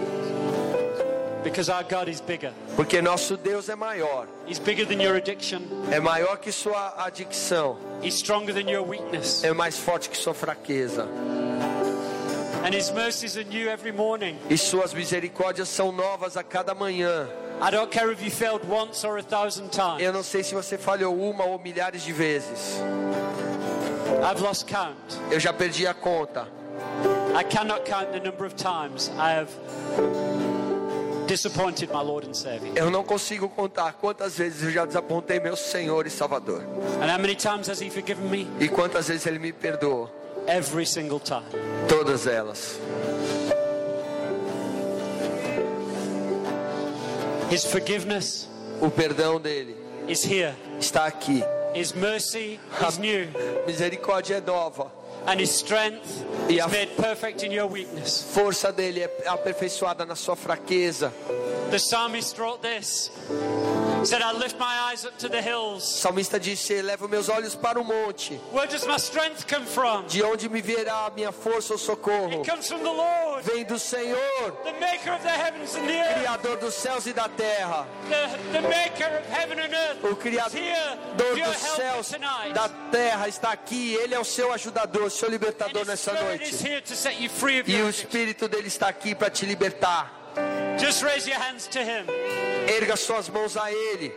[1.47, 2.53] Because our God is bigger.
[2.75, 4.27] Porque nosso Deus é maior.
[4.49, 5.63] He's bigger than your addiction.
[5.93, 7.79] É maior que sua adicção.
[8.03, 9.45] He's stronger than your weakness.
[9.45, 11.07] É mais forte que sua fraqueza.
[12.65, 14.37] And His mercies are new every morning.
[14.51, 17.29] E suas misericórdias são novas a cada manhã.
[17.63, 20.03] I don't care if you failed once or a thousand times.
[20.03, 22.81] Eu não sei se você falhou uma ou milhares de vezes.
[24.21, 24.97] I've lost count.
[25.31, 26.49] Eu já perdi a conta.
[27.39, 29.51] I cannot count the number of times I have
[32.77, 36.63] Eu não consigo contar quantas vezes eu já desapontei meu Senhor e Salvador.
[37.03, 38.47] And how many times has He forgiven me?
[38.61, 40.11] E quantas vezes Ele me perdoou.
[40.47, 41.47] Every single time.
[41.89, 42.79] Todas elas.
[47.51, 48.49] His forgiveness
[48.81, 49.77] O perdão dele
[50.09, 50.55] is here.
[50.79, 51.43] está aqui.
[51.75, 52.59] His mercy
[52.89, 53.29] is new.
[53.67, 54.91] Misericórdia é nova.
[55.27, 58.23] And His strength E is made perfect in your weakness.
[58.33, 61.13] força dele é aperfeiçoada na sua fraqueza.
[61.71, 63.11] The psalmist wrote this.
[64.07, 65.83] Said, I lift my eyes up to the O hills.
[65.85, 70.07] salmista disse: Elevo meus olhos para o monte, Where does my strength come from?
[70.07, 72.41] de onde me virá a minha força ou socorro.
[72.41, 74.17] It comes from the Lord, Vem do Senhor,
[74.65, 76.15] the maker of the heavens and the earth.
[76.19, 77.87] Criador dos céus e da terra.
[78.09, 80.05] The, the maker of heaven and earth.
[80.05, 82.53] O Criador dos céus, tonight.
[82.55, 83.95] da terra está aqui.
[83.95, 86.65] Ele é o seu ajudador, seu And libertador his nessa spirit is noite.
[86.69, 87.89] here to set you free of E o.
[87.89, 90.13] Espírito dele está aqui para te libertar.
[90.79, 92.05] Just raise your hands to him.
[92.67, 94.13] Erga suas mãos a Ele.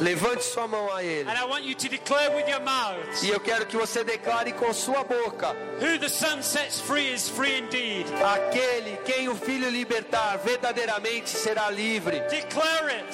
[0.00, 1.30] Levante sua mão a Ele.
[1.30, 4.52] And I want you to declare with your mouths E eu quero que você declare
[4.52, 8.06] com sua boca: who the Son sets free is free indeed.
[8.20, 12.20] aquele quem o Filho libertar verdadeiramente será livre.
[12.28, 13.04] Declare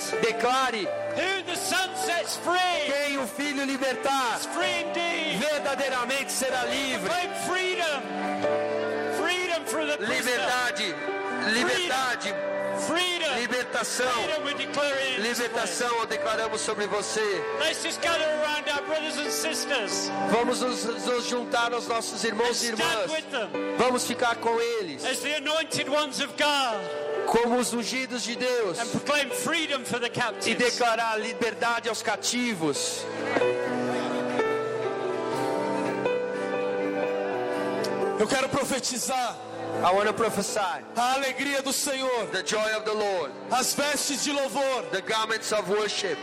[2.86, 4.38] quem o Filho libertar
[5.38, 7.10] verdadeiramente será livre.
[10.00, 10.94] Liberdade,
[11.52, 12.34] liberdade.
[13.38, 14.06] Libertação.
[14.12, 15.48] Freedom we declare it in this place.
[15.48, 17.20] Libertação declaramos sobre você.
[17.60, 22.28] Let's just gather around our brothers and sisters Vamos nos, nos juntar aos nossos and
[22.28, 23.10] irmãos e stand irmãs.
[23.10, 26.78] with them Vamos ficar com eles as the anointed ones of God
[27.26, 30.56] como os ungidos de Deus and proclaim freedom for the e captives.
[30.58, 33.04] declarar liberdade aos cativos.
[38.18, 39.36] Eu quero profetizar
[39.84, 40.58] I want to prophesy
[40.96, 45.52] a alegria do Senhor, the joy of the Lord, as vestes de louvor the garments
[45.52, 46.18] of worship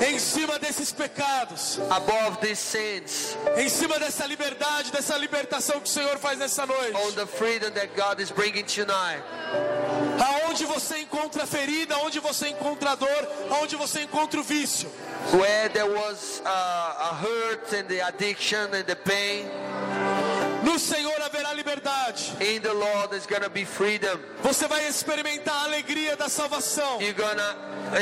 [0.00, 5.92] em cima desses pecados, above these sins, em cima dessa liberdade, dessa libertação que o
[5.92, 6.96] Senhor faz nessa noite.
[6.96, 9.22] on the freedom that God is bringing tonight.
[10.18, 14.88] Aonde você encontra ferida, aonde você encontra dor, aonde você encontra o vício.
[15.32, 19.46] Where there was uh, a hurt and the addiction and the pain,
[20.68, 22.30] No Senhor haverá liberdade.
[22.40, 24.20] in the Lord there's gonna be freedom.
[24.42, 27.00] Você vai experimentar a alegria da salvação.
[27.00, 27.56] You're gonna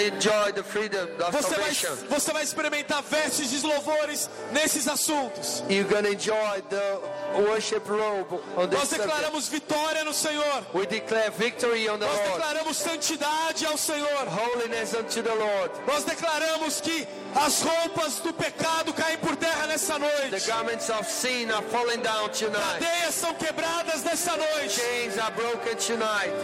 [0.05, 1.97] enjoy the freedom of Você vai, salvation.
[2.09, 5.63] você vai experimentar vestes de louvores nesses assuntos.
[5.69, 7.01] You're gonna enjoy the
[7.49, 9.07] worship robe on this Nós subject.
[9.07, 10.67] declaramos vitória no Senhor.
[10.75, 14.27] We declare victory on the Nós Lord, declaramos santidade ao Senhor.
[14.27, 15.71] holiness unto the Lord.
[15.87, 17.07] Nós declaramos que
[17.37, 19.99] as roupas do pecado caem por terra nessa The
[20.31, 20.47] noite.
[20.49, 22.56] garments of sin are falling down tonight.
[22.61, 24.81] Cadeias são quebradas nessa noite.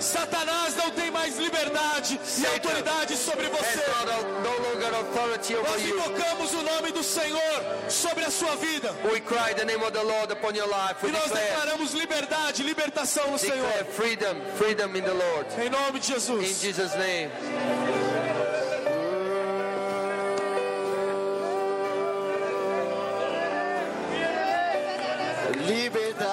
[0.01, 3.83] Satanás não tem mais liberdade e autoridade sobre você.
[5.63, 8.95] Nós invocamos o nome do Senhor sobre a sua vida.
[9.05, 10.97] We cry the name of the Lord upon your life.
[11.03, 13.85] E We nós declare, declaramos liberdade, libertação no Senhor.
[13.97, 15.47] freedom, freedom in the Lord.
[15.61, 16.61] Em nome de In Jesus.
[16.61, 18.02] Jesus' name.
[25.67, 26.33] Liberdade.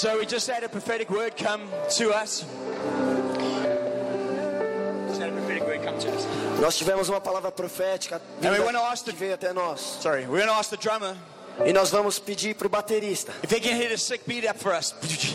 [0.00, 1.68] So we just had a prophetic word come
[1.98, 2.44] to us.
[6.60, 9.80] Nós tivemos uma palavra profética que veio até nós.
[10.00, 11.14] sorry, we're going to ask the drummer
[11.66, 13.32] E nós vamos pedir para o baterista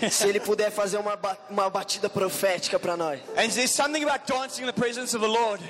[0.09, 3.19] se ele puder fazer uma, ba- uma batida profética para nós.
[3.37, 5.61] and there's something about dancing in the presence of the Lord.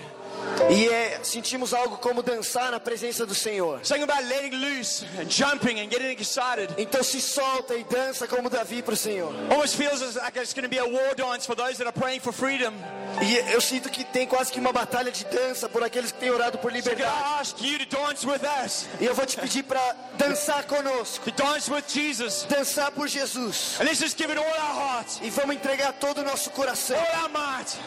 [0.69, 3.79] E é, sentimos algo como dançar na presença do Senhor.
[3.83, 6.73] Something about letting loose and jumping and getting excited.
[6.77, 9.33] Então se solta e dança como Davi para o Senhor.
[9.51, 11.91] Almost feels as like it's going to be a war dance for those that are
[11.93, 12.73] praying for freedom.
[13.21, 16.31] E eu sinto que tem quase que uma batalha de dança por aqueles que têm
[16.31, 17.03] orado por liberdade.
[17.03, 18.85] I ask you to dance with us?
[18.99, 22.45] E eu vou te pedir para dançar conosco, To dance with Jesus.
[22.49, 23.79] dançar por Jesus.
[23.79, 26.97] And let's just give it all our heart, E vamos entregar todo o nosso coração,
[26.97, 27.77] all our might.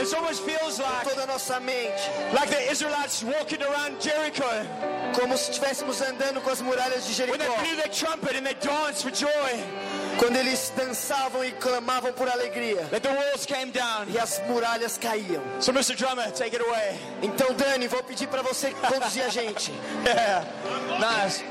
[0.00, 2.00] It almost feels like toda a nossa mente,
[2.32, 4.46] like the Israelites walking around Jericho
[5.18, 7.58] como se estivéssemos andando com as muralhas de when they Jericó.
[7.62, 9.64] blew their trumpet and they danced for joy.
[10.18, 12.84] Quando eles dançavam e clamavam por alegria.
[12.90, 14.06] That the walls came down.
[14.08, 15.42] E as muralhas caíam.
[15.60, 15.96] So, Mr.
[15.96, 16.98] Drummer, take it away.
[17.22, 19.72] Então, Dani, vou pedir para você conduzir a gente.
[20.04, 20.44] Yeah,
[20.98, 21.44] nice.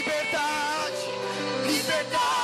[0.00, 1.04] Liberdade,
[1.66, 2.39] liberdade,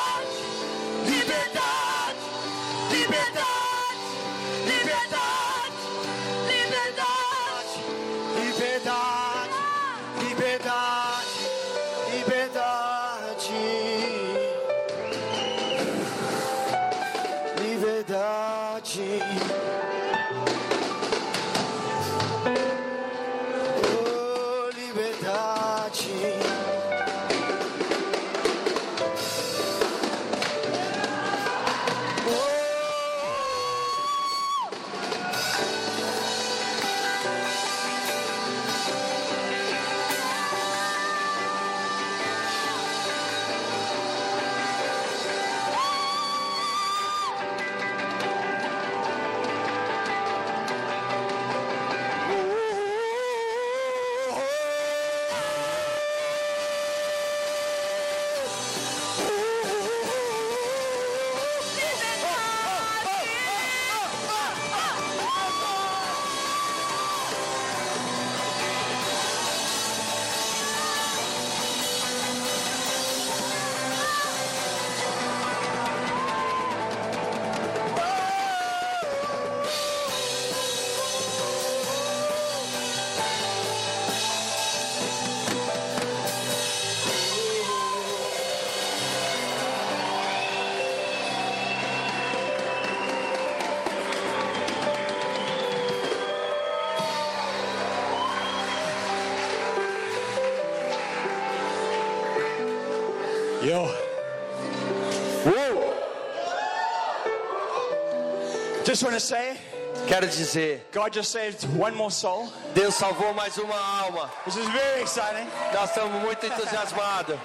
[108.97, 109.59] Just want to say,
[110.07, 112.51] Quero dizer, God just saved one more soul.
[112.75, 114.31] Deus salvou mais uma alma.
[114.47, 115.47] This is very exciting.
[115.75, 117.39] Nós estamos muito entusiasmados.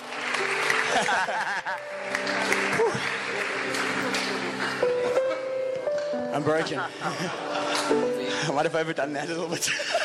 [6.34, 6.78] I'm broken.
[8.56, 9.70] Might have overdone that a little bit.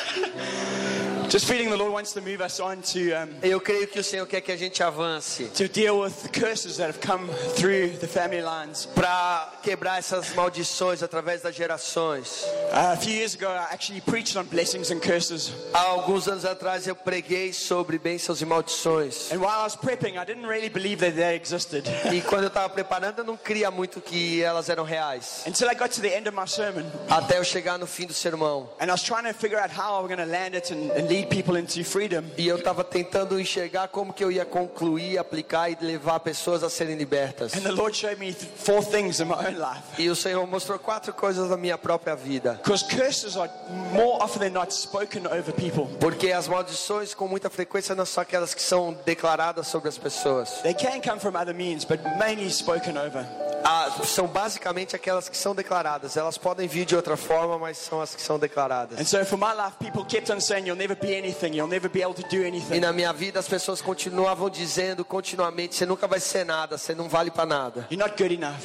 [1.29, 4.05] Just feeling the Lord wants to move us on to um, Eu creio que o
[4.05, 7.99] Senhor quer que a gente avance to deal with the curses that have come through
[7.99, 8.87] the family lines.
[8.95, 12.45] para quebrar essas maldições através das gerações.
[15.73, 19.31] Há alguns anos atrás eu preguei sobre bênçãos e maldições.
[22.13, 25.43] E quando eu estava preparando, eu não cria muito que elas eram reais.
[27.09, 28.69] Até eu chegar no fim do sermão.
[32.37, 36.69] E eu estava tentando enxergar como que eu ia concluir, aplicar e levar pessoas a
[36.69, 37.55] serem libertas.
[39.99, 42.56] E o Senhor mostrou quatro coisas da minha própria vida.
[42.63, 43.51] Because curses are
[43.93, 45.87] more often than not spoken over people.
[46.01, 50.51] Porque as maldições, com muita frequência, não são aquelas que são declaradas sobre as pessoas.
[50.63, 53.27] They can come from other means, but mainly spoken over.
[53.69, 56.17] Ah, são basicamente aquelas que são declaradas.
[56.17, 59.01] Elas podem vir de outra forma, mas são as que são declaradas.
[59.01, 61.91] And so for my life, people kept on saying, You'll never be anything, you'll never
[61.91, 66.07] be able to do E na minha vida as pessoas continuavam dizendo continuamente: você nunca
[66.07, 67.87] vai ser nada, você não vale para nada.
[67.91, 68.57] You're not good enough.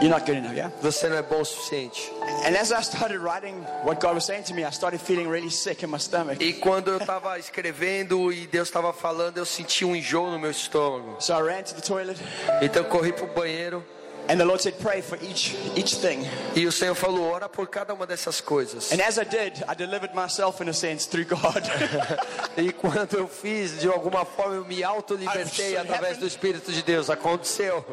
[0.00, 0.70] You're not good enough, yeah?
[0.82, 2.10] Você não é bom o suficiente.
[2.46, 3.54] And as I started writing
[3.84, 6.42] what God was saying to me, I started feeling really sick in my stomach.
[6.42, 10.50] E quando eu estava escrevendo e Deus estava falando, eu senti um enjoo no meu
[10.50, 11.16] estômago.
[11.20, 12.18] So I ran to the toilet,
[12.60, 13.82] Então corri pro banheiro
[14.28, 16.24] and the Lord said, Pray for each, each thing.
[16.54, 18.92] e o Senhor falou: ora por cada uma dessas coisas.
[18.92, 21.62] And as I did, I delivered myself, in a sense, through God.
[22.56, 27.08] E quando eu fiz, de alguma forma eu me auto-libertei através do Espírito de Deus.
[27.08, 27.84] Aconteceu.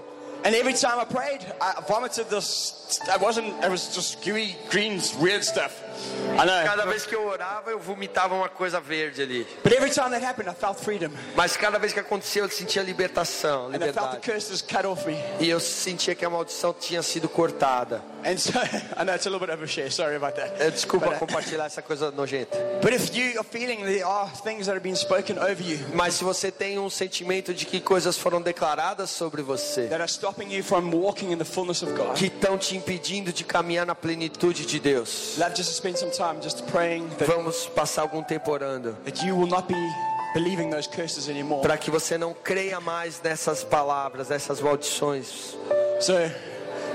[0.44, 2.99] And every time I prayed, I vomited this.
[3.11, 5.84] I wasn't, it was just gooey, green, weird stuff.
[6.38, 9.47] Cada vez que eu orava, eu vomitava uma coisa verde ali.
[9.63, 11.11] But every time that happened, I felt freedom.
[11.35, 14.63] Mas cada vez que acontecia, eu sentia libertação, And I felt the liberdade.
[14.63, 15.17] cut off me.
[15.39, 18.01] E eu sentia que a maldição tinha sido cortada.
[18.26, 18.51] And so,
[18.97, 19.89] I know it's a little bit overshare.
[19.91, 20.71] Sorry about that.
[20.71, 22.57] Desculpa But, uh, compartilhar essa coisa nojenta.
[22.81, 26.15] but if you are feeling there are things that have been spoken over you Mas
[26.15, 30.51] se você tem um sentimento de que coisas foram declaradas sobre você, that are stopping
[30.53, 33.95] you from walking in the fullness of God, que estão te impedindo de caminhar na
[33.95, 38.24] plenitude de Deus, love just to spend some time just praying that, vamos passar algum
[38.24, 38.95] tempo orando.
[39.03, 39.91] that you will not be
[40.34, 41.61] believing those curses anymore.
[41.61, 45.56] Para que você não creia mais nessas palavras, nessas maldições.
[45.99, 46.14] So,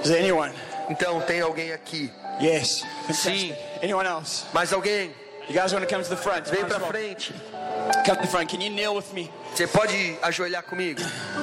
[0.03, 0.53] is there anyone?
[0.89, 2.11] Então, tem alguém aqui.
[2.41, 2.85] Yes.
[3.13, 3.55] Sim.
[3.83, 4.45] Anyone else?
[4.53, 5.11] Mais alguém?
[5.49, 6.49] You guys want to come to the front?
[6.49, 6.81] Vem well.
[6.81, 7.33] frente.
[8.05, 8.49] Come to the front.
[8.49, 9.31] Can you kneel with me?
[9.55, 11.03] Você pode ajoelhar comigo?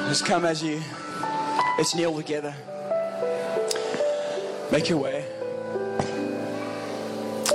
[0.09, 0.81] Just come as you.
[1.77, 2.53] Let's kneel together.
[4.71, 5.20] Make your way.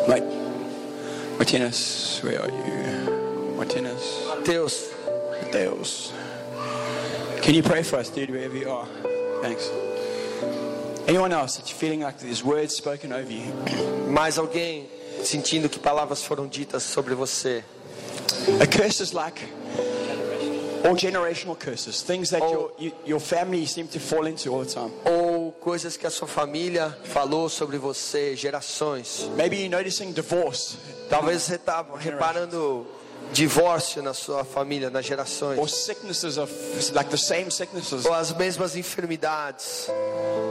[0.09, 0.23] Wait.
[1.39, 3.55] Martinez, where are you?
[3.57, 4.25] Martinez.
[4.29, 4.93] Mateus,
[5.53, 6.13] Deus.
[7.43, 8.87] Can you pray for us, dude, wherever you are?
[9.43, 9.71] Thanks.
[11.07, 13.53] Anyone else that you're feeling like there's words spoken over you?
[14.09, 14.89] mais alguém
[15.23, 17.63] sentindo que palavras foram ditas sobre você?
[18.61, 19.41] A curse is like
[20.85, 22.51] all generational curses, things that oh.
[22.51, 24.91] your, you, your family seem to fall into all the time.
[25.67, 29.29] Coisas que a sua família falou sobre você, gerações?
[29.35, 30.77] Maybe you're noticing divorce
[31.11, 32.87] Talvez você está reparando
[33.33, 35.73] divórcio na sua família, nas or gerações.
[35.73, 36.53] sicknesses of
[36.95, 39.89] like the same sicknesses Ou as mesmas enfermidades.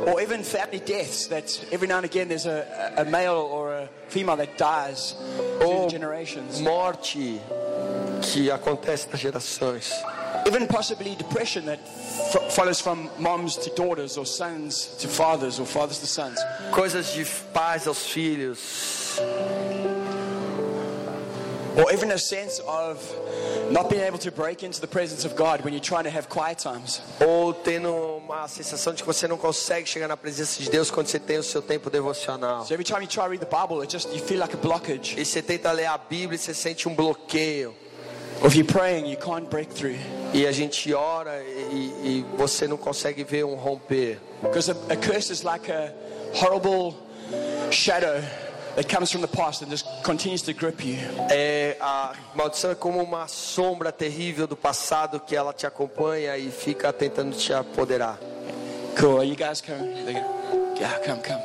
[0.05, 2.65] or even family deaths that every now and again there's a,
[2.97, 5.15] a male or a female that dies
[5.59, 6.59] through Ou the generations.
[6.59, 7.39] morte
[8.21, 9.93] que acontece nas gerações.
[10.45, 11.79] Even possibly depression that
[12.51, 16.39] follows from moms to daughters or sons to fathers or fathers to sons.
[16.71, 19.19] Coisas de pais aos filhos.
[21.77, 23.03] Or even a sense of
[23.69, 26.29] not being able to break into the presence of God when you're trying to have
[26.29, 27.01] quiet times.
[27.19, 31.07] Ou tendo uma sensação de que você não consegue chegar na presença de Deus quando
[31.07, 32.65] você tem o seu tempo devocional.
[32.65, 34.57] So every time you try to read the Bible, it just you feel like a
[34.57, 35.19] blockage.
[35.19, 37.75] E você tenta ler a Bíblia e você sente um bloqueio.
[38.41, 39.97] Or if you're praying, you can't break through.
[40.33, 44.19] E a gente ora e, e você não consegue ver um romper.
[44.41, 45.93] Because a, a curse is like a
[46.33, 46.95] horrible
[47.71, 48.21] shadow
[48.75, 50.97] that comes from the past and just continues to grip you.
[51.29, 56.51] É, a maldição é como uma sombra terrível do passado que ela te acompanha e
[56.51, 58.19] fica tentando te apoderar.
[58.99, 59.19] Cool.
[59.19, 59.91] Are you guys coming?
[60.77, 61.41] Yeah, come, come.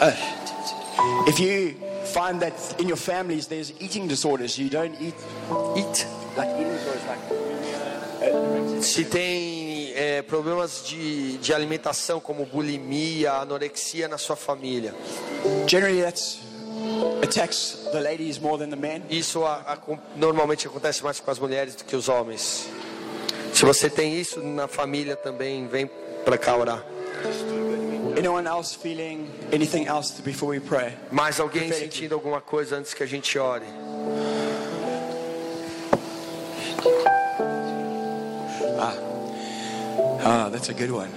[0.00, 0.41] Uh,
[1.26, 1.74] if you
[2.12, 5.14] find that in your families there's eating disorders, you don't eat.
[5.76, 6.06] Eat.
[6.36, 14.16] Like eating disorders, like Se tem é, problemas de, de alimentação como bulimia, anorexia na
[14.18, 14.94] sua família,
[15.66, 16.38] generally that's
[17.22, 19.02] attacks the ladies more than the men.
[19.10, 22.66] isso a- a- normalmente acontece mais com as mulheres do que os homens.
[23.52, 25.90] Se você tem isso na família também, vem
[26.24, 26.84] para cá orar.
[28.16, 30.94] Anyone else feeling anything else before we pray?
[31.10, 33.66] Mais alguém sentindo alguma coisa antes que a gente ore?
[40.24, 41.10] Ah, that's a good one.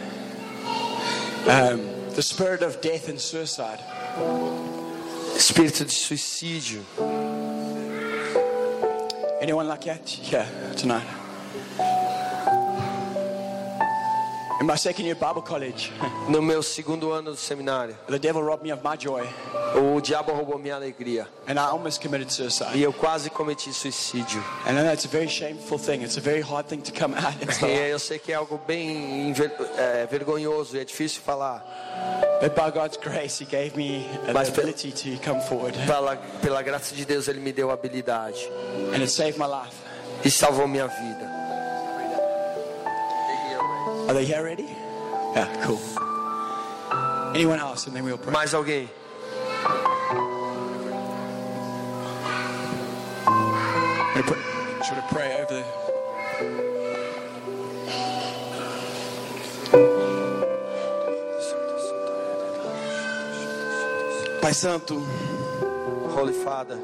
[1.47, 1.85] Um,
[2.15, 3.79] the spirit of death and suicide.
[5.35, 6.81] Espírito de suicídio.
[9.39, 10.31] Anyone like that?
[10.31, 11.05] Yeah, tonight.
[14.61, 15.91] In my second year Bible college,
[16.29, 19.27] No meu segundo ano do seminário, the devil robbed me of my joy,
[19.75, 22.73] o diabo roubou minha alegria and I almost committed suicide.
[22.77, 24.41] e eu quase cometi suicídio.
[24.65, 26.03] And a very shameful thing.
[26.03, 27.13] It's a very hard thing to come
[27.67, 29.33] E eu sei que é algo bem
[29.77, 31.61] é, vergonhoso e é difícil falar.
[32.39, 36.15] but by God's grace, He gave me the Mas pe- ability to come forward, Pela,
[36.41, 38.49] pela graça de Deus, Ele me deu a habilidade
[38.93, 39.75] and it saved my life.
[40.23, 41.34] e salvou minha vida.
[44.07, 44.67] Are they here already?
[45.33, 45.79] Yeah, cool.
[47.33, 48.31] Anyone else, and then we'll pray.
[48.31, 48.87] Mais alguém?
[54.85, 55.63] Should I pray over the?
[64.41, 64.99] Pai Santo,
[66.09, 66.77] Holy Father,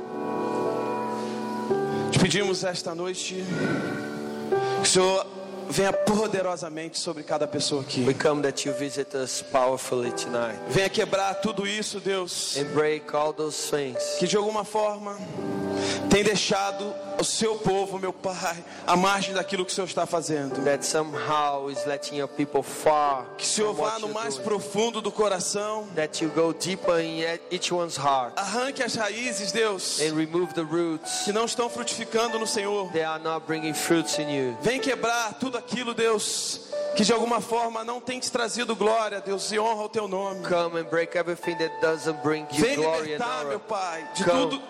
[2.12, 5.28] te pedimos esta noite que o Senhor
[5.72, 8.04] venha poderosamente sobre cada pessoa aqui.
[8.06, 10.60] we come that you visit us powerfully tonight.
[10.70, 13.98] Venha quebrar tudo isso, Deus, and break all those things.
[14.20, 15.18] Que de alguma forma
[16.12, 20.62] tem deixado o seu povo, meu Pai, à margem daquilo que o Senhor está fazendo.
[20.66, 24.44] that somehow is letting your people far Que o Senhor vá no mais doing.
[24.46, 30.02] profundo do coração, that you go deeper in each one's heart arranque as raízes, Deus,
[30.02, 32.92] and remove the roots que não estão frutificando no Senhor.
[32.92, 36.60] they are not bringing fruits in you Vem quebrar tudo aquilo, Deus,
[36.98, 40.46] que de alguma forma não tem te trazido glória, Deus, e honra o teu nome.
[40.46, 44.08] come and break everything that doesn't bring you Vem glory and libertar, meu honor Pai,
[44.14, 44.40] de Come.
[44.50, 44.62] tudo,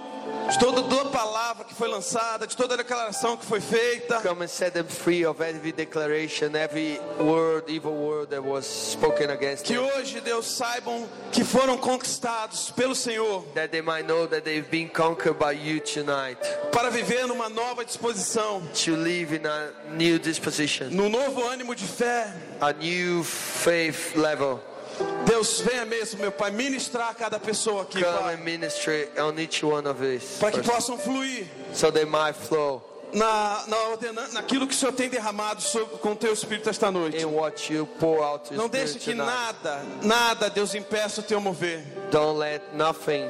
[0.49, 4.19] de toda, toda palavra que foi lançada, de toda declaração que foi feita.
[4.22, 9.30] come and set them free of every declaration every word evil word that was spoken
[9.31, 13.43] against Que hoje, Deus, saibam que foram conquistados pelo Senhor.
[13.56, 16.38] That they might know that they've been conquered by you tonight.
[16.72, 20.89] Para viver numa nova disposição, to live in a new disposition.
[20.89, 22.34] Num novo ânimo de fé.
[22.60, 24.60] a new faith level
[25.26, 29.40] Deus, venha mesmo, meu Pai, ministrar a cada pessoa aqui, come Pai, and ministry on
[29.40, 32.82] each one of us para que possam fluir so they might flow
[33.14, 36.90] na, na ordena, naquilo que o Senhor tem derramado sobre, com o teu Espírito esta
[36.90, 37.18] noite.
[37.22, 39.26] in what you pour out Não deixe que tonight.
[39.26, 41.84] nada, nada, Deus, impeça o teu mover.
[42.10, 43.26] Don't let nothing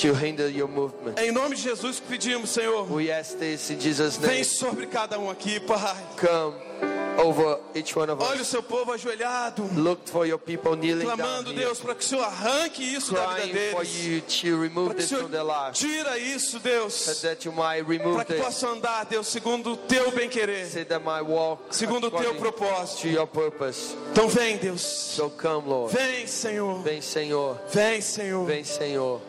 [0.00, 1.18] to hinder your movement.
[1.18, 2.84] Em nome de Jesus pedimos, Senhor.
[2.90, 4.44] We ask this in Jesus' Vem name.
[4.44, 5.96] sobre cada um aqui, Pai.
[6.18, 6.56] Come
[7.18, 8.48] over each one of Olha o us.
[8.48, 12.06] seu povo ajoelhado, Look for your people kneeling down clamando, here, Deus, para que o
[12.08, 14.04] Senhor arranque isso da vida crying for deles.
[14.06, 17.20] you to remove this from their lives, tira isso, Deus.
[17.22, 21.04] that you might remove Para que this, possa andar, Deus, segundo o teu so that
[21.04, 23.02] might walk segundo o teu propósito.
[23.02, 23.96] to your purpose.
[24.12, 24.80] Então vem, Deus.
[24.80, 25.94] So come, Lord.
[25.94, 26.82] Vem, Senhor.
[26.82, 27.58] Vem, Senhor.
[27.70, 28.46] Vem, Senhor.
[28.46, 29.20] Vem, Senhor.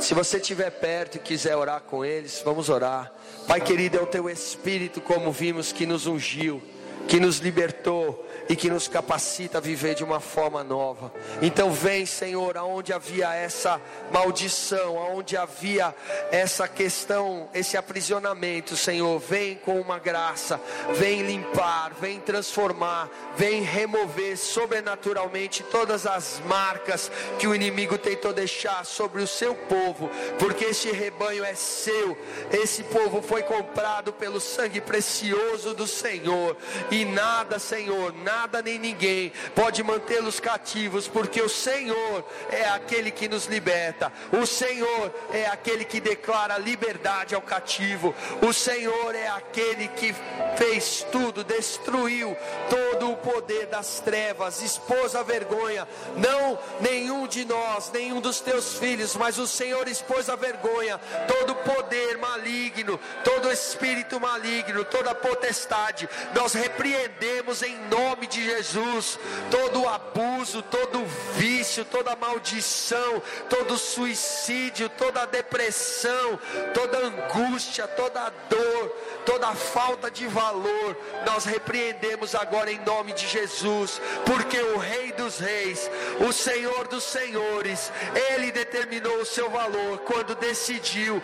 [0.00, 3.10] Se você estiver perto e quiser orar com eles, vamos orar.
[3.46, 6.60] Pai querido, é o teu Espírito, como vimos, que nos ungiu,
[7.08, 11.12] que nos libertou e que nos capacita a viver de uma forma nova.
[11.42, 13.80] Então vem, Senhor, aonde havia essa
[14.12, 15.94] maldição, aonde havia
[16.30, 20.60] essa questão, esse aprisionamento, Senhor, vem com uma graça,
[20.94, 28.84] vem limpar, vem transformar, vem remover sobrenaturalmente todas as marcas que o inimigo tentou deixar
[28.84, 30.08] sobre o seu povo,
[30.38, 32.16] porque este rebanho é seu,
[32.52, 36.56] esse povo foi comprado pelo sangue precioso do Senhor,
[36.90, 43.28] e nada, Senhor, nada nem ninguém pode mantê-los cativos, porque o Senhor é aquele que
[43.28, 49.88] nos liberta, o Senhor é aquele que declara liberdade ao cativo, o Senhor é aquele
[49.88, 50.14] que
[50.56, 52.36] fez tudo, destruiu
[52.68, 55.86] todo o poder das trevas, expôs a vergonha,
[56.16, 61.54] não nenhum de nós, nenhum dos teus filhos, mas o Senhor expôs a vergonha, todo
[61.56, 66.54] poder maligno, todo espírito maligno, toda potestade, nós
[66.86, 69.18] repreendemos em nome de Jesus
[69.50, 71.04] todo abuso, todo
[71.34, 76.38] vício, toda maldição, todo suicídio, toda depressão,
[76.72, 80.96] toda angústia, toda dor, toda falta de valor,
[81.26, 85.90] nós repreendemos agora em nome de Jesus, porque o Rei dos Reis,
[86.26, 87.92] o Senhor dos Senhores,
[88.30, 91.20] Ele determinou o seu valor quando decidiu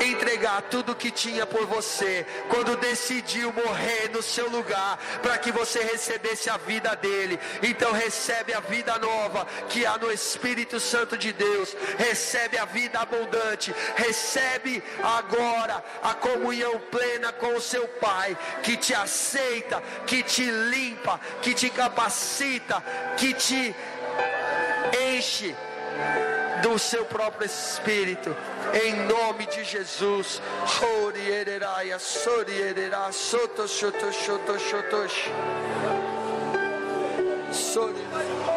[0.00, 5.82] entregar tudo que tinha por você, quando decidiu morrer no seu lugar, para que você
[5.82, 7.38] recebesse a vida dele.
[7.62, 13.00] Então recebe a vida nova que há no Espírito Santo de Deus, recebe a vida
[13.00, 20.50] abundante, recebe agora a comunhão plena com o seu Pai, que te aceita, que te
[20.50, 22.82] limpa, que te capacita,
[23.16, 23.74] que te
[24.92, 25.54] enche
[26.62, 28.34] do seu próprio espírito,
[28.72, 30.40] em nome de Jesus.
[37.50, 38.53] Sorierera,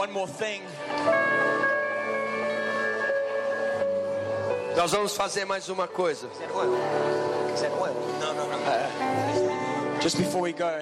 [0.00, 0.62] one more thing.
[4.74, 6.26] Nós vamos fazer mais uma coisa.
[10.00, 10.80] Just before we go,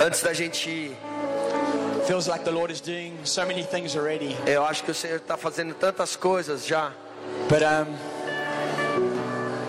[0.00, 0.96] Antes da gente ir,
[2.06, 4.34] feels like the Lord is doing so many things already.
[4.46, 6.92] eu acho que o Senhor está fazendo tantas coisas já.
[7.50, 7.94] But um,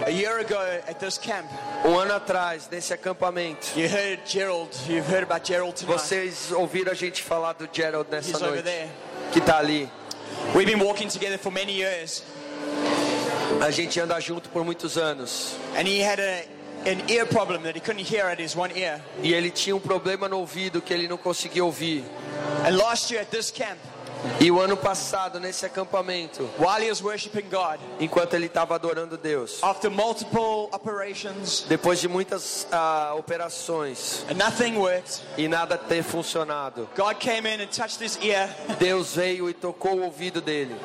[0.05, 0.55] a year ago
[0.87, 1.47] at this camp,
[1.87, 4.71] Um ano atrás, nesse acampamento, you heard Gerald.
[5.85, 8.89] Vocês ouviram a gente falar do Gerald He's nessa over noite,
[9.31, 9.87] que tá ali.
[10.55, 12.23] We've been walking together for many years,
[13.61, 15.55] A gente anda junto por muitos anos.
[15.77, 16.43] and he had a,
[16.89, 18.99] an ear problem that he couldn't hear at his one ear.
[19.21, 22.03] E ele tinha um problema no ouvido que ele não conseguia ouvir.
[22.65, 23.77] And last year at this camp,
[24.39, 29.17] E o ano passado, nesse acampamento, while he was worshiping God, enquanto ele estava adorando
[29.17, 36.03] Deus, after multiple operations depois de muitas ah, operações and nothing worked, e nada ter
[36.03, 38.49] funcionado, God came in and touched his ear.
[38.79, 40.75] Deus veio e tocou o ouvido dele.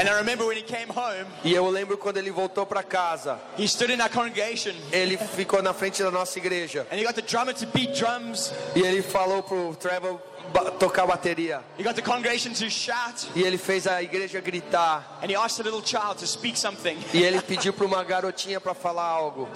[0.00, 3.38] And I remember when he came home, E eu lembro quando ele voltou para casa,
[3.58, 7.14] he stood in our congregation ele ficou na frente da nossa igreja and he got
[7.14, 8.52] the drummer to beat drums.
[8.76, 10.20] e ele falou pro Trevor
[10.52, 11.62] ba- tocar bateria.
[11.76, 13.28] He got the congregation to shout.
[13.34, 15.04] E ele fez a igreja gritar.
[15.22, 18.60] And he asked a little child to speak something E ele pediu para uma garotinha
[18.60, 19.48] para falar algo,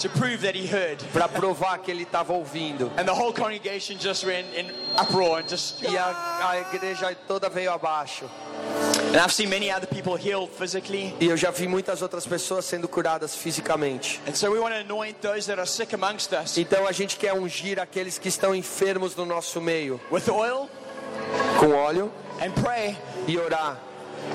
[1.12, 2.90] para provar que ele estava ouvindo.
[2.97, 5.82] And the whole congregation just went in uproar and just.
[5.82, 8.28] E a, a igreja toda veio abaixo.
[9.12, 11.14] And I've seen many other people healed physically.
[11.20, 14.18] E eu já vi muitas outras pessoas sendo curadas fisicamente.
[14.26, 17.18] And so we want to anoint those that are sick amongst us Então a gente
[17.18, 20.66] quer ungir aqueles que estão enfermos no nosso meio with oil
[21.60, 22.10] com óleo
[22.40, 22.97] and pray
[23.28, 23.78] e orar.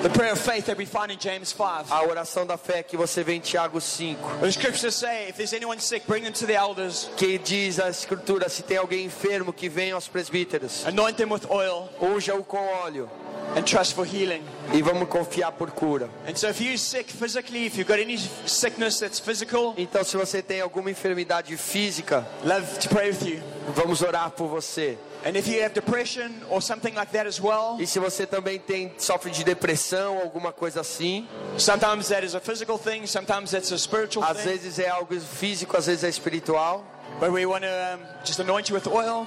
[0.04, 1.92] the prayer of faith that we find in James 5.
[1.92, 5.54] A oração da fé que você vê em Tiago 5, The scriptures say if there's
[5.54, 9.52] anyone sick, bring them to the elders, que diz a escritura: se tem alguém enfermo,
[9.52, 13.10] que venha aos presbíteros, anoint them with oil, unja-o com óleo
[13.56, 14.44] and trust for healing.
[14.74, 16.10] e vamos confiar por cura.
[16.28, 20.16] And so if you're sick physically, if you've got any sickness that's physical, Então, se
[20.18, 23.42] você tem alguma enfermidade física, love to pray with you.
[23.76, 24.98] vamos orar por você.
[25.26, 28.60] And if you have depression or something like that as well, E se você também
[28.60, 31.28] tem sofre de depressão, alguma coisa assim,
[31.58, 34.50] sometimes that is a physical thing, sometimes that's a spiritual às thing.
[34.52, 36.86] vezes é algo físico, às vezes é espiritual,
[37.20, 39.26] But we want to um, just anoint you with oil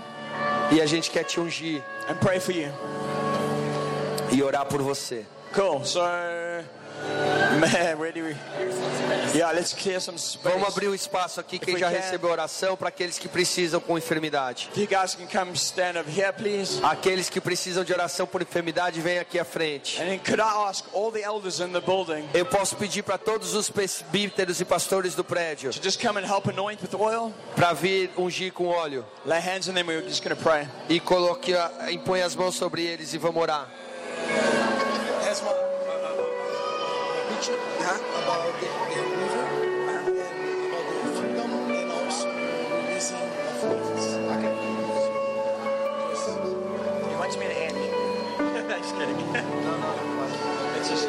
[0.70, 2.70] e a gente quer te ungir and pray for you.
[4.32, 5.24] E orar por você.
[5.55, 5.85] Cool.
[5.85, 6.01] So,
[7.61, 8.36] man, where do we?
[9.35, 10.43] Yeah, let's clear some space.
[10.43, 11.97] Vamos abrir o espaço aqui, quem já can.
[11.97, 14.70] recebeu oração, para aqueles que precisam com enfermidade.
[14.77, 16.81] You guys can come stand over here, please.
[16.82, 20.01] Aqueles que precisam de oração por enfermidade, vem aqui à frente.
[20.01, 23.55] And could I ask all the elders in the building Eu posso pedir para todos
[23.55, 27.32] os presbíteros e pastores do prédio to just come and help anoint with oil?
[27.57, 29.86] para vir ungir com óleo Lay hands on them.
[29.86, 30.66] We're just going to pray.
[30.89, 31.52] e coloque,
[31.90, 33.69] impõe as mãos sobre eles e vamos orar.
[35.25, 36.25] Has my uh, uh, uh,
[37.29, 37.99] picture uh-huh.
[38.21, 39.45] about the, the river
[39.89, 40.15] and
[40.69, 44.05] about the freedom and also releasing of weapons.
[47.09, 47.91] He wants me to hand you.
[48.81, 49.19] just kidding.
[49.33, 49.91] no, no,
[50.77, 51.09] it's just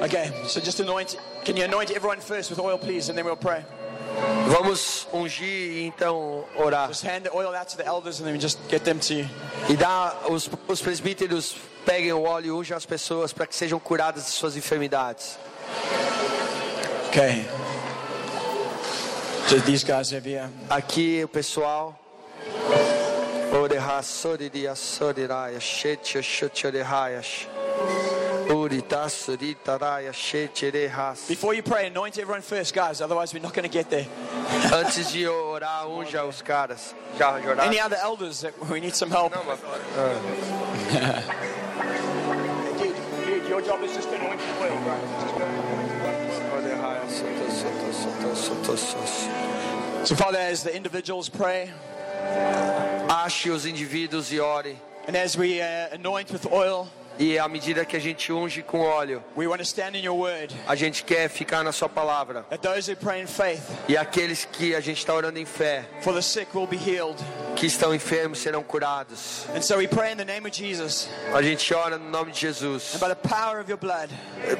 [0.00, 1.16] Okay, so just anoint.
[1.44, 3.64] Can you anoint everyone first with oil, please, and then we'll pray.
[4.48, 6.90] Vamos ungir e então orar.
[9.68, 13.78] E dá os, os presbíteros peguem o óleo e unjam as pessoas para que sejam
[13.78, 15.38] curadas de suas enfermidades.
[17.08, 17.44] Okay.
[19.48, 20.48] So these guys over here.
[20.68, 21.98] Aqui o pessoal.
[23.52, 27.48] Oreha soriria soriraya shetia shotiorehayas.
[28.50, 31.28] Urita suritaraya shetirehas.
[31.28, 33.00] Before you pray, anoint everyone first, guys.
[33.00, 34.06] Otherwise, we're not going to get there.
[34.72, 36.94] Antes de orar, unja os caras.
[37.16, 37.60] Já de orar?
[37.66, 39.32] Any other elders that we need some help?
[39.32, 39.60] Não, mas-
[42.78, 42.94] Dude,
[43.24, 44.70] dude, your job is just to anoint the oil.
[50.04, 51.70] So, Father, as the individuals pray,
[53.08, 54.76] Ache os indivíduos e ore.
[55.06, 56.88] and as we uh, anoint with oil,
[57.22, 60.16] E à medida que a gente unge com óleo, we want to stand in your
[60.18, 60.54] word.
[60.66, 62.44] a gente quer ficar na sua palavra.
[62.48, 63.60] That those who pray in faith
[63.90, 67.22] E aqueles que a gente está orando em fé, for the sick will be healed.
[67.56, 69.44] que estão enfermos, serão curados.
[69.54, 72.40] And so we pray in the name of Jesus, A gente ora no nome de
[72.40, 74.08] Jesus, and by the power of your blood,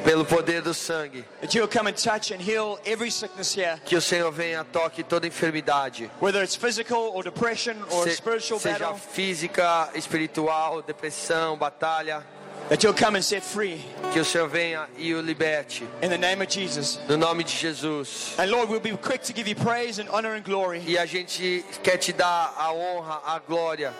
[0.04, 3.80] pelo poder do sangue, that you will come and touch and heal every sickness here,
[3.86, 8.60] que o Senhor venha toque toda enfermidade, whether it's physical or depression or Se- spiritual
[8.60, 8.98] seja battle.
[8.98, 12.22] física, espiritual, depressão, batalha.
[12.70, 15.82] That you'll come and set free Que o Senhor venha e o liberte.
[16.02, 16.98] in the name of Jesus.
[17.09, 18.34] No nome de Jesus.
[18.38, 20.80] And Lord, we'll be quick to give you praise and honor and glory.
[20.86, 23.92] E a gente quer te dar a honra, a glória.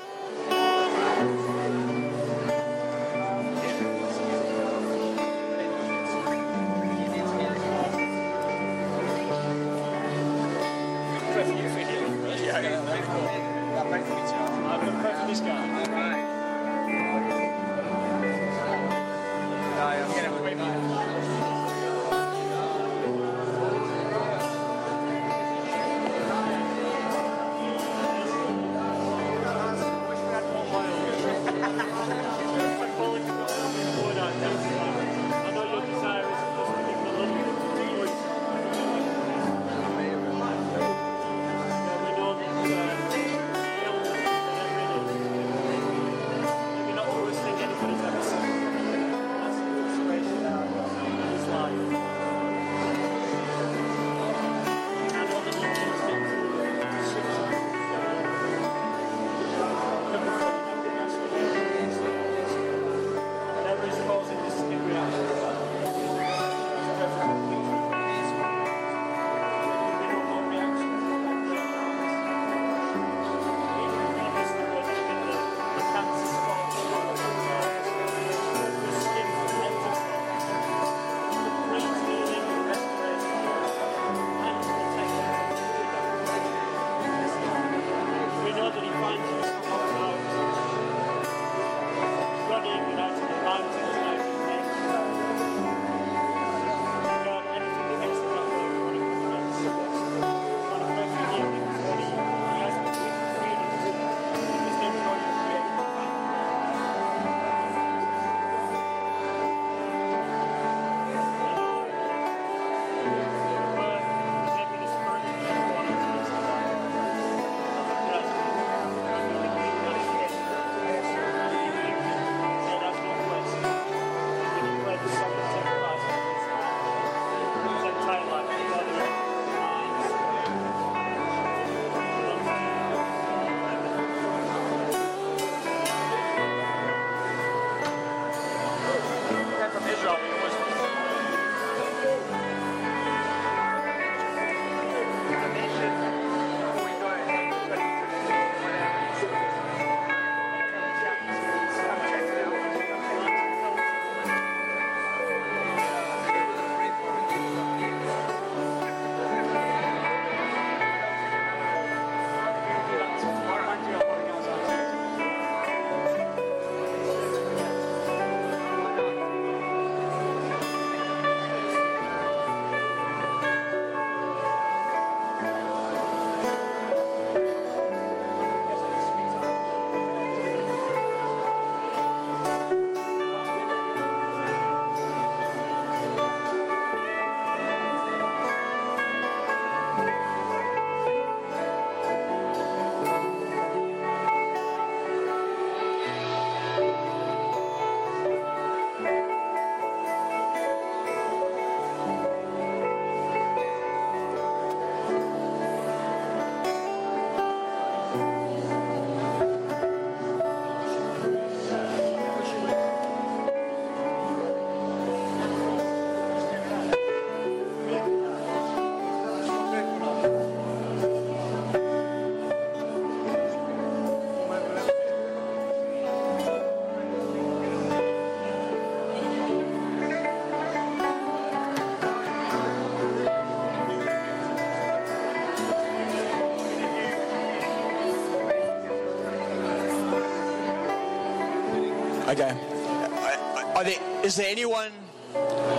[244.31, 244.93] Is there anyone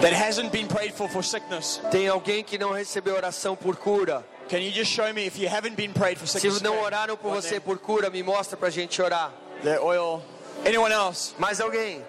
[0.02, 1.80] that hasn't been prayed for for sickness?
[1.90, 4.26] Tem alguém que não recebeu oração por cura?
[4.49, 6.61] Can you just show me if you haven't been prayed for Se sickness?
[6.61, 9.32] não oraram por você por cura, me mostra pra gente orar.
[9.64, 10.22] The oil.
[10.65, 11.34] Anyone else?
[11.40, 12.03] Mais alguém?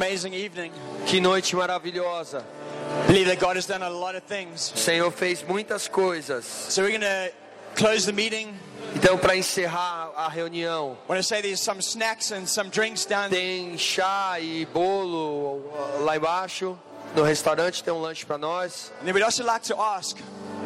[0.00, 0.72] Amazing evening.
[1.04, 2.42] Que noite maravilhosa.
[3.06, 4.72] believe that God has done a lot of things.
[4.74, 6.44] O Senhor fez muitas coisas.
[6.44, 7.30] So we're going to
[7.74, 8.54] close the meeting.
[8.94, 13.04] Então, para encerrar a reunião, I want to say there's some snacks and some drinks
[13.04, 16.78] down tem chá e bolo uh, lá embaixo.
[17.14, 18.90] No restaurante tem um lanche para nós.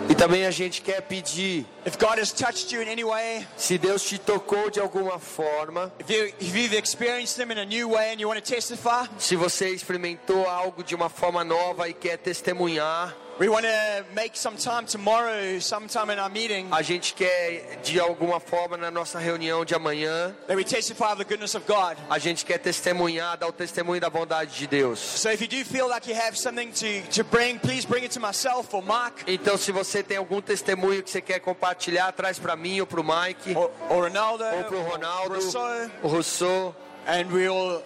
[0.08, 3.78] E também a gente quer pedir, if God has touched you in any way, se
[3.78, 7.88] Deus te tocou de alguma forma, if, you, if you've experienced Him in a new
[7.88, 11.94] way and you want to testify, se você experimentou algo de uma forma nova e
[11.94, 17.14] quer testemunhar, we want to make some time tomorrow, sometime in our meeting, a gente
[17.14, 21.54] quer de alguma forma na nossa reunião de amanhã, that we testify of the goodness
[21.54, 21.96] of God.
[22.08, 24.98] a gente quer testemunhar, dar o testemunho da bondade de Deus.
[24.98, 28.12] So if you do feel like you have something to, to bring, please bring it
[28.12, 29.24] to myself or Mark.
[29.26, 33.00] Então, se você tem algum testemunho que você quer compartilhar, traz para mim ou para
[33.00, 37.82] o Mike, or, or Ronaldo ou para o Ronaldo, Rousseau, o Rousseau, and we'll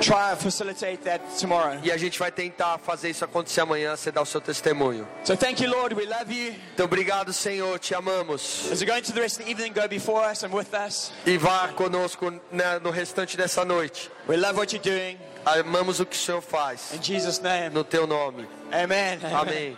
[0.00, 1.78] try and facilitate that tomorrow.
[1.82, 5.06] e a gente vai tentar fazer isso acontecer amanhã, você dar o seu testemunho.
[5.24, 5.94] So thank you, Lord.
[5.94, 6.54] We love you.
[6.74, 8.70] Então, obrigado, Senhor, te amamos.
[8.70, 11.12] As we go into the rest of the evening, go before us and with us.
[11.26, 14.10] E vá conosco né, no restante dessa noite.
[14.28, 15.18] We love what you're doing.
[15.44, 16.92] Amamos o que o Senhor faz.
[16.94, 17.70] In Jesus' name.
[17.74, 18.46] No teu nome.
[18.72, 19.18] Amen.
[19.32, 19.76] Amém.